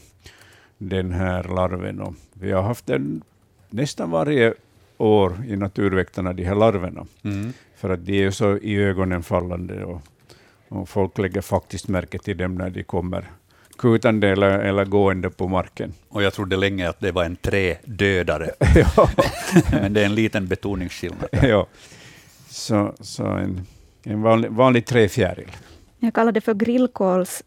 [0.79, 2.01] den här larven.
[2.01, 3.23] Och vi har haft den
[3.70, 4.55] nästan varje
[4.99, 7.07] år i Naturväktarna, de här larverna.
[7.23, 7.53] Mm.
[7.77, 10.01] För att de är så i ögonen fallande och,
[10.69, 13.31] och folk lägger faktiskt märke till dem när de kommer
[13.79, 15.93] kutande eller, eller gående på marken.
[16.09, 18.51] Och jag trodde länge att det var en trädödare,
[19.71, 21.29] men det är en liten betoningsskillnad.
[21.43, 21.67] ja.
[22.51, 23.67] Så, så en,
[24.03, 25.51] en vanlig, vanlig träfjäril.
[25.99, 27.43] Jag kallar det för grillkåls,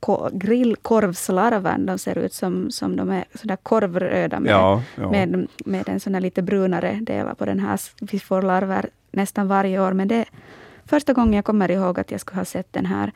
[0.00, 1.86] ko, grillkorvslarven.
[1.86, 5.10] De ser ut som, som de är sådär korvröda med, Ja, ja.
[5.10, 7.80] med, med en sån här lite brunare del på den här.
[8.00, 9.92] Vi får larver nästan varje år.
[9.92, 10.26] Men det är
[10.86, 13.12] första gången jag kommer ihåg att jag skulle ha sett den här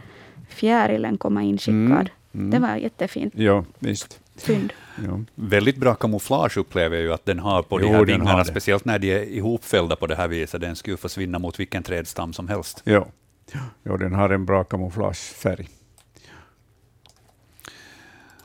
[0.48, 1.76] fjärilen komma inskickad.
[1.90, 2.50] Mm, mm.
[2.50, 3.34] Det var jättefint.
[3.36, 4.20] Ja, visst.
[4.36, 4.72] Synd.
[5.06, 5.20] Ja.
[5.34, 8.44] Väldigt bra kamouflage upplever jag ju att den har på de Jo, här den vingarna,
[8.44, 10.60] speciellt när de är ihopfällda på det här viset.
[10.60, 12.82] Den skulle försvinna mot vilken trädstam som helst.
[12.84, 13.06] Ja.
[13.82, 15.68] ja, den har en bra kamouflagefärg.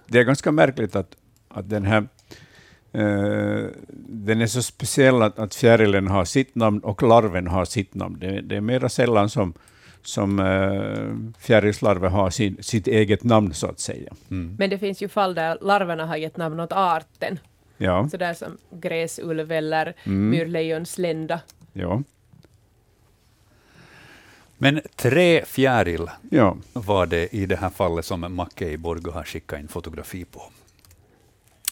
[0.07, 1.15] Det är ganska märkligt att,
[1.47, 2.07] att den här
[2.91, 3.65] eh,
[4.07, 8.19] den är så speciell att, att fjärilen har sitt namn och larven har sitt namn.
[8.19, 9.53] Det, det är mera sällan som,
[10.03, 14.14] som uh, fjärilslarver har sin, sitt eget namn, så att säga.
[14.32, 14.56] Mm.
[14.60, 17.40] Men det finns ju fall där larverna har gett namn åt arten.
[17.78, 20.30] Ja, Sådär som gräsulv eller Mm.
[20.30, 21.40] myrlejonslända.
[21.73, 22.02] ja,
[24.57, 26.57] Men träfjäril ja.
[26.73, 30.41] var det i det här fallet som Macke i Borgå har skickat in fotografi på.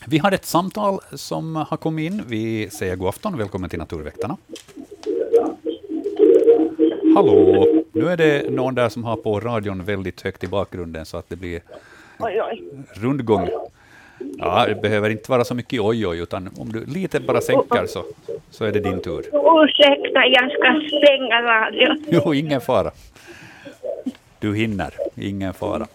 [0.08, 2.24] Vi har ett samtal som har kommit in.
[2.28, 4.38] Vi säger god afton och välkommen till Naturväktarna.
[7.16, 7.66] Hallå!
[7.92, 11.30] Nu är det någon där som har på radion väldigt högt i bakgrunden så att
[11.30, 11.62] det blir
[12.20, 12.64] Oj, oj.
[12.94, 13.50] rundgång.
[14.38, 17.86] Ja, det behöver inte vara så mycket oj oj, utan om du lite bara sänker
[17.86, 18.04] så,
[18.50, 19.20] så är det din tur.
[19.64, 22.06] Ursäkta, jag ska stänga radion.
[22.26, 22.92] Jo, ingen fara.
[24.40, 25.88] Du hinner, ingen fara.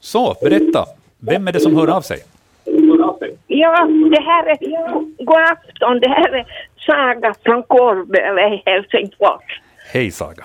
[0.00, 0.86] Så, berätta.
[1.18, 2.18] Vem är det som hör av sig?
[3.46, 4.56] Ja, det här är
[5.24, 6.00] god afton.
[6.00, 6.46] Det här är
[6.86, 9.60] Saga från Kårböle i Helsingfors.
[9.92, 10.44] Hej Saga.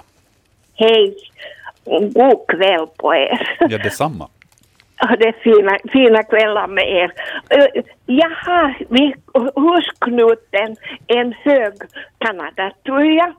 [0.74, 1.16] Hej.
[1.86, 3.58] God kväll på er.
[3.60, 4.30] Ja, detsamma.
[4.98, 7.12] Ja, det är fina, fina kvällar med er.
[8.06, 9.14] Jag har vid
[9.56, 10.76] husknuten
[11.08, 11.74] en hög
[12.18, 13.34] Kanadatröja.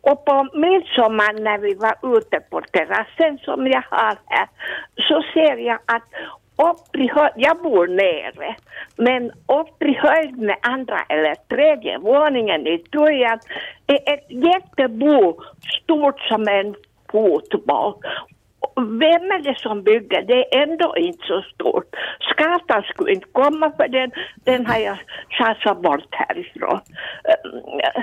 [0.00, 4.48] Och på midsommar när vi var ute på terrassen som jag har här
[4.96, 6.08] så ser jag att
[6.56, 8.56] upp i jag bor nere,
[8.96, 13.38] men upp i höjd med andra eller tredje våningen i tröjan
[13.86, 15.42] är ett jättebo
[15.82, 16.74] stort som en
[17.10, 17.94] fotboll.
[18.76, 20.22] Vem är det som bygger?
[20.22, 21.96] Det är ändå inte så stort.
[22.20, 24.10] Skatan skulle inte komma för den,
[24.44, 24.98] den har jag
[25.28, 26.80] chansat bort härifrån.
[27.24, 28.02] Eh,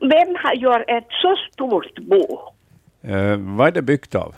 [0.00, 2.38] Vem har gjort ett så stort bo?
[3.02, 4.34] Eh, vad är det byggt av?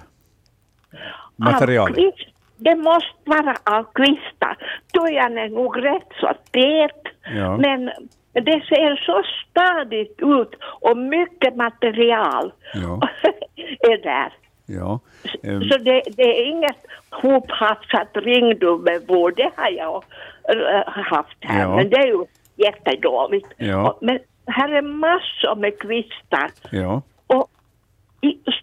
[1.37, 1.91] Material?
[1.91, 2.38] Av kvist.
[2.61, 4.57] Det måste vara av kvistar.
[4.93, 7.03] Tröjan är nog rätt så tät,
[7.37, 7.57] Ja.
[7.57, 7.85] men
[8.33, 13.01] det ser så stadigt ut och mycket material Ja.
[13.81, 14.33] är där.
[14.67, 15.01] ja.
[15.43, 16.77] Eh, Så det, det är inget
[17.11, 20.05] hophafsat ringdubbelbord, det har jag
[20.49, 21.77] eh, haft här, Ja.
[21.77, 22.25] men det är ju
[22.57, 23.49] jättedåligt.
[23.57, 23.99] Ja.
[24.01, 27.03] Men här är massor med kvistar ja.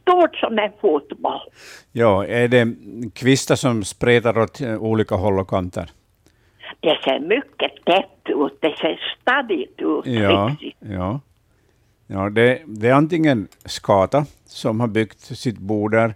[0.02, 1.40] Stort som en fotboll.
[1.92, 2.68] ja, är det
[3.14, 5.90] kvistar som spretar åt eh, olika håll och kanter?
[6.80, 10.06] Det ser mycket tätt ut, det ser stadigt ut.
[10.06, 10.90] Ja, riktigt.
[10.92, 11.20] ja.
[12.08, 16.14] ja det, det är antingen skata som har byggt sitt bo där,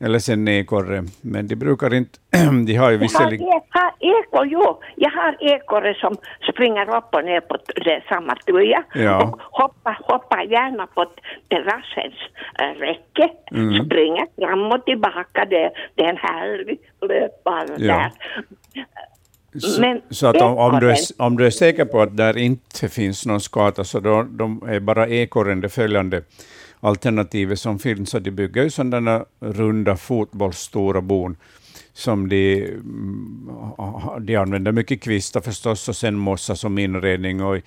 [0.00, 1.04] eller sen ekorre.
[1.20, 2.18] Men de brukar inte...
[2.66, 3.46] de har ju visserligen...
[3.46, 4.80] jag har ekor, jo.
[4.96, 6.16] Jag har ekorre som
[6.52, 9.22] springer upp och ner på det samma tröja Ja.
[9.22, 11.06] och hoppar, hoppar gärna på
[11.48, 12.14] terrassens
[12.60, 13.30] äh, räcke.
[13.50, 13.84] Mm.
[13.84, 17.94] Springer fram och tillbaka, det, det är en härlig löpbana Ja.
[17.94, 18.12] där.
[19.58, 22.38] Så, Men så att om, om, du är, om du är säker på att där
[22.38, 26.22] inte finns någon skata, så då de är bara ekorren det följande
[26.86, 28.10] alternativet som finns.
[28.10, 31.36] Så de bygger ju sådana runda fotbollsstora bon
[31.92, 33.50] som de, mm,
[34.20, 37.62] de använder mycket kvistar förstås och sen mossa som inredning och i,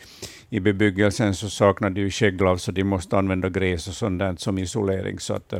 [0.49, 4.35] i bebyggelsen så saknar de ju skägglav så de måste använda gräs och sånt där
[4.37, 5.19] som isolering.
[5.19, 5.53] Så att,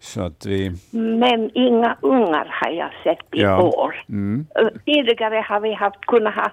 [0.00, 0.72] så att vi...
[0.90, 3.62] Men inga ungar har jag sett i Ja.
[3.62, 4.04] år.
[4.08, 4.46] Mm.
[4.84, 6.50] Tidigare har vi haft, kunnat ha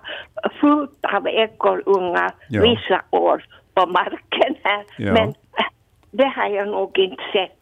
[0.62, 2.62] fullt av ekorrungar Ja.
[2.62, 4.84] vissa år på marken här.
[4.98, 5.14] Ja.
[5.14, 5.34] Men
[6.12, 7.58] det har jag nog inte sett.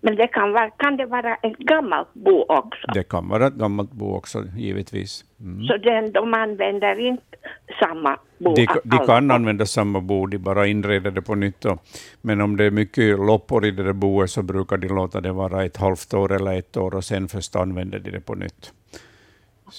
[0.00, 2.86] Men det kan, vara, kan det vara ett gammalt bo också?
[2.94, 5.24] Det kan vara ett gammalt bo också, givetvis.
[5.40, 5.66] Mm.
[5.66, 7.36] Så den, de använder inte
[7.80, 8.54] samma bo?
[8.54, 11.60] De, de alla kan använda samma bo, de bara inreder det på nytt.
[11.60, 11.78] Då.
[12.22, 15.32] Men om det är mycket loppor i det där boet så brukar de låta det
[15.32, 18.72] vara ett halvt år eller ett år och sen först använder de det på nytt.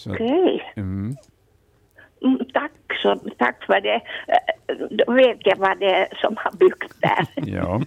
[0.08, 0.74] Okej.
[0.76, 1.16] mm.
[2.24, 2.72] Mm, tack,
[3.02, 4.02] så, tack för det.
[4.90, 7.26] Då vet jag vad det är som har byggt där.
[7.56, 7.82] ja.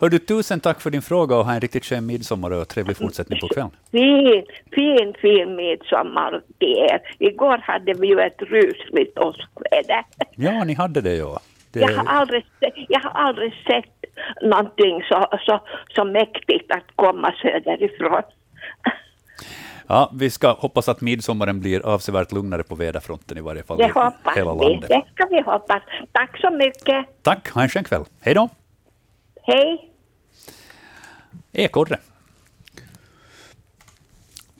[0.00, 2.96] Hör du, tusen tack för din fråga och ha en riktigt skön midsommar och trevlig
[2.96, 3.70] fortsättning på kvällen.
[3.90, 7.00] Fin, fin, fin midsommar till er.
[7.18, 10.04] Igår hade vi ju ett rusligt åskväder.
[10.40, 11.40] Ja, ni hade det ja.
[11.72, 12.44] Det, Jag har aldrig,
[12.88, 13.98] jag har aldrig sett
[14.42, 15.60] någonting så, så,
[15.94, 18.22] så mäktigt att komma söderifrån.
[19.88, 23.84] Ja, vi ska hoppas att midsommaren blir avsevärt lugnare på väderfronten i varje fall Det
[23.84, 24.60] i hoppas hela vi.
[24.60, 24.88] landet.
[24.88, 25.82] Det ska vi hoppas.
[26.12, 27.06] Tack så mycket.
[27.22, 28.04] Tack, ha en skön kväll.
[28.20, 28.48] Hej då!
[29.42, 29.90] Hej.
[31.52, 31.98] Ekorre.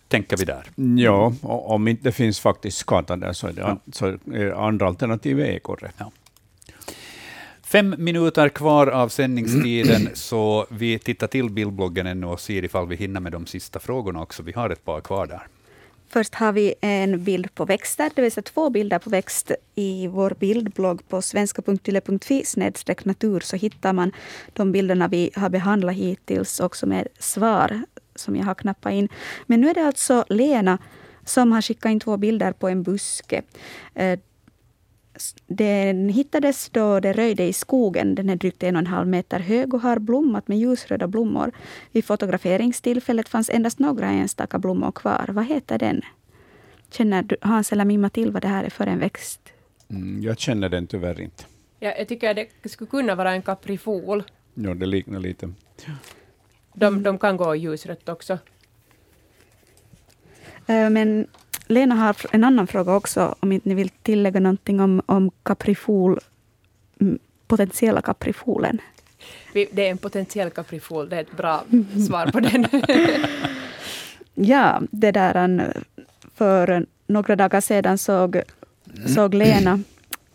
[0.09, 0.63] Tänker vi där.
[1.05, 4.67] ja, och om inte det finns faktiskt skata där så är, det, an- så är
[4.67, 5.91] andra alternativ är ekorre.
[5.99, 6.11] Ja.
[7.69, 12.97] Fem minuter kvar av sändningstiden, så vi tittar till bildbloggen ännu och ser ifall vi
[12.97, 14.43] hinner med de sista frågorna också.
[14.43, 15.47] Vi har ett par kvar där.
[16.09, 19.53] Först har vi en bild på växter, det vill säga två bilder på växt.
[19.75, 22.45] I vår bildblogg på svenska.yle.fi
[23.05, 24.13] natur så hittar man
[24.53, 27.83] de bilderna vi har behandlat hittills också med svar
[28.15, 29.09] som jag har knappat in.
[29.47, 30.79] Men nu är det alltså Lena
[31.25, 33.43] som har skickat in två bilder på en buske.
[33.95, 34.19] Eh,
[35.47, 38.15] den hittades då det röjde i skogen.
[38.15, 41.53] Den är drygt en och en halv meter hög och har blommat med ljusröda blommor.
[41.93, 45.25] Vid fotograferingstillfället fanns endast några enstaka blommor kvar.
[45.29, 46.03] Vad heter den?
[46.91, 49.41] Känner du, Hans eller Mimma till vad det här är för en växt?
[49.91, 51.45] Mm, jag känner den tyvärr inte.
[51.81, 54.23] Ja, jag tycker att det skulle kunna vara en kaprifol.
[54.55, 55.53] Ja, det liknar lite.
[56.75, 58.39] De, de kan gå ljusrött också.
[60.67, 61.27] Men
[61.69, 66.19] Lena har en annan fråga också, om inte ni vill tillägga någonting om, om kaprifol,
[67.01, 68.81] mm, potentiella kaprifolen.
[69.53, 71.65] Det är en potentiell kaprifol, det är ett bra
[72.09, 72.67] svar på den.
[74.41, 75.63] Ja, det där en,
[76.35, 78.43] för några dagar sedan såg,
[79.07, 79.81] såg Lena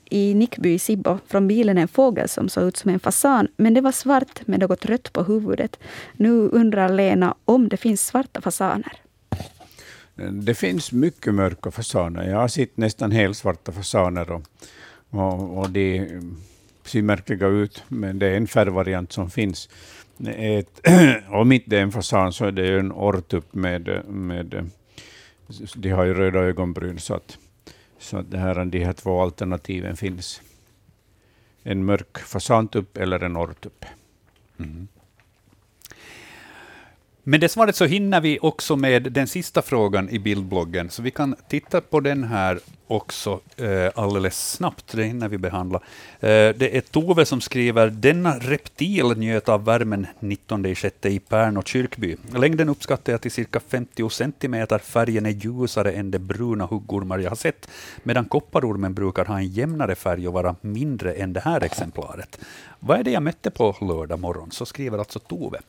[0.09, 3.73] i Nickby i Sibbo från bilen en fågel som såg ut som en fasan, men
[3.73, 5.79] det var svart med något rött på huvudet.
[6.13, 9.02] Nu undrar Lena om det finns svarta fasaner.
[10.15, 12.29] Det finns mycket mörka fasaner.
[12.29, 14.43] Jag har sett nästan helsvarta fasaner och,
[15.09, 16.07] och, och de
[16.83, 19.69] ser märkliga ut, men det är en färgvariant som finns.
[20.17, 20.81] Det Ett,
[21.29, 24.69] om inte det är en fasan så är det en orrtupp med, med
[25.75, 27.37] de har ju röda ögonbryn, så att,
[27.99, 30.41] så att det här, de här två alternativen finns.
[31.63, 33.85] En mörk fasantupp eller en orrtupp.
[34.59, 34.87] Mm.
[37.25, 41.11] Med det svaret så hinner vi också med den sista frågan i bildbloggen, så vi
[41.11, 44.91] kan titta på den här också eh, alldeles snabbt.
[44.91, 45.77] Det hinner vi behandla.
[46.19, 51.19] Eh, det är Tove som skriver ”Denna reptil njöt av värmen 19 i sjätte i
[51.19, 52.17] Pärno kyrkby.
[52.35, 54.77] Längden uppskattar jag till cirka 50 centimeter.
[54.77, 57.69] Färgen är ljusare än de bruna huggormar jag har sett,
[58.03, 62.39] medan kopparormen brukar ha en jämnare färg och vara mindre än det här exemplaret.
[62.79, 65.59] Vad är det jag mötte på lördag morgon?” Så skriver alltså Tove.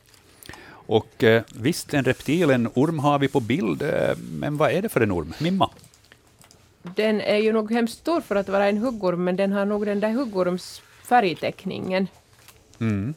[0.85, 4.81] Och eh, visst, en reptil, en orm har vi på bild, eh, men vad är
[4.81, 5.33] det för en orm?
[5.39, 5.69] Mimma?
[6.81, 9.85] Den är ju nog hemskt stor för att vara en huggorm, men den har nog
[9.85, 12.07] den där huggorms färgteckningen.
[12.79, 13.13] Mm.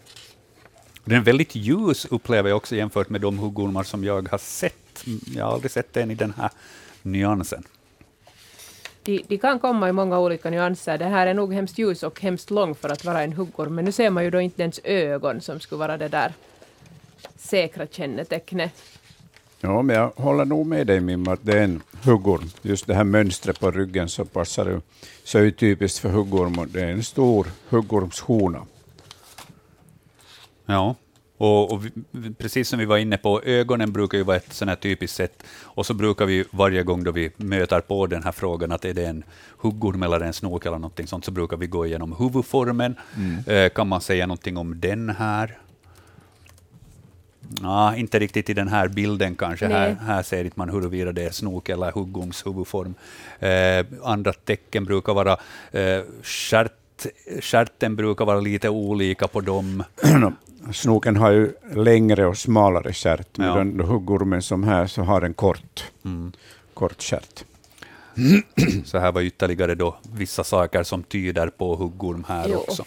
[1.04, 5.04] Den är väldigt ljus upplever jag också jämfört med de huggormar som jag har sett.
[5.34, 6.50] Jag har aldrig sett en i den här
[7.02, 7.62] nyansen.
[9.02, 10.98] De, de kan komma i många olika nyanser.
[10.98, 13.84] Det här är nog hemskt ljus och hemskt lång för att vara en huggorm, men
[13.84, 16.32] nu ser man ju då inte ens ögon som skulle vara det där
[17.36, 18.72] säkra kännetecknet.
[19.60, 22.50] Ja, men jag håller nog med dig Mimma, att det är en huggorm.
[22.62, 24.80] Just det här mönstret på ryggen så passar det,
[25.24, 26.58] så är det typiskt för huggorm.
[26.58, 28.66] och Det är en stor huggormshona.
[30.66, 30.94] Ja,
[31.38, 34.68] och, och vi, precis som vi var inne på, ögonen brukar ju vara ett sånt
[34.68, 35.42] här typiskt sätt.
[35.62, 38.94] Och så brukar vi varje gång då vi möter på den här frågan, att är
[38.94, 39.24] det en
[39.58, 42.96] huggorm eller en snok eller någonting sånt, så brukar vi gå igenom huvudformen.
[43.16, 43.64] Mm.
[43.64, 45.58] Eh, kan man säga någonting om den här?
[47.62, 49.68] Ja, inte riktigt i den här bilden kanske.
[49.68, 49.78] Nej.
[50.00, 52.94] Här, här ser man huruvida det är snok eller huggorms huvudform.
[53.40, 55.32] Eh, andra tecken brukar vara
[55.72, 56.72] eh, stjärt,
[57.40, 59.82] stjärten brukar vara lite olika på dem.
[60.72, 63.42] Snoken har ju längre och smalare stjärt, Ja.
[63.64, 66.32] medan huggormen som här så har en kort, Mm.
[66.74, 67.44] kort stjärt.
[68.84, 72.56] Så här var ytterligare då vissa saker som tyder på huggorm här Jo.
[72.58, 72.84] också.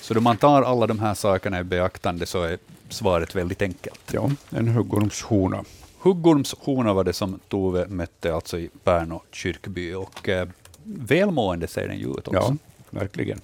[0.00, 2.58] Så då man tar alla de här sakerna i beaktande så är
[2.88, 4.12] svaret väldigt enkelt.
[4.12, 5.64] Ja, en huggormshona.
[5.98, 10.48] Huggormshona var det som Tove mötte alltså i Pärno kyrkby och eh,
[10.84, 12.30] välmående ser den ju ut också.
[12.30, 12.56] Ja,
[12.90, 13.40] verkligen.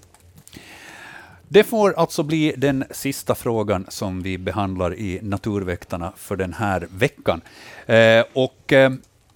[1.48, 6.88] Det får alltså bli den sista frågan som vi behandlar i Naturväktarna för den här
[6.90, 7.40] veckan.
[7.86, 8.92] Eh, och eh,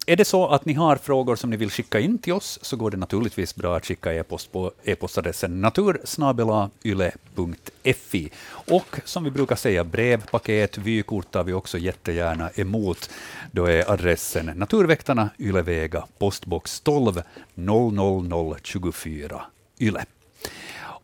[0.07, 2.77] är det så att ni har frågor som ni vill skicka in till oss, så
[2.77, 8.31] går det naturligtvis bra att skicka e-post på e-postadressen natursnabelayle.fi.
[8.49, 13.11] Och som vi brukar säga, brev, paket, vykort tar vi också jättegärna emot.
[13.53, 17.23] Då är adressen Naturväktarna, Ylevega, postbox 12
[17.55, 19.43] 00024
[19.81, 20.05] Yle.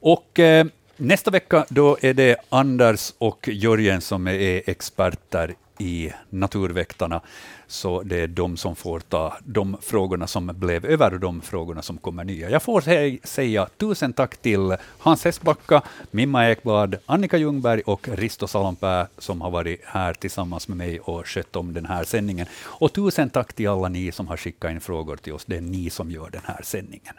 [0.00, 0.66] Och eh,
[0.96, 7.20] nästa vecka då är det Anders och Jörgen som är experter i Naturväktarna.
[7.66, 11.82] Så det är de som får ta de frågorna som blev över och de frågorna
[11.82, 12.50] som kommer nya.
[12.50, 12.80] Jag får
[13.26, 19.50] säga tusen tack till Hans Hessbacka, Mimma Ekblad, Annika Ljungberg och Risto Salonpää som har
[19.50, 22.46] varit här tillsammans med mig och skött om den här sändningen.
[22.62, 25.44] Och tusen tack till alla ni som har skickat in frågor till oss.
[25.44, 27.14] Det är ni som gör den här sändningen.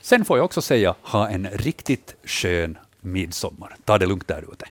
[0.00, 3.76] Sen får jag också säga, ha en riktigt skön midsommar.
[3.84, 4.56] Ta det lugnt där ute.